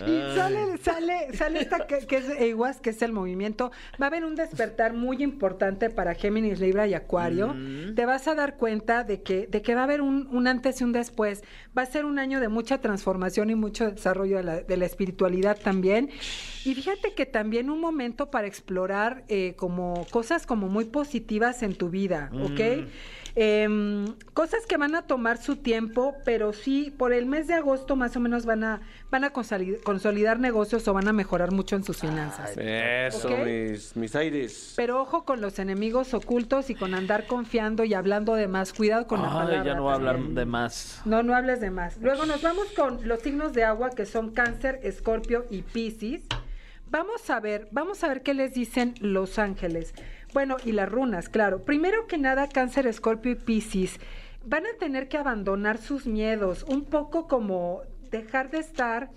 Y 0.08 0.36
sale, 0.36 0.78
sale, 0.78 1.34
sale 1.34 1.62
esta 1.62 1.86
que, 1.88 2.00
que 2.08 2.18
es 2.18 2.30
EWAS, 2.40 2.80
que 2.82 2.90
es 2.92 3.02
el 3.02 3.12
movimiento. 3.14 3.72
Va 4.02 4.06
a 4.06 4.10
haber 4.10 4.26
un 4.26 4.36
despertar 4.36 4.94
muy 4.94 5.22
importante 5.24 5.90
para 5.90 6.16
Géminis, 6.16 6.60
Libra 6.60 6.88
y 6.88 6.94
Acuario. 6.94 7.56
Te 7.96 8.06
vas 8.06 8.28
a 8.28 8.36
dar 8.36 8.58
cuenta 8.58 9.04
de 9.04 9.22
que, 9.22 9.48
de 9.48 9.62
que 9.62 9.76
va 9.76 9.82
a 9.82 9.84
haber 9.86 10.02
un, 10.02 10.28
un 10.32 10.48
antes 10.48 10.82
y 10.82 10.84
un 10.84 10.92
después. 10.92 11.44
Va 11.78 11.84
a 11.84 11.86
ser 11.86 12.06
un 12.06 12.20
año 12.20 12.40
de 12.40 12.48
mucha 12.50 12.80
transformación 12.80 13.50
y 13.50 13.56
mucho 13.56 13.92
desarrollo 13.92 14.38
de 14.38 14.44
la, 14.44 14.62
de 14.62 14.78
la 14.78 14.86
espiritualidad 14.86 15.58
también. 15.60 16.10
Y 16.64 16.76
fíjate 16.76 17.14
que 17.14 17.26
también 17.26 17.70
un 17.70 17.80
momento 17.80 18.30
para 18.30 18.48
explorar 18.48 19.24
eh, 19.28 19.56
como 19.58 20.06
cosas 20.12 20.46
como 20.46 20.68
muy 20.68 20.86
positivas 20.86 21.64
en 21.64 21.76
tu 21.76 21.90
vida, 21.90 22.30
¿ok? 22.34 22.88
Em, 23.34 24.14
cosas 24.34 24.66
que 24.68 24.76
van 24.76 24.94
a 24.94 25.04
tomar 25.04 25.38
su 25.42 25.56
tiempo, 25.56 26.14
pero 26.26 26.52
sí, 26.52 26.94
por 26.98 27.14
el 27.14 27.26
mes 27.26 27.48
de 27.48 27.54
agosto 27.54 27.96
más 27.96 28.14
o 28.18 28.20
menos 28.20 28.46
van 28.46 28.66
a, 28.66 28.82
van 29.10 29.24
a 29.24 29.32
consolid- 29.32 29.82
consolidar 29.84 30.38
negocios 30.40 30.86
o 30.90 30.94
van 30.94 31.08
a 31.08 31.14
mejorar 31.14 31.52
mucho 31.54 31.78
en 31.78 31.84
sus 31.86 31.98
finanzas. 31.98 32.52
Eso, 32.58 33.30
mis, 33.38 33.96
mis 33.96 34.16
aires. 34.18 34.74
Pero 34.76 35.02
ojo 35.02 35.24
con 35.24 35.40
los 35.40 35.60
enemigos 35.60 36.14
ocultos 36.14 36.70
y 36.70 36.76
con 36.76 36.94
andar 36.94 37.26
confiando 37.26 37.86
y 37.86 37.94
hablando 37.94 38.36
de 38.36 38.50
más. 38.50 38.74
Cuidado 38.74 39.08
con 39.08 39.22
la 39.22 39.30
Ay, 39.30 39.34
palabra. 39.34 39.64
ya 39.64 39.76
no 39.76 39.84
voy 39.84 39.92
a 39.94 39.96
hablar 39.96 40.20
de 40.20 40.46
más. 40.46 41.02
No, 41.06 41.24
no 41.24 41.34
hables 41.34 41.62
de 41.62 41.72
más. 41.72 41.98
Luego 42.02 42.26
nos 42.26 42.42
vamos 42.42 42.66
con 42.76 43.08
los 43.08 43.22
signos 43.22 43.54
de 43.54 43.64
agua 43.64 43.92
que 43.92 44.06
son 44.06 44.32
Cáncer, 44.32 44.82
Escorpio 44.84 45.46
y 45.50 45.62
Piscis. 45.62 46.24
Vamos 46.92 47.30
a 47.30 47.40
ver, 47.40 47.70
vamos 47.72 48.04
a 48.04 48.10
ver 48.10 48.22
qué 48.22 48.34
les 48.34 48.54
dicen 48.54 48.96
los 49.00 49.40
ángeles. 49.40 49.94
Bueno, 50.34 50.58
y 50.66 50.74
las 50.74 50.90
runas, 50.90 51.30
claro. 51.30 51.64
Primero 51.64 52.06
que 52.06 52.18
nada, 52.18 52.50
Cáncer, 52.50 52.86
Escorpio 52.86 53.32
y 53.32 53.36
Piscis 53.36 53.98
van 54.46 54.66
a 54.66 54.78
tener 54.78 55.08
que 55.08 55.18
abandonar 55.18 55.78
sus 55.78 56.06
miedos, 56.06 56.64
un 56.68 56.84
poco 56.84 57.30
como 57.30 57.82
dejar 58.10 58.52
de 58.52 58.60
estar 58.60 59.10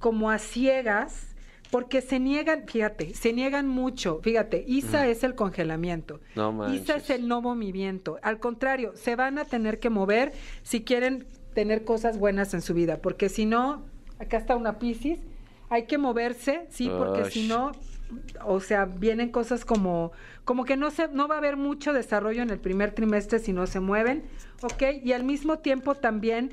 como 0.00 0.28
a 0.28 0.38
ciegas, 0.38 1.36
porque 1.70 2.00
se 2.00 2.18
niegan, 2.18 2.66
fíjate, 2.66 3.14
se 3.14 3.32
niegan 3.32 3.68
mucho. 3.68 4.18
Fíjate, 4.24 4.64
Isa 4.66 5.06
es 5.06 5.22
el 5.22 5.36
congelamiento. 5.36 6.18
No 6.34 6.74
Isa 6.74 6.96
es 6.96 7.10
el 7.10 7.28
no 7.28 7.42
movimiento. 7.42 8.18
Al 8.22 8.40
contrario, 8.40 8.92
se 8.96 9.14
van 9.14 9.38
a 9.38 9.44
tener 9.44 9.78
que 9.78 9.88
mover 9.88 10.32
si 10.64 10.82
quieren 10.82 11.26
tener 11.54 11.84
cosas 11.84 12.18
buenas 12.18 12.54
en 12.54 12.60
su 12.60 12.74
vida, 12.74 12.96
porque 13.00 13.28
si 13.28 13.46
no, 13.46 13.84
acá 14.18 14.36
está 14.36 14.56
una 14.56 14.80
Piscis, 14.80 15.20
hay 15.70 15.84
que 15.84 15.98
moverse, 15.98 16.66
sí, 16.68 16.90
porque 16.98 17.30
si 17.30 17.46
no, 17.46 17.72
o 18.44 18.58
sea, 18.58 18.84
vienen 18.84 19.30
cosas 19.30 19.64
como, 19.64 20.10
como 20.44 20.64
que 20.64 20.76
no 20.76 20.90
se, 20.90 21.08
no 21.08 21.28
va 21.28 21.36
a 21.36 21.38
haber 21.38 21.56
mucho 21.56 21.92
desarrollo 21.92 22.42
en 22.42 22.50
el 22.50 22.58
primer 22.58 22.90
trimestre 22.90 23.38
si 23.38 23.52
no 23.52 23.66
se 23.68 23.78
mueven, 23.78 24.24
¿ok? 24.62 24.82
Y 25.04 25.12
al 25.12 25.22
mismo 25.22 25.60
tiempo 25.60 25.94
también, 25.94 26.50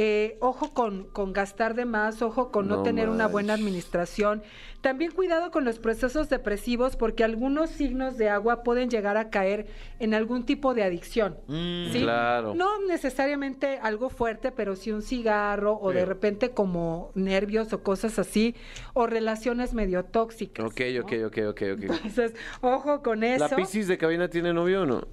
eh, 0.00 0.38
ojo 0.38 0.74
con, 0.74 1.08
con 1.08 1.32
gastar 1.32 1.74
de 1.74 1.84
más, 1.84 2.22
ojo 2.22 2.52
con 2.52 2.68
no, 2.68 2.76
No 2.76 2.82
tener 2.84 3.08
una 3.08 3.26
buena 3.26 3.54
administración. 3.54 4.44
También 4.80 5.10
cuidado 5.10 5.50
con 5.50 5.64
los 5.64 5.80
procesos 5.80 6.28
depresivos 6.28 6.94
porque 6.94 7.24
algunos 7.24 7.70
signos 7.70 8.16
de 8.16 8.28
agua 8.28 8.62
pueden 8.62 8.90
llegar 8.90 9.16
a 9.16 9.28
caer 9.28 9.66
en 9.98 10.14
algún 10.14 10.46
tipo 10.46 10.72
de 10.72 10.84
adicción. 10.84 11.36
¿sí? 11.48 11.98
Claro. 12.02 12.54
No 12.54 12.80
necesariamente 12.86 13.80
algo 13.82 14.08
fuerte, 14.08 14.52
pero 14.52 14.76
sí 14.76 14.92
un 14.92 15.02
cigarro 15.02 15.76
o 15.82 15.90
de 15.92 16.04
repente 16.04 16.50
como 16.50 17.10
nervios 17.16 17.72
o 17.72 17.82
cosas 17.82 18.20
así, 18.20 18.54
o 18.94 19.08
relaciones 19.08 19.74
medio 19.74 20.04
tóxicas. 20.04 20.64
Ok, 20.64 20.80
¿no? 20.94 21.00
ok, 21.00 21.12
ok, 21.26 21.38
ok, 21.48 21.62
ok. 21.74 21.82
Entonces, 21.82 22.34
ojo 22.60 23.02
con 23.02 23.24
eso. 23.24 23.48
¿La 23.48 23.56
Piscis 23.56 23.88
de 23.88 23.98
cabina 23.98 24.28
tiene 24.28 24.54
novio 24.54 24.82
o 24.82 24.86
no? 24.86 25.08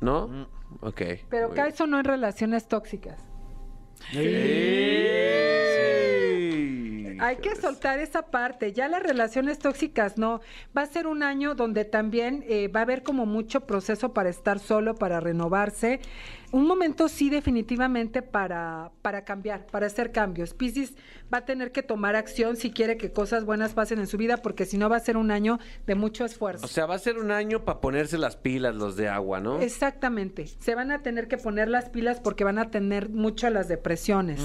¿No? 0.00 0.48
Ok. 0.80 1.02
Pero 1.28 1.50
cae 1.50 1.68
eso 1.68 1.86
no 1.86 2.00
en 2.00 2.04
relaciones 2.04 2.66
tóxicas. 2.66 3.29
¡Ey! 4.12 5.20
Hay 7.20 7.36
que 7.36 7.54
soltar 7.54 7.98
esa 7.98 8.22
parte. 8.22 8.72
Ya 8.72 8.88
las 8.88 9.02
relaciones 9.02 9.58
tóxicas 9.58 10.16
no. 10.16 10.40
Va 10.76 10.82
a 10.82 10.86
ser 10.86 11.06
un 11.06 11.22
año 11.22 11.54
donde 11.54 11.84
también 11.84 12.42
eh, 12.48 12.68
va 12.68 12.80
a 12.80 12.82
haber 12.84 13.02
como 13.02 13.26
mucho 13.26 13.66
proceso 13.66 14.14
para 14.14 14.30
estar 14.30 14.58
solo, 14.58 14.94
para 14.94 15.20
renovarse. 15.20 16.00
Un 16.52 16.66
momento 16.66 17.08
sí 17.08 17.30
definitivamente 17.30 18.22
para, 18.22 18.90
para 19.02 19.24
cambiar, 19.24 19.66
para 19.66 19.86
hacer 19.86 20.10
cambios. 20.10 20.52
Piscis 20.54 20.94
va 21.32 21.38
a 21.38 21.44
tener 21.44 21.70
que 21.70 21.82
tomar 21.82 22.16
acción 22.16 22.56
si 22.56 22.72
quiere 22.72 22.96
que 22.96 23.12
cosas 23.12 23.44
buenas 23.44 23.72
pasen 23.72 24.00
en 24.00 24.06
su 24.06 24.16
vida, 24.16 24.38
porque 24.38 24.66
si 24.66 24.76
no 24.76 24.88
va 24.88 24.96
a 24.96 25.00
ser 25.00 25.16
un 25.16 25.30
año 25.30 25.58
de 25.86 25.94
mucho 25.94 26.24
esfuerzo. 26.24 26.64
O 26.66 26.68
sea, 26.68 26.86
va 26.86 26.96
a 26.96 26.98
ser 26.98 27.18
un 27.18 27.30
año 27.30 27.64
para 27.64 27.80
ponerse 27.80 28.18
las 28.18 28.36
pilas 28.36 28.74
los 28.74 28.96
de 28.96 29.08
agua, 29.08 29.40
¿no? 29.40 29.60
Exactamente. 29.60 30.46
Se 30.46 30.74
van 30.74 30.90
a 30.90 31.02
tener 31.02 31.28
que 31.28 31.38
poner 31.38 31.68
las 31.68 31.88
pilas 31.88 32.20
porque 32.20 32.44
van 32.44 32.58
a 32.58 32.70
tener 32.70 33.08
mucho 33.10 33.48
las 33.50 33.68
depresiones. 33.68 34.40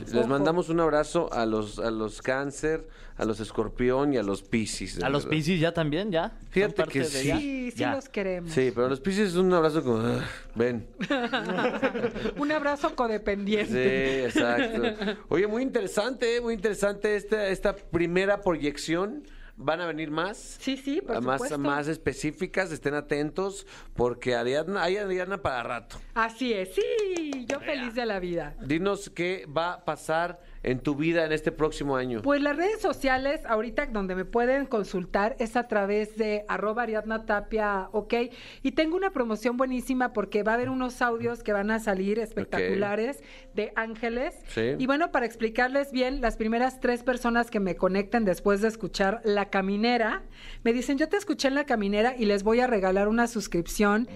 Les 0.00 0.14
Ojo. 0.14 0.28
mandamos 0.28 0.70
un 0.70 0.80
abrazo 0.80 1.30
a 1.32 1.44
los, 1.44 1.78
a 1.78 1.90
los 1.90 2.22
cáncer, 2.22 2.88
a 3.20 3.24
los 3.26 3.38
escorpión 3.40 4.14
y 4.14 4.16
a 4.16 4.22
los 4.22 4.42
piscis. 4.42 5.02
A 5.02 5.08
los. 5.10 5.26
Piscis 5.26 5.60
ya 5.60 5.72
también, 5.72 6.10
ya. 6.10 6.30
¿Son 6.30 6.48
Fíjate 6.50 6.84
que 6.84 7.04
sí. 7.04 7.26
ya? 7.28 7.38
Sí, 7.38 7.70
sí 7.70 7.78
Ya. 7.78 7.94
los 7.94 8.08
queremos. 8.08 8.50
Sí, 8.50 8.72
pero 8.74 8.86
a 8.86 8.88
los 8.88 9.00
piscis 9.00 9.28
es 9.28 9.34
un 9.36 9.52
abrazo 9.52 9.82
como, 9.84 9.98
"Ah, 9.98 10.24
ven. 10.54 10.86
Un 12.38 12.50
abrazo 12.52 12.88
Sí, 12.88 12.94
codependiente. 12.94 14.24
exacto. 14.24 14.82
Oye, 15.28 15.46
muy 15.46 15.62
interesante, 15.62 16.36
¿eh? 16.36 16.40
muy 16.40 16.54
interesante 16.54 17.14
esta, 17.16 17.48
esta 17.48 17.76
primera 17.76 18.40
proyección. 18.40 19.24
Van 19.62 19.82
a 19.82 19.86
venir 19.86 20.10
más. 20.10 20.56
Sí, 20.58 20.78
sí, 20.78 21.02
por 21.02 21.20
más, 21.20 21.34
supuesto. 21.34 21.58
más 21.58 21.86
específicas, 21.86 22.72
estén 22.72 22.94
atentos, 22.94 23.66
porque 23.94 24.34
Ariadna, 24.34 24.82
hay 24.82 24.96
Ariadna 24.96 25.42
para 25.42 25.62
rato. 25.62 25.96
Así 26.14 26.54
es, 26.54 26.74
sí, 26.74 27.44
yo 27.46 27.60
feliz 27.60 27.94
de 27.94 28.06
la 28.06 28.20
vida. 28.20 28.56
Dinos 28.64 29.10
qué 29.14 29.44
va 29.46 29.74
a 29.74 29.84
pasar 29.84 30.40
en 30.62 30.80
tu 30.80 30.94
vida 30.94 31.24
en 31.24 31.32
este 31.32 31.52
próximo 31.52 31.96
año. 31.96 32.20
Pues 32.22 32.42
las 32.42 32.56
redes 32.56 32.80
sociales, 32.80 33.40
ahorita 33.46 33.86
donde 33.86 34.14
me 34.14 34.24
pueden 34.24 34.66
consultar 34.66 35.36
es 35.38 35.56
a 35.56 35.68
través 35.68 36.16
de 36.16 36.44
arroba 36.48 36.82
Ariadna 36.82 37.24
Tapia, 37.24 37.88
ok. 37.92 38.14
Y 38.62 38.72
tengo 38.72 38.96
una 38.96 39.10
promoción 39.10 39.56
buenísima 39.56 40.12
porque 40.12 40.42
va 40.42 40.52
a 40.52 40.54
haber 40.56 40.68
unos 40.68 41.00
audios 41.02 41.42
que 41.42 41.52
van 41.52 41.70
a 41.70 41.78
salir 41.78 42.18
espectaculares 42.18 43.22
de 43.54 43.72
ángeles. 43.74 44.34
Sí. 44.48 44.74
Y 44.78 44.86
bueno, 44.86 45.10
para 45.12 45.26
explicarles 45.26 45.92
bien, 45.92 46.20
las 46.20 46.36
primeras 46.36 46.80
tres 46.80 47.02
personas 47.02 47.50
que 47.50 47.60
me 47.60 47.76
conecten 47.76 48.24
después 48.24 48.60
de 48.60 48.68
escuchar 48.68 49.20
La 49.24 49.50
Caminera, 49.50 50.22
me 50.62 50.72
dicen, 50.72 50.98
yo 50.98 51.08
te 51.08 51.16
escuché 51.16 51.48
en 51.48 51.54
La 51.54 51.64
Caminera 51.64 52.14
y 52.16 52.26
les 52.26 52.42
voy 52.42 52.60
a 52.60 52.66
regalar 52.66 53.08
una 53.08 53.26
suscripción 53.26 54.08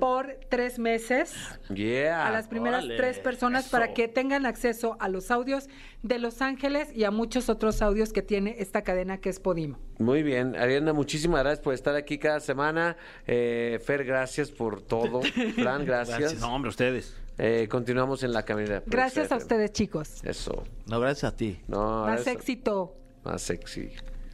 por 0.00 0.38
tres 0.48 0.78
meses 0.78 1.34
Yeah. 1.72 2.26
a 2.26 2.30
las 2.30 2.48
primeras 2.48 2.84
órale, 2.84 2.96
tres 2.96 3.18
personas 3.18 3.68
para 3.68 3.92
que 3.92 4.08
tengan 4.08 4.46
acceso 4.46 4.96
a 5.00 5.08
los 5.08 5.30
audios 5.30 5.68
de 6.02 6.18
Los 6.18 6.42
Ángeles 6.42 6.88
y 6.94 7.04
a 7.04 7.10
muchos 7.10 7.48
otros 7.48 7.82
audios 7.82 8.12
que 8.12 8.22
tiene 8.22 8.56
esta 8.58 8.82
cadena 8.82 9.18
que 9.18 9.28
es 9.28 9.40
Podimo. 9.40 9.78
Muy 9.98 10.22
bien, 10.22 10.54
Ariana, 10.56 10.92
muchísimas 10.92 11.40
gracias 11.42 11.60
por 11.64 11.74
estar 11.74 11.94
aquí 11.96 12.18
cada 12.18 12.40
semana. 12.40 12.96
Eh, 13.26 13.80
Fer, 13.84 14.04
gracias 14.04 14.50
por 14.50 14.82
todo. 14.82 15.20
Fran, 15.56 15.84
gracias. 15.84 16.38
No, 16.40 16.54
hombre, 16.54 16.70
ustedes. 16.70 17.16
Eh, 17.38 17.66
continuamos 17.70 18.22
en 18.22 18.32
la 18.32 18.44
caminera. 18.44 18.82
Gracias 18.86 19.30
a 19.32 19.36
ustedes, 19.36 19.72
chicos. 19.72 20.24
Eso. 20.24 20.64
No, 20.86 21.00
gracias 21.00 21.32
a 21.32 21.36
ti. 21.36 21.60
No, 21.68 22.06
Más 22.06 22.20
eso- 22.22 22.30
éxito. 22.30 22.96
Más 23.24 23.42
sexy. 23.42 23.90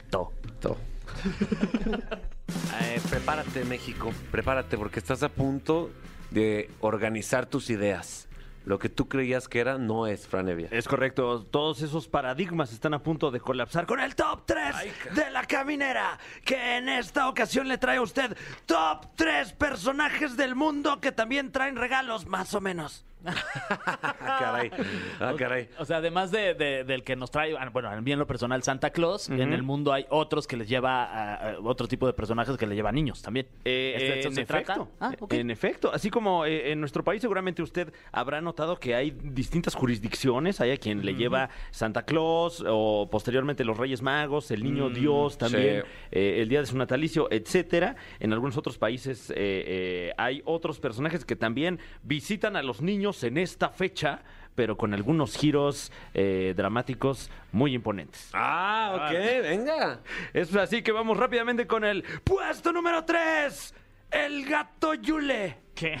To. 0.09 0.31
Todo. 0.59 0.77
Eh, 2.81 2.99
prepárate, 3.09 3.63
México. 3.65 4.11
Prepárate 4.31 4.77
porque 4.77 4.99
estás 4.99 5.23
a 5.23 5.29
punto 5.29 5.89
de 6.31 6.69
organizar 6.81 7.45
tus 7.45 7.69
ideas. 7.69 8.27
Lo 8.65 8.79
que 8.79 8.89
tú 8.89 9.07
creías 9.07 9.47
que 9.47 9.59
era 9.59 9.77
no 9.77 10.07
es, 10.07 10.27
Franevia. 10.27 10.69
Es 10.71 10.87
correcto, 10.87 11.45
todos 11.45 11.81
esos 11.81 12.07
paradigmas 12.07 12.71
están 12.71 12.93
a 12.93 13.03
punto 13.03 13.29
de 13.29 13.39
colapsar 13.39 13.85
con 13.85 13.99
el 13.99 14.15
top 14.15 14.43
3 14.45 15.15
de 15.15 15.31
la 15.31 15.45
caminera, 15.45 16.17
que 16.45 16.77
en 16.77 16.87
esta 16.87 17.27
ocasión 17.27 17.67
le 17.67 17.77
trae 17.77 17.97
a 17.97 18.01
usted 18.01 18.37
top 18.65 19.07
3 19.15 19.53
personajes 19.53 20.37
del 20.37 20.55
mundo 20.55 21.01
que 21.01 21.11
también 21.11 21.51
traen 21.51 21.75
regalos, 21.75 22.25
más 22.25 22.53
o 22.53 22.61
menos. 22.61 23.05
Ah, 23.25 24.37
caray. 24.39 24.71
Ah, 25.19 25.33
caray. 25.37 25.69
O 25.79 25.85
sea, 25.85 25.97
además 25.97 26.31
de, 26.31 26.53
de- 26.53 26.83
del 26.83 27.03
que 27.03 27.15
nos 27.15 27.31
trae, 27.31 27.55
ah, 27.57 27.69
bueno, 27.71 27.89
a 27.89 27.99
mí 28.01 28.11
en 28.11 28.19
lo 28.19 28.27
personal 28.27 28.61
Santa 28.63 28.89
Claus, 28.91 29.29
en 29.29 29.53
el 29.53 29.63
mundo 29.63 29.93
hay 29.93 30.05
otros 30.09 30.47
que 30.47 30.57
les 30.57 30.67
lleva, 30.67 31.03
a- 31.05 31.51
a 31.51 31.59
otro 31.59 31.87
tipo 31.87 32.05
de 32.07 32.13
personajes 32.13 32.57
que 32.57 32.67
le 32.67 32.75
llevan 32.75 32.95
niños 32.95 33.21
también. 33.21 33.47
Eh, 33.65 33.93
¿Este- 33.95 34.27
en 34.27 34.35
se 34.35 34.41
efecto, 34.41 34.89
trata? 34.99 35.15
Ah, 35.15 35.15
en 35.29 35.51
efecto, 35.51 35.91
así 35.93 36.09
como 36.09 36.45
eh, 36.45 36.71
en 36.71 36.79
nuestro 36.79 37.03
país 37.03 37.21
seguramente 37.21 37.61
usted 37.61 37.93
habrá 38.11 38.41
notado 38.41 38.79
que 38.79 38.95
hay 38.95 39.11
distintas 39.11 39.75
jurisdicciones, 39.75 40.61
hay 40.61 40.71
a 40.71 40.77
quien 40.77 41.05
le 41.05 41.15
lleva 41.15 41.49
Santa 41.71 42.03
Claus 42.03 42.63
o 42.67 43.07
posteriormente 43.11 43.63
los 43.63 43.77
Reyes 43.77 44.01
Magos, 44.01 44.51
el 44.51 44.63
Niño 44.63 44.89
Dios 44.89 45.37
también, 45.37 45.81
sí. 45.83 45.87
eh, 46.11 46.41
el 46.41 46.49
día 46.49 46.59
de 46.61 46.65
su 46.65 46.77
natalicio, 46.77 47.27
etcétera. 47.31 47.95
En 48.19 48.33
algunos 48.33 48.57
otros 48.57 48.77
países 48.77 49.29
eh, 49.31 49.35
eh, 49.37 50.13
hay 50.17 50.41
otros 50.45 50.79
personajes 50.79 51.25
que 51.25 51.35
también 51.35 51.79
visitan 52.03 52.55
a 52.55 52.63
los 52.63 52.81
niños 52.81 53.12
en 53.21 53.37
esta 53.37 53.69
fecha, 53.69 54.21
pero 54.55 54.77
con 54.77 54.93
algunos 54.93 55.35
giros 55.37 55.91
eh, 56.13 56.53
dramáticos 56.57 57.29
muy 57.51 57.75
imponentes. 57.75 58.29
Ah, 58.33 58.93
ok, 58.95 59.11
venga. 59.43 59.99
Es 60.33 60.55
así 60.55 60.81
que 60.81 60.91
vamos 60.91 61.17
rápidamente 61.17 61.67
con 61.67 61.83
el 61.83 62.03
puesto 62.23 62.71
número 62.71 63.03
3. 63.03 63.75
El 64.09 64.45
gato 64.45 64.93
Yule. 64.95 65.57
¿Qué? 65.75 65.97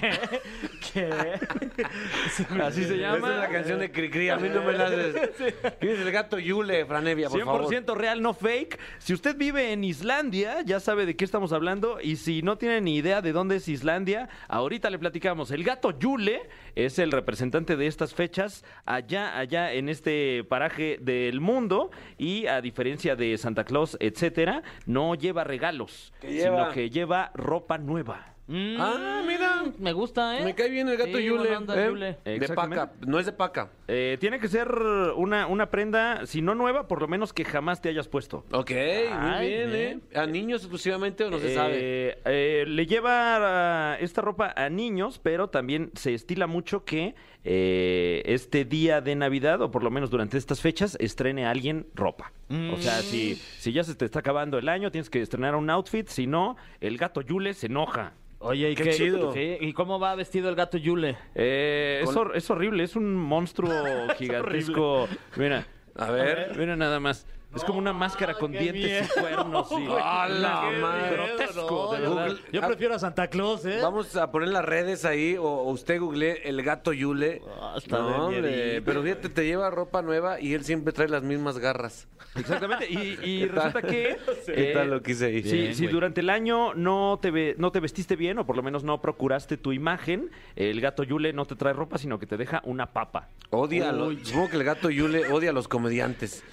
¿Qué? 0.93 1.09
Así 2.61 2.83
se 2.83 2.97
llama. 2.97 3.17
Esa 3.17 3.33
es 3.33 3.39
la 3.39 3.49
canción 3.49 3.79
de 3.79 3.91
Cricri. 3.91 4.29
A 4.29 4.37
mí 4.37 4.49
no 4.49 4.63
me 4.63 4.73
la 4.73 4.85
haces. 4.85 5.15
¿Quién 5.79 5.93
es 5.93 5.99
el 5.99 6.11
gato 6.11 6.37
Yule, 6.37 6.85
Franevia, 6.85 7.29
por 7.29 7.39
100% 7.39 7.85
favor? 7.85 8.01
real, 8.01 8.21
no 8.21 8.33
fake. 8.33 8.79
Si 8.99 9.13
usted 9.13 9.35
vive 9.35 9.71
en 9.71 9.83
Islandia, 9.83 10.61
ya 10.61 10.79
sabe 10.79 11.05
de 11.05 11.15
qué 11.15 11.25
estamos 11.25 11.53
hablando. 11.53 11.99
Y 12.01 12.17
si 12.17 12.43
no 12.43 12.57
tiene 12.57 12.81
ni 12.81 12.97
idea 12.97 13.21
de 13.21 13.31
dónde 13.31 13.55
es 13.55 13.67
Islandia, 13.67 14.29
ahorita 14.47 14.89
le 14.89 14.99
platicamos. 14.99 15.49
El 15.51 15.63
gato 15.63 15.97
Yule 15.97 16.49
es 16.75 16.99
el 16.99 17.11
representante 17.11 17.75
de 17.75 17.87
estas 17.87 18.13
fechas 18.13 18.63
allá, 18.85 19.37
allá 19.37 19.73
en 19.73 19.89
este 19.89 20.43
paraje 20.43 20.97
del 21.01 21.41
mundo. 21.41 21.89
Y 22.17 22.45
a 22.45 22.61
diferencia 22.61 23.15
de 23.15 23.37
Santa 23.37 23.63
Claus, 23.63 23.97
etcétera, 23.99 24.61
no 24.85 25.15
lleva 25.15 25.43
regalos, 25.43 26.13
sino 26.21 26.69
que 26.69 26.89
lleva 26.91 27.31
ropa 27.33 27.79
nueva. 27.79 28.32
Mm, 28.45 28.75
Ah, 28.77 29.23
mira. 29.25 29.63
Me 29.79 29.93
gusta, 29.93 30.37
¿eh? 30.37 30.43
Me 30.43 30.53
cae 30.53 30.69
bien 30.69 30.89
el 30.89 30.97
gato 30.97 31.17
Sí, 31.17 31.23
Yule. 31.23 31.55
onda, 31.55 31.81
¿eh? 31.81 31.87
Yule. 31.87 32.17
De 32.25 32.49
paca. 32.49 32.91
No 33.07 33.17
es 33.19 33.25
de 33.25 33.31
paca. 33.31 33.71
Eh, 33.87 34.17
tiene 34.19 34.39
que 34.39 34.49
ser 34.49 34.69
una, 35.15 35.47
una 35.47 35.69
prenda, 35.69 36.25
si 36.25 36.41
no 36.41 36.53
nueva, 36.53 36.87
por 36.87 37.01
lo 37.01 37.07
menos 37.07 37.31
que 37.31 37.45
jamás 37.45 37.81
te 37.81 37.87
hayas 37.89 38.09
puesto. 38.09 38.45
Ok, 38.51 38.71
muy 38.71 39.47
bien, 39.47 39.71
bien. 39.71 39.73
¿eh? 39.73 39.99
¿A 40.19 40.25
niños 40.25 40.61
exclusivamente 40.61 41.23
o 41.23 41.29
no 41.31 41.39
se 41.39 41.53
sabe? 41.55 41.73
Eh, 41.79 42.17
eh, 42.25 42.65
le 42.67 42.85
lleva 42.85 43.93
ah, 43.93 43.97
esta 44.01 44.21
ropa 44.21 44.53
a 44.55 44.69
niños, 44.69 45.19
pero 45.23 45.49
también 45.49 45.91
se 45.95 46.13
estila 46.13 46.45
mucho 46.45 46.83
que 46.83 47.15
eh, 47.45 48.23
este 48.25 48.65
día 48.65 48.99
de 48.99 49.15
Navidad, 49.15 49.61
o 49.61 49.71
por 49.71 49.83
lo 49.83 49.91
menos 49.91 50.09
durante 50.09 50.37
estas 50.37 50.59
fechas, 50.59 50.97
estrene 50.99 51.45
a 51.45 51.51
alguien 51.51 51.87
ropa. 51.95 52.33
O 52.49 52.77
sea, 52.77 53.01
si, 53.01 53.35
si 53.35 53.71
ya 53.71 53.83
se 53.83 53.95
te 53.95 54.05
está 54.05 54.19
acabando 54.19 54.59
el 54.59 54.69
año, 54.69 54.91
tienes 54.91 55.09
que 55.09 55.21
estrenar 55.21 55.55
un 55.55 55.69
outfit, 55.71 56.07
si 56.07 56.27
no, 56.27 56.55
el 56.81 56.97
gato 56.99 57.21
Yule 57.21 57.53
se 57.55 57.65
enoja. 57.65 58.13
Oye, 58.45 58.71
¿y 58.71 58.75
Qué 58.75 58.83
qué, 58.83 58.91
chido. 58.91 59.31
sí, 59.33 59.57
¿Y 59.61 59.71
cómo 59.73 59.99
va 59.99 60.15
vestido 60.15 60.49
el 60.49 60.55
gato 60.55 60.77
Yule? 60.77 61.17
Eh, 61.33 62.01
es, 62.03 62.09
hor- 62.15 62.35
es 62.35 62.49
horrible, 62.51 62.83
es 62.83 62.95
un 62.97 63.15
monstruo 63.15 63.71
gigantesco. 64.17 65.07
Mira, 65.37 65.65
A 65.95 66.11
ver. 66.11 66.53
mira 66.57 66.75
nada 66.75 66.99
más. 66.99 67.25
Es 67.55 67.63
como 67.63 67.77
una 67.79 67.93
máscara 67.93 68.33
con 68.33 68.51
dientes 68.51 68.75
y 68.75 68.85
miedo, 68.85 69.07
cuernos. 69.19 69.71
y- 69.71 69.75
güey. 69.87 70.01
¡A 70.03 70.27
la 70.27 70.69
Qué 70.71 70.77
madre! 70.81 71.11
Grotesco, 71.15 71.87
no, 71.91 71.93
de 71.99 72.03
yo- 72.03 72.15
verdad. 72.15 72.37
Yo 72.51 72.61
prefiero 72.61 72.95
a 72.95 72.99
Santa 72.99 73.27
Claus, 73.27 73.65
¿eh? 73.65 73.79
Vamos 73.81 74.15
a 74.15 74.31
poner 74.31 74.49
las 74.49 74.65
redes 74.65 75.05
ahí, 75.05 75.37
o, 75.37 75.43
o 75.43 75.71
usted 75.71 75.99
googlee 75.99 76.41
el 76.45 76.63
gato 76.63 76.93
Yule. 76.93 77.41
Ah, 77.61 77.75
está 77.77 77.99
no, 77.99 78.25
hombre, 78.27 78.81
pero 78.81 79.03
fíjate, 79.03 79.29
te 79.29 79.45
lleva 79.45 79.69
ropa 79.69 80.01
nueva 80.01 80.41
y 80.41 80.53
él 80.53 80.63
siempre 80.65 80.93
trae 80.93 81.07
las 81.09 81.23
mismas 81.23 81.59
garras. 81.59 82.07
Exactamente. 82.35 82.87
Y, 82.89 83.19
y 83.23 83.39
¿Qué 83.41 83.47
tal? 83.47 83.55
resulta 83.73 83.81
que. 83.83 84.09
eh, 84.11 84.17
¿Qué 84.47 84.71
tal 84.73 84.89
lo 84.89 85.01
que 85.03 85.11
hice 85.11 85.25
ahí? 85.27 85.43
Si, 85.43 85.57
Bien, 85.57 85.75
si 85.75 85.87
durante 85.87 86.21
el 86.21 86.29
año 86.31 86.73
no 86.73 87.19
te, 87.21 87.29
ve- 87.29 87.55
no 87.59 87.71
te 87.71 87.79
vestiste 87.79 88.15
bien, 88.15 88.39
o 88.39 88.45
por 88.47 88.55
lo 88.57 88.63
menos 88.63 88.83
no 88.83 88.99
procuraste 89.01 89.57
tu 89.57 89.71
imagen, 89.73 90.31
el 90.55 90.81
gato 90.81 91.03
Yule 91.03 91.33
no 91.33 91.45
te 91.45 91.55
trae 91.55 91.73
ropa, 91.73 91.97
sino 91.99 92.17
que 92.17 92.25
te 92.25 92.37
deja 92.37 92.61
una 92.65 92.87
papa. 92.87 93.27
Odia 93.51 93.89
a 93.89 93.91
los, 93.91 94.15
supongo 94.23 94.49
que 94.49 94.57
el 94.57 94.63
gato 94.63 94.89
Yule 94.89 95.31
odia 95.31 95.51
a 95.51 95.53
los 95.53 95.67
comediantes. 95.67 96.43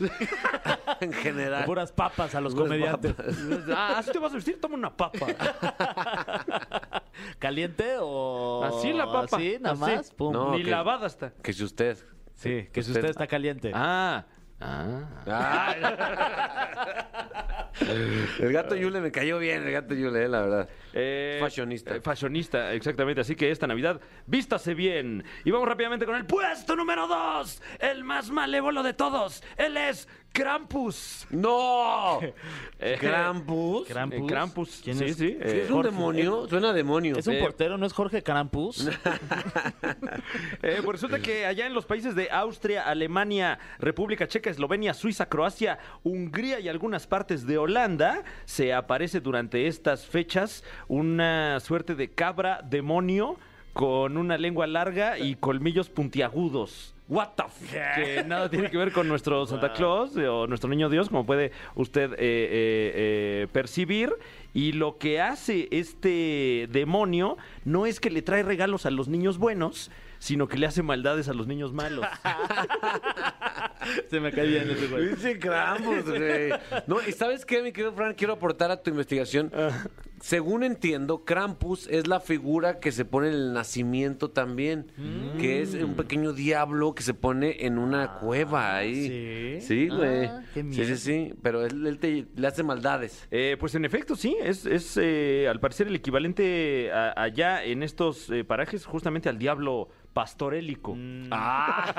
en 1.01 1.12
general. 1.12 1.64
Puras 1.64 1.93
papas 1.93 2.34
a 2.34 2.41
los 2.41 2.55
Puras 2.55 2.68
comediantes. 2.68 3.12
papas. 3.14 3.36
Ah, 3.76 3.95
así 3.99 4.11
te 4.12 4.18
vas 4.18 4.32
a 4.32 4.36
vestir, 4.36 4.61
toma 4.61 4.74
una 4.76 4.97
papa. 4.97 5.26
¿Caliente 7.38 7.97
o...? 8.01 8.62
Así 8.64 8.93
la 8.93 9.07
papa. 9.07 9.36
Así, 9.36 9.57
nada 9.61 9.72
así. 9.74 9.97
más. 9.97 10.11
Pum. 10.12 10.32
No, 10.32 10.53
Ni 10.57 10.64
que- 10.64 10.70
lavada 10.70 11.07
está. 11.07 11.32
Que 11.43 11.53
si 11.53 11.64
usted. 11.64 11.97
Sí, 12.34 12.68
que 12.72 12.82
si 12.82 12.93
Usted- 12.93 13.05
está 13.11 13.26
caliente. 13.26 13.70
Ah. 13.74 14.24
Ah. 14.62 15.09
Ah. 15.26 15.74
el 18.41 18.53
gato 18.53 18.74
Yule 18.76 19.01
me 19.01 19.11
cayó 19.11 19.38
bien, 19.38 19.62
el 19.66 19.72
gato 19.72 19.95
Yule, 19.95 20.24
eh, 20.24 20.28
la 20.28 20.41
verdad. 20.43 20.68
Eh, 20.93 21.38
Fashionista. 21.41 21.97
eh, 21.97 22.01
fashionista, 22.01 22.72
exactamente. 22.74 23.20
Así 23.22 23.36
que 23.36 23.51
esta 23.51 23.66
Navidad, 23.66 24.01
vístase 24.26 24.74
bien. 24.74 25.24
Y 25.45 25.51
vamos 25.51 25.66
rápidamente 25.68 26.05
con 26.07 26.14
el 26.16 26.26
puesto 26.26 26.76
número 26.76 27.07
dos. 27.07 27.62
El 27.78 28.05
más 28.05 28.30
malévolo 28.30 28.82
de 28.82 28.93
todos. 28.93 29.43
Él 29.57 29.76
es 29.76 30.09
Krampus. 30.33 31.26
¡No! 31.31 32.20
Eh, 32.83 32.97
¿Krampus? 32.99 33.89
Krampus. 33.89 34.26
Krampus. 34.26 34.81
¿Quién 34.83 34.97
sí, 34.97 35.05
es? 35.05 35.16
sí. 35.18 35.28
¿Sí 35.28 35.37
eh, 35.39 35.62
¿Es 35.64 35.70
un 35.70 35.76
Jorge. 35.76 35.91
demonio? 35.91 36.49
Suena 36.49 36.70
a 36.70 36.72
demonio. 36.72 37.18
¿Es 37.18 37.26
un 37.26 37.35
eh, 37.35 37.41
portero? 37.41 37.76
¿No 37.76 37.85
es 37.85 37.93
Jorge 37.93 38.22
Krampus? 38.22 38.89
Eh, 40.62 40.81
pues 40.85 41.01
resulta 41.01 41.20
que 41.20 41.47
allá 41.47 41.66
en 41.66 41.74
los 41.74 41.85
países 41.85 42.14
de 42.14 42.31
Austria, 42.31 42.83
Alemania, 42.83 43.59
República 43.78 44.28
Checa, 44.28 44.51
Eslovenia, 44.51 44.95
Suiza, 44.95 45.26
Croacia, 45.26 45.78
Hungría 46.05 46.61
y 46.61 46.68
algunas 46.68 47.07
partes 47.07 47.47
de 47.47 47.59
Holanda, 47.59 48.24
se 48.45 48.72
aparece 48.72 49.20
durante 49.20 49.66
estas 49.66 50.07
fechas 50.07 50.64
una 50.89 51.61
suerte 51.61 51.95
de 51.95 52.11
cabra 52.11 52.61
demonio 52.62 53.37
con 53.72 54.16
una 54.16 54.39
lengua 54.39 54.66
larga 54.66 55.18
y 55.18 55.35
colmillos 55.35 55.89
puntiagudos. 55.89 56.95
What 57.11 57.30
the 57.34 57.42
f 57.42 57.76
Que 57.96 58.22
nada 58.24 58.48
tiene 58.48 58.70
que 58.70 58.78
ver 58.78 58.92
con 58.92 59.08
nuestro 59.08 59.44
Santa 59.44 59.72
Claus 59.72 60.16
eh, 60.16 60.28
o 60.28 60.46
nuestro 60.46 60.70
niño 60.70 60.88
Dios, 60.88 61.08
como 61.08 61.26
puede 61.26 61.50
usted 61.74 62.12
eh, 62.12 62.16
eh, 62.18 62.92
eh, 62.94 63.46
percibir. 63.52 64.14
Y 64.54 64.72
lo 64.72 64.96
que 64.96 65.20
hace 65.20 65.66
este 65.72 66.68
demonio 66.70 67.36
no 67.64 67.86
es 67.86 67.98
que 67.98 68.11
le 68.11 68.22
trae 68.22 68.44
regalos 68.44 68.86
a 68.86 68.90
los 68.90 69.08
niños 69.08 69.38
buenos, 69.38 69.90
sino 70.20 70.46
que 70.46 70.56
le 70.56 70.66
hace 70.66 70.84
maldades 70.84 71.28
a 71.28 71.34
los 71.34 71.48
niños 71.48 71.72
malos. 71.72 72.06
Se 74.08 74.20
me 74.20 74.30
cae 74.30 74.46
bien 74.46 74.70
ese 74.70 74.86
güey. 74.86 75.08
Dice 75.08 75.36
Krampus, 75.38 76.04
güey. 76.04 76.52
No, 76.86 76.98
y 77.04 77.11
¿sabes 77.11 77.44
qué, 77.44 77.61
mi 77.61 77.72
querido 77.72 77.92
Fran? 77.92 78.14
Quiero 78.14 78.34
aportar 78.34 78.70
a 78.70 78.80
tu 78.80 78.90
investigación. 78.90 79.50
Según 80.20 80.64
entiendo, 80.64 81.24
Krampus 81.24 81.86
es 81.88 82.06
la 82.06 82.20
figura 82.20 82.78
que 82.78 82.92
se 82.92 83.04
pone 83.06 83.28
en 83.28 83.34
el 83.34 83.52
nacimiento 83.54 84.30
también. 84.30 84.92
Que 85.38 85.62
es 85.62 85.74
un 85.74 85.94
pequeño 85.94 86.32
diablo 86.34 86.94
que 86.94 87.02
se 87.02 87.14
pone 87.14 87.64
en 87.64 87.78
una 87.78 88.18
cueva 88.20 88.76
ahí. 88.76 89.60
¿sí? 89.60 89.66
Sí, 89.66 89.88
güey. 89.88 90.26
Ah, 90.26 90.42
qué 90.52 90.62
sí, 90.70 90.84
sí, 90.84 90.96
sí. 90.96 91.34
Pero 91.42 91.64
él, 91.64 91.86
él 91.86 91.98
te- 91.98 92.26
le 92.36 92.46
hace 92.46 92.62
maldades. 92.62 93.26
Eh, 93.30 93.56
pues 93.58 93.74
en 93.74 93.84
efecto, 93.86 94.14
sí, 94.14 94.36
es, 94.42 94.66
es 94.66 94.98
eh, 95.00 95.46
al 95.48 95.58
parecer 95.58 95.86
el 95.88 95.94
equivalente 95.96 96.92
a- 96.92 97.14
allá 97.20 97.64
en 97.64 97.82
estos 97.82 98.28
eh, 98.30 98.44
parajes 98.44 98.84
justamente 98.84 99.28
al 99.30 99.38
diablo 99.38 99.88
pastorélico. 100.20 100.94
Ah, 101.30 101.94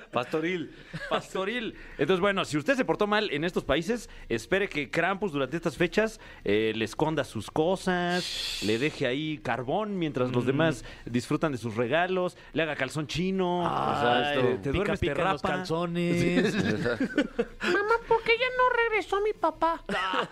pastoril. 0.12 0.74
Pastoril. 1.10 1.74
Entonces, 1.98 2.20
bueno, 2.22 2.46
si 2.46 2.56
usted 2.56 2.74
se 2.74 2.86
portó 2.86 3.06
mal 3.06 3.30
en 3.30 3.44
estos 3.44 3.64
países, 3.64 4.08
espere 4.30 4.66
que 4.66 4.90
Krampus 4.90 5.32
durante 5.32 5.58
estas 5.58 5.76
fechas 5.76 6.20
eh, 6.42 6.72
le 6.74 6.86
esconda 6.86 7.22
sus 7.22 7.50
cosas, 7.50 8.62
le 8.64 8.78
deje 8.78 9.06
ahí 9.06 9.36
carbón 9.36 9.98
mientras 9.98 10.32
los 10.32 10.46
demás 10.46 10.86
disfrutan 11.04 11.52
de 11.52 11.58
sus 11.58 11.76
regalos, 11.76 12.38
le 12.54 12.62
haga 12.62 12.76
calzón 12.76 13.08
chino, 13.08 13.58
o 13.60 14.00
sea, 14.00 14.30
Ay, 14.30 14.38
te, 14.38 14.42
te 14.42 14.70
pica, 14.70 14.96
duermes, 14.96 15.00
te 15.00 15.14
los 15.14 15.42
calzones. 15.42 16.54
Mamá, 16.64 17.94
¿por 18.08 18.22
qué 18.22 18.32
ya 18.38 18.46
no 18.56 18.76
regresó 18.88 19.20
mi 19.20 19.34
papá? 19.34 19.84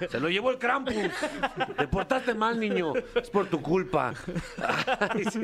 Se 0.08 0.18
lo 0.18 0.30
llevó 0.30 0.50
el 0.50 0.56
Krampus. 0.58 0.94
Te 1.76 1.88
portaste 1.88 2.32
mal, 2.32 2.58
niño. 2.58 2.94
Es 3.14 3.28
por 3.28 3.48
tu 3.48 3.60
culpa. 3.60 4.14
Ay, 5.10 5.24
sí. 5.30 5.42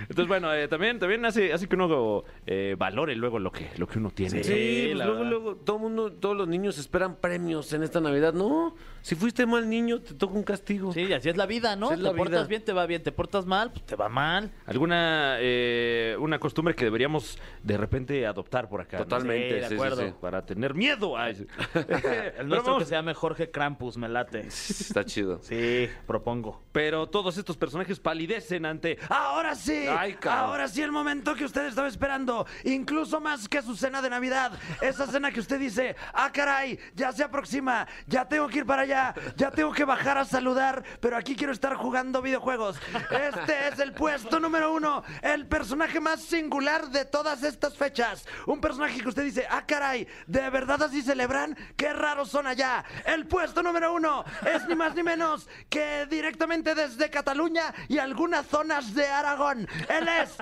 Entonces, 0.00 0.26
bueno, 0.28 0.52
eh, 0.52 0.65
también, 0.68 0.98
también 0.98 1.24
hace, 1.24 1.52
hace 1.52 1.68
que 1.68 1.74
uno 1.76 2.24
eh, 2.46 2.74
valore 2.78 3.14
luego 3.16 3.38
lo 3.38 3.50
que, 3.52 3.70
lo 3.76 3.86
que 3.86 3.98
uno 3.98 4.10
tiene. 4.10 4.42
Sí, 4.44 4.82
pues 4.86 4.96
la 4.98 5.04
luego, 5.06 5.18
verdad. 5.20 5.30
luego, 5.30 5.56
todo 5.56 5.78
mundo, 5.78 6.12
todos 6.12 6.36
los 6.36 6.48
niños 6.48 6.78
esperan 6.78 7.16
premios 7.16 7.72
en 7.72 7.82
esta 7.82 8.00
Navidad. 8.00 8.32
No, 8.32 8.74
si 9.02 9.14
fuiste 9.14 9.46
mal 9.46 9.68
niño, 9.68 10.00
te 10.00 10.14
toca 10.14 10.34
un 10.34 10.42
castigo. 10.42 10.92
Sí, 10.92 11.12
así 11.12 11.28
es 11.28 11.36
la 11.36 11.46
vida, 11.46 11.76
¿no? 11.76 11.90
Así 11.90 12.02
te 12.02 12.08
portas 12.10 12.28
vida. 12.30 12.44
bien, 12.48 12.64
te 12.64 12.72
va 12.72 12.86
bien. 12.86 13.02
Te 13.02 13.12
portas 13.12 13.46
mal, 13.46 13.70
pues 13.72 13.84
te 13.86 13.96
va 13.96 14.08
mal. 14.08 14.50
¿Alguna 14.66 15.36
eh, 15.40 16.16
una 16.18 16.38
costumbre 16.38 16.74
que 16.74 16.84
deberíamos 16.84 17.38
de 17.62 17.76
repente 17.76 18.26
adoptar 18.26 18.68
por 18.68 18.80
acá? 18.80 18.98
¿no? 18.98 19.04
Totalmente, 19.04 19.48
Sí, 19.48 19.54
de 19.54 19.62
sí, 19.62 19.68
sí, 19.68 19.74
acuerdo. 19.74 20.02
sí. 20.02 20.12
Para 20.20 20.44
tener 20.44 20.74
miedo. 20.74 21.14
Pero 21.72 21.88
El 22.38 22.48
nuestro 22.48 22.72
vamos- 22.72 22.78
que 22.80 22.84
se 22.88 22.94
llame 22.94 23.14
Jorge 23.14 23.50
Krampus, 23.50 23.96
me 23.96 24.08
late. 24.08 24.40
Está 24.46 25.04
chido. 25.04 25.38
Sí, 25.42 25.88
propongo. 26.06 26.62
Pero 26.72 27.06
todos 27.08 27.36
estos 27.38 27.56
personajes 27.56 28.00
palidecen 28.00 28.66
ante. 28.66 28.98
¡Ahora 29.08 29.54
sí! 29.54 29.86
Ay, 29.88 30.14
cabrón. 30.14 30.45
¡Ahora 30.46 30.68
sí 30.68 30.80
el 30.80 30.92
momento 30.92 31.34
que 31.34 31.44
usted 31.44 31.66
estaba 31.66 31.88
esperando! 31.88 32.46
Incluso 32.62 33.20
más 33.20 33.48
que 33.48 33.62
su 33.62 33.76
cena 33.76 34.00
de 34.00 34.08
Navidad. 34.08 34.52
Esa 34.80 35.04
cena 35.08 35.32
que 35.32 35.40
usted 35.40 35.58
dice: 35.58 35.96
¡Ah, 36.14 36.30
caray! 36.32 36.78
Ya 36.94 37.10
se 37.10 37.24
aproxima. 37.24 37.88
Ya 38.06 38.28
tengo 38.28 38.46
que 38.46 38.58
ir 38.58 38.66
para 38.66 38.82
allá. 38.82 39.12
Ya 39.34 39.50
tengo 39.50 39.72
que 39.72 39.84
bajar 39.84 40.18
a 40.18 40.24
saludar. 40.24 40.84
Pero 41.00 41.16
aquí 41.16 41.34
quiero 41.34 41.52
estar 41.52 41.74
jugando 41.74 42.22
videojuegos. 42.22 42.78
Este 43.10 43.68
es 43.68 43.80
el 43.80 43.92
puesto 43.92 44.38
número 44.38 44.72
uno. 44.72 45.02
El 45.20 45.48
personaje 45.48 45.98
más 45.98 46.20
singular 46.22 46.90
de 46.90 47.04
todas 47.04 47.42
estas 47.42 47.76
fechas. 47.76 48.24
Un 48.46 48.60
personaje 48.60 49.00
que 49.00 49.08
usted 49.08 49.24
dice: 49.24 49.48
¡Ah, 49.50 49.66
caray! 49.66 50.06
¿De 50.28 50.48
verdad 50.50 50.80
así 50.80 51.02
celebran? 51.02 51.56
¡Qué 51.76 51.92
raros 51.92 52.30
son 52.30 52.46
allá! 52.46 52.84
El 53.04 53.26
puesto 53.26 53.64
número 53.64 53.92
uno 53.92 54.24
es 54.44 54.64
ni 54.68 54.76
más 54.76 54.94
ni 54.94 55.02
menos 55.02 55.48
que 55.68 56.06
directamente 56.08 56.76
desde 56.76 57.10
Cataluña 57.10 57.74
y 57.88 57.98
algunas 57.98 58.46
zonas 58.46 58.94
de 58.94 59.08
Aragón. 59.08 59.68
Él 59.88 60.06
es 60.06 60.35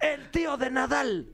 el 0.00 0.30
tío 0.30 0.56
de 0.56 0.70
Nadal. 0.70 1.26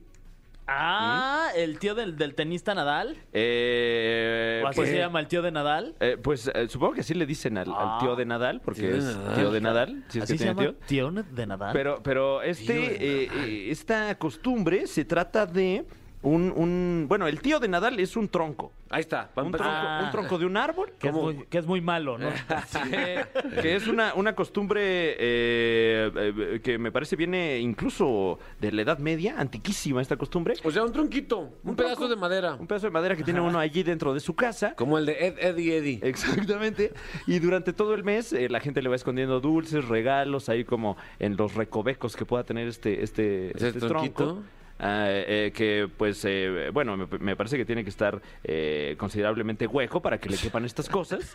Ah, 0.69 1.47
el 1.55 1.79
tío 1.79 1.95
del, 1.95 2.17
del 2.17 2.35
tenista 2.35 2.75
Nadal. 2.75 3.15
Eh, 3.31 4.61
¿O 4.65 4.67
así 4.67 4.75
pues, 4.75 4.89
se 4.89 4.97
llama 4.97 5.21
el 5.21 5.27
tío 5.27 5.41
de 5.41 5.49
Nadal? 5.51 5.95
eh, 6.01 6.17
pues, 6.21 6.51
eh, 6.53 6.67
supongo 6.67 6.93
que 6.93 7.01
así 7.01 7.13
le 7.13 7.25
dicen 7.25 7.57
al, 7.57 7.71
al 7.73 7.99
tío 7.99 8.17
de 8.17 8.25
Nadal, 8.25 8.59
porque 8.59 8.81
Tío 8.81 8.91
de 8.91 8.97
es 8.97 9.03
Nadal. 9.05 9.35
tío 9.35 9.51
de 9.51 9.61
Nadal. 9.61 10.03
Si 10.09 10.17
es 10.17 10.23
¿Así 10.25 10.33
que 10.33 10.37
se 10.39 10.43
tiene 10.43 10.61
llama 10.61 10.77
tío. 10.87 10.87
tío 11.13 11.23
de 11.23 11.47
Nadal? 11.47 11.71
Pero, 11.71 12.03
pero 12.03 12.41
este, 12.41 12.95
eh, 13.23 13.29
eh, 13.33 13.67
esta 13.71 14.13
costumbre 14.15 14.87
se 14.87 15.05
trata 15.05 15.45
de 15.45 15.85
un, 16.23 16.51
un- 16.55 17.05
Bueno, 17.07 17.27
el 17.27 17.39
tío 17.41 17.59
de 17.59 17.67
Nadal 17.67 17.99
es 17.99 18.15
un 18.17 18.27
tronco. 18.27 18.73
Ahí 18.89 19.01
está. 19.01 19.29
Un 19.35 19.51
tronco, 19.51 19.69
Ah. 19.69 20.01
un 20.05 20.11
tronco 20.11 20.37
de 20.37 20.45
un 20.45 20.55
árbol. 20.57 20.93
que, 20.97 21.09
es 21.09 21.13
muy, 21.13 21.45
que 21.49 21.57
es 21.57 21.65
muy 21.67 21.81
malo, 21.81 22.17
¿no? 22.17 22.29
que, 22.89 23.25
que 23.61 23.75
es 23.75 23.87
una, 23.87 24.13
una 24.13 24.33
costumbre 24.33 24.81
eh, 25.19 26.11
eh, 26.15 26.59
que 26.63 26.77
me 26.77 26.91
parece 26.91 27.15
viene 27.17 27.59
incluso 27.59 28.39
de 28.59 28.71
la 28.71 28.81
Edad 28.83 28.97
Media, 28.99 29.35
antiquísima 29.37 30.01
esta 30.01 30.15
costumbre. 30.15 30.55
O 30.63 30.71
sea, 30.71 30.83
un 30.83 30.91
tronquito, 30.93 31.53
un, 31.63 31.75
pedazo 31.75 31.95
tronco. 31.97 32.09
de 32.09 32.15
madera. 32.15 32.55
Un 32.55 32.65
pedazo 32.67 32.87
de 32.87 32.91
madera 32.91 33.15
que 33.15 33.23
tiene 33.23 33.41
uno 33.41 33.59
allí 33.59 33.83
dentro 33.83 34.13
de 34.13 34.19
su 34.21 34.35
casa. 34.35 34.73
Como 34.75 34.97
el 34.97 35.05
de 35.05 35.27
Ed, 35.27 35.35
Eddie, 35.39 35.77
Eddie. 35.77 35.99
Exactamente. 36.03 36.93
Y 37.27 37.39
durante 37.39 37.73
todo 37.73 37.93
el 37.93 38.03
mes 38.05 38.31
eh, 38.33 38.47
la 38.49 38.59
gente 38.61 38.81
le 38.81 38.89
va 38.89 38.95
escondiendo 38.95 39.39
dulces, 39.41 39.85
regalos, 39.87 40.47
ahí 40.49 40.63
como 40.63 40.97
en 41.19 41.35
los 41.35 41.55
recovecos 41.55 42.15
que 42.15 42.25
pueda 42.25 42.43
tener 42.45 42.67
este, 42.69 43.03
este, 43.03 43.55
¿Ese 43.55 43.67
este 43.69 43.79
tronquito? 43.81 44.23
tronco. 44.23 44.43
Ah, 44.79 45.07
eh, 45.09 45.51
que 45.55 45.89
pues 45.97 46.23
eh, 46.25 46.69
bueno 46.71 46.95
me, 46.95 47.07
me 47.17 47.35
parece 47.35 47.57
que 47.57 47.65
tiene 47.65 47.83
que 47.83 47.89
estar 47.89 48.21
eh, 48.43 48.95
considerablemente 48.99 49.65
hueco 49.65 50.03
para 50.03 50.19
que 50.19 50.29
le 50.29 50.37
quepan 50.37 50.65
estas 50.65 50.87
cosas 50.87 51.33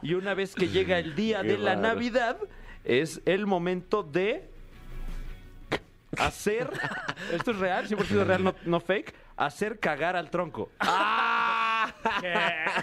y 0.00 0.14
una 0.14 0.32
vez 0.32 0.54
que 0.54 0.68
llega 0.68 0.98
el 0.98 1.14
día 1.14 1.42
de 1.42 1.58
la. 1.58 1.76
Navidad 1.76 2.38
es 2.84 3.20
el 3.26 3.44
momento 3.44 4.02
de 4.02 4.48
hacer 6.16 6.70
esto 7.34 7.50
es 7.50 7.58
real 7.58 7.86
100% 7.86 8.24
real 8.24 8.42
no, 8.42 8.54
no 8.64 8.80
fake 8.80 9.12
hacer 9.38 9.78
cagar 9.78 10.16
al 10.16 10.30
tronco 10.30 10.70
¡Ah! 10.80 11.92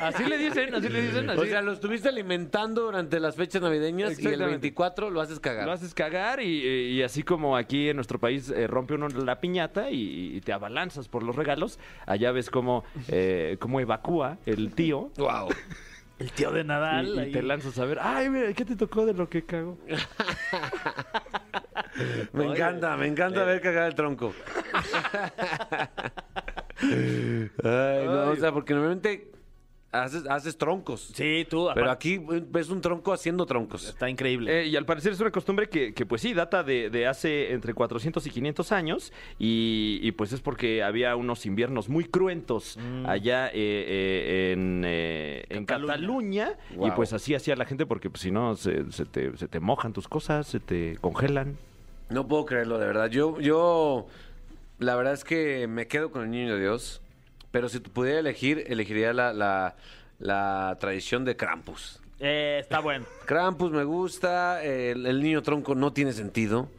Así 0.01 0.23
le 0.25 0.37
dicen, 0.37 0.73
así 0.73 0.89
le 0.89 1.01
dicen. 1.01 1.29
Así. 1.29 1.39
O 1.39 1.45
sea, 1.45 1.61
lo 1.61 1.73
estuviste 1.73 2.09
alimentando 2.09 2.83
durante 2.83 3.19
las 3.19 3.35
fechas 3.35 3.61
navideñas 3.61 4.11
y 4.11 4.13
el 4.13 4.19
Exactamente. 4.33 4.51
24 4.61 5.09
lo 5.09 5.21
haces 5.21 5.39
cagar. 5.39 5.65
Lo 5.65 5.71
haces 5.73 5.93
cagar 5.93 6.41
y, 6.41 6.65
y 6.65 7.03
así 7.03 7.23
como 7.23 7.55
aquí 7.55 7.89
en 7.89 7.97
nuestro 7.97 8.19
país 8.19 8.49
eh, 8.49 8.67
rompe 8.67 8.95
uno 8.95 9.07
la 9.09 9.39
piñata 9.39 9.91
y, 9.91 10.35
y 10.37 10.41
te 10.41 10.53
abalanzas 10.53 11.07
por 11.07 11.23
los 11.23 11.35
regalos, 11.35 11.79
allá 12.05 12.31
ves 12.31 12.49
cómo, 12.49 12.83
eh, 13.09 13.57
cómo 13.59 13.79
evacúa 13.79 14.37
el 14.45 14.73
tío 14.73 15.11
Wow. 15.17 15.49
El 16.17 16.31
tío 16.31 16.51
de 16.51 16.63
Nadal. 16.63 17.27
y 17.27 17.31
te 17.31 17.43
lanzas 17.43 17.77
a 17.77 17.85
ver, 17.85 17.99
ay, 18.01 18.29
mira, 18.29 18.53
¿qué 18.53 18.63
te 18.63 18.75
tocó 18.77 19.05
de 19.05 19.13
lo 19.13 19.29
que 19.29 19.45
cago? 19.45 19.77
Me 22.33 22.45
encanta, 22.45 22.97
me 22.97 23.07
encanta 23.07 23.43
ver 23.45 23.61
cagar 23.61 23.87
el 23.87 23.95
tronco. 23.95 24.33
Ay, 26.91 28.05
no, 28.05 28.29
o 28.31 28.36
sea, 28.36 28.51
porque 28.51 28.73
normalmente 28.73 29.31
haces, 29.91 30.27
haces 30.27 30.57
troncos. 30.57 31.11
Sí, 31.13 31.45
tú. 31.49 31.69
Pero 31.73 31.86
aparte, 31.89 31.91
aquí 31.91 32.21
ves 32.49 32.69
un 32.69 32.81
tronco 32.81 33.13
haciendo 33.13 33.45
troncos. 33.45 33.88
Está 33.88 34.09
increíble. 34.09 34.61
Eh, 34.61 34.67
y 34.67 34.75
al 34.75 34.86
parecer 34.86 35.13
es 35.13 35.19
una 35.21 35.31
costumbre 35.31 35.69
que, 35.69 35.93
que, 35.93 36.05
pues 36.05 36.21
sí, 36.21 36.33
data 36.33 36.63
de, 36.63 36.89
de 36.89 37.07
hace 37.07 37.53
entre 37.53 37.73
400 37.73 38.25
y 38.27 38.29
500 38.29 38.71
años 38.73 39.13
y, 39.39 39.99
y, 40.01 40.11
pues 40.11 40.33
es 40.33 40.41
porque 40.41 40.83
había 40.83 41.15
unos 41.15 41.45
inviernos 41.45 41.88
muy 41.88 42.03
cruentos 42.05 42.77
allá 43.05 43.47
eh, 43.47 43.51
eh, 43.55 44.51
en, 44.53 44.83
eh, 44.86 45.45
en 45.49 45.65
Cataluña. 45.65 45.93
Cataluña 45.95 46.51
y 46.73 46.75
Wow. 46.75 46.95
pues 46.95 47.13
así 47.13 47.33
hacía 47.33 47.55
la 47.55 47.65
gente 47.65 47.86
porque 47.86 48.09
pues 48.09 48.21
si 48.21 48.31
no 48.31 48.55
se, 48.55 48.91
se 48.91 49.05
te, 49.05 49.38
se 49.38 49.47
te 49.47 49.59
mojan 49.61 49.93
tus 49.93 50.07
cosas, 50.07 50.45
se 50.47 50.59
te 50.59 50.97
congelan. 50.99 51.57
No 52.09 52.27
puedo 52.27 52.45
creerlo, 52.45 52.77
de 52.77 52.86
verdad. 52.86 53.09
Yo, 53.09 53.39
yo, 53.39 54.05
la 54.80 54.95
verdad 54.95 55.13
es 55.13 55.23
que 55.23 55.67
me 55.67 55.88
quedo 55.88 56.11
con 56.11 56.23
el 56.23 56.32
niño 56.32 56.53
de 56.55 56.61
Dios. 56.61 57.01
Pero 57.51 57.69
si 57.69 57.80
pudiera 57.80 58.19
elegir, 58.19 58.65
elegiría 58.67 59.13
la, 59.13 59.32
la, 59.34 59.76
la 60.19 60.78
tradición 60.80 61.23
de 61.23 61.38
Krampus. 61.38 62.01
Eh, 62.19 62.57
está 62.61 62.80
bueno. 62.82 63.05
Krampus 63.26 63.71
me 63.71 63.84
gusta, 63.86 64.63
el, 64.63 65.05
el 65.05 65.21
niño 65.21 65.41
tronco 65.41 65.73
no 65.76 65.93
tiene 65.93 66.11
sentido. 66.11 66.69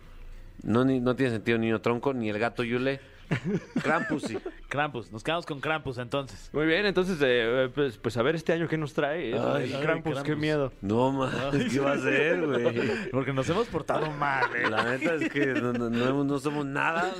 No, 0.62 0.84
ni- 0.84 1.01
no 1.01 1.16
tiene 1.16 1.32
sentido 1.32 1.57
el 1.57 1.62
niño 1.62 1.80
tronco, 1.80 2.12
ni 2.12 2.28
el 2.28 2.38
gato 2.38 2.62
Yule. 2.62 3.01
Krampus 3.82 4.22
sí. 4.24 4.38
Krampus. 4.68 5.10
Nos 5.12 5.22
quedamos 5.22 5.46
con 5.46 5.60
Krampus 5.60 5.98
entonces. 5.98 6.50
Muy 6.52 6.66
bien, 6.66 6.86
entonces 6.86 7.18
eh, 7.22 7.70
pues, 7.74 7.98
pues 7.98 8.16
a 8.16 8.22
ver 8.22 8.34
este 8.34 8.52
año 8.52 8.68
qué 8.68 8.76
nos 8.76 8.92
trae. 8.94 9.30
el- 9.32 9.38
Ay, 9.38 9.72
ay, 9.74 9.80
Krampus, 9.82 10.22
qué 10.22 10.36
miedo. 10.36 10.72
No, 10.80 11.12
mames, 11.12 11.72
¿qué 11.72 11.80
va 11.80 11.92
a 11.92 11.98
ser, 11.98 12.44
güey? 12.46 12.64
Porque 13.10 13.32
nos 13.32 13.48
hemos 13.48 13.66
portado 13.68 14.10
mal, 14.12 14.44
¿eh? 14.56 14.68
La 14.70 14.84
neta 14.84 15.14
es 15.14 15.30
que 15.32 15.46
no, 15.46 15.72
no- 15.72 15.88
no- 15.90 16.24
no 16.24 16.38
somos 16.38 16.64
nada 16.66 17.12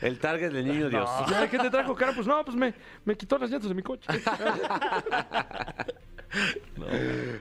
el 0.00 0.18
target 0.18 0.52
del 0.52 0.66
niño 0.66 0.88
Dios. 0.90 1.08
Ay, 1.34 1.48
¿Qué 1.48 1.58
te 1.58 1.70
trajo 1.70 1.94
Krampus? 1.94 2.26
No, 2.26 2.44
pues 2.44 2.56
me, 2.56 2.74
me 3.04 3.16
quitó 3.16 3.38
las 3.38 3.50
llantas 3.50 3.68
de 3.68 3.74
mi 3.74 3.82
coche. 3.82 4.06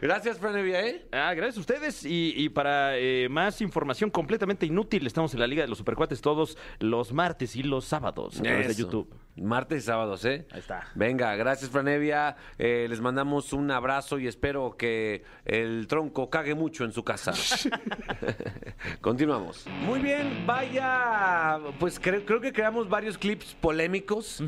Gracias, 0.01 0.37
Fran 0.39 0.55
Evia, 0.57 0.81
¿eh? 0.85 1.05
Ah, 1.11 1.33
gracias 1.33 1.57
a 1.57 1.59
ustedes. 1.59 2.05
Y, 2.05 2.33
y 2.35 2.49
para 2.49 2.97
eh, 2.97 3.27
más 3.29 3.59
información 3.61 4.09
completamente 4.09 4.65
inútil, 4.65 5.05
estamos 5.05 5.33
en 5.33 5.39
la 5.41 5.47
Liga 5.47 5.61
de 5.63 5.67
los 5.67 5.77
Supercuates 5.77 6.21
todos 6.21 6.57
los 6.79 7.11
martes 7.11 7.55
y 7.55 7.63
los 7.63 7.85
sábados 7.85 8.06
a 8.39 8.43
través 8.43 8.67
de 8.67 8.73
Eso. 8.73 8.81
YouTube. 8.83 9.09
Martes 9.41 9.83
y 9.83 9.85
sábados, 9.85 10.25
¿eh? 10.25 10.45
Ahí 10.51 10.59
está. 10.59 10.87
Venga, 10.95 11.35
gracias, 11.35 11.69
Franevia. 11.69 12.35
Eh, 12.57 12.87
les 12.89 12.99
mandamos 13.01 13.53
un 13.53 13.69
abrazo 13.71 14.19
y 14.19 14.27
espero 14.27 14.75
que 14.77 15.23
el 15.45 15.87
tronco 15.87 16.29
cague 16.29 16.55
mucho 16.55 16.83
en 16.85 16.91
su 16.91 17.03
casa. 17.03 17.33
Continuamos. 19.01 19.65
Muy 19.85 19.99
bien, 19.99 20.45
vaya. 20.45 21.59
Pues 21.79 21.99
creo, 21.99 22.25
creo 22.25 22.41
que 22.41 22.51
creamos 22.53 22.89
varios 22.89 23.17
clips 23.17 23.55
polémicos, 23.59 24.43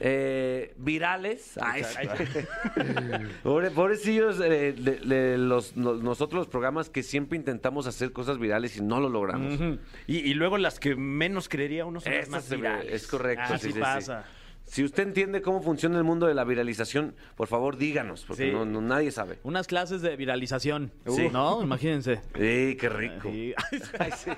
eh, 0.00 0.74
virales. 0.76 1.58
Ay, 1.62 1.84
sí. 1.84 1.98
Pobre- 3.42 3.70
pobrecillos 3.70 4.40
eh, 4.40 4.72
de- 4.72 4.98
de 4.98 5.38
los, 5.38 5.76
no- 5.76 5.94
nosotros 5.94 6.40
los 6.40 6.48
programas 6.48 6.90
que 6.90 7.02
siempre 7.02 7.36
intentamos 7.38 7.86
hacer 7.86 8.12
cosas 8.12 8.38
virales 8.38 8.76
y 8.76 8.82
no 8.82 9.00
lo 9.00 9.08
logramos. 9.08 9.58
y, 10.06 10.18
y 10.18 10.34
luego 10.34 10.58
las 10.58 10.78
que 10.78 10.94
menos 10.96 11.48
creería 11.48 11.84
uno 11.86 12.00
son 12.00 12.14
las 12.14 12.28
más 12.28 12.44
se 12.44 12.56
ve- 12.56 12.62
virales. 12.62 12.92
Es 12.92 13.06
correcto. 13.06 13.54
Así 13.54 13.58
sí, 13.58 13.66
sí, 13.68 13.72
sí. 13.74 13.80
pasa. 13.80 14.09
Si 14.66 14.84
usted 14.84 15.02
entiende 15.02 15.42
cómo 15.42 15.60
funciona 15.62 15.98
el 15.98 16.04
mundo 16.04 16.26
de 16.28 16.34
la 16.34 16.44
viralización, 16.44 17.16
por 17.34 17.48
favor 17.48 17.76
díganos, 17.76 18.24
porque 18.24 18.44
Sí. 18.46 18.52
no, 18.52 18.64
no- 18.64 18.80
nadie 18.80 19.10
sabe. 19.10 19.40
Unas 19.42 19.66
clases 19.66 20.00
de 20.00 20.14
viralización. 20.14 20.92
Sí. 21.08 21.28
¿No? 21.32 21.60
Imagínense. 21.60 22.20
¡Ey, 22.34 22.76
qué 22.76 22.88
rico! 22.88 23.30
Sí. 23.32 23.52
Ay, 23.98 24.10
sí. 24.16 24.30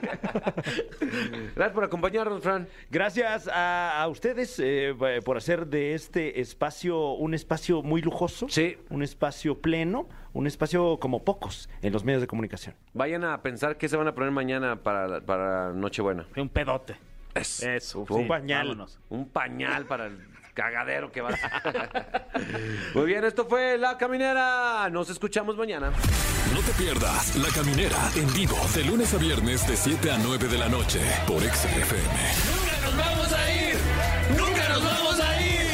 Gracias 1.55 1.73
por 1.75 1.85
acompañarnos, 1.85 2.43
Fran. 2.43 2.67
Gracias 2.91 3.47
a, 3.49 4.01
a 4.03 4.09
ustedes 4.09 4.59
eh, 4.59 4.95
por 5.25 5.37
hacer 5.37 5.67
de 5.67 5.95
este 5.95 6.41
espacio 6.41 7.13
un 7.13 7.35
espacio 7.35 7.83
muy 7.83 8.01
lujoso. 8.01 8.47
Sí. 8.49 8.79
Un 8.89 9.03
espacio 9.03 9.59
pleno, 9.61 10.09
un 10.33 10.47
espacio 10.47 10.99
como 10.99 11.25
pocos 11.25 11.69
en 11.83 11.93
los 11.93 12.05
medios 12.05 12.23
de 12.23 12.27
comunicación. 12.27 12.75
Vayan 12.95 13.25
a 13.25 13.43
pensar 13.43 13.77
qué 13.77 13.87
se 13.89 13.97
van 13.99 14.09
a 14.09 14.15
poner 14.15 14.31
mañana 14.31 14.83
para, 14.83 15.21
para 15.21 15.73
Nochebuena. 15.75 16.27
Un 16.37 16.49
pedote. 16.49 16.97
Es, 17.35 17.63
Eso, 17.63 18.01
un 18.09 18.23
sí, 18.23 18.29
pañal. 18.29 18.69
Vámonos. 18.69 18.99
Un 19.09 19.29
pañal 19.29 19.87
para 19.87 20.07
el 20.07 20.19
cagadero 20.55 21.11
que 21.11 21.21
va 21.21 21.31
a. 21.31 22.23
Muy 22.95 23.07
bien, 23.07 23.25
esto 23.25 23.47
fue 23.47 23.79
La 23.79 23.97
Caminera. 23.97 24.89
Nos 24.91 25.09
escuchamos 25.11 25.57
mañana. 25.57 25.93
No 26.53 26.61
te 26.61 26.73
pierdas 26.73 27.37
La 27.37 27.49
Caminera 27.49 27.99
en 28.17 28.33
vivo 28.35 28.57
de 28.75 28.85
lunes 28.85 29.15
a 29.15 29.19
viernes 29.19 29.67
de 29.67 29.77
7 29.77 30.11
a 30.11 30.19
9 30.19 30.49
de 30.49 30.59
la 30.59 30.69
noche 30.69 31.01
por 31.27 31.43
XFM. 31.43 32.19
Nunca 32.53 32.81
nos 32.85 32.97
vamos 32.97 33.33
a 33.33 33.53
ir. 33.53 33.77
Nunca 34.37 34.69
nos 34.69 34.85
vamos 34.85 35.21
a 35.21 35.41
ir. 35.41 35.67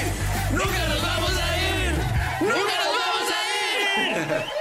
Nunca 0.52 0.88
nos 0.88 1.02
vamos 1.02 1.38
a 1.38 1.58
ir. 1.58 1.92
Nunca 2.40 2.76
nos 2.84 2.94
vamos 2.94 3.30
a 3.32 4.42
ir. 4.44 4.57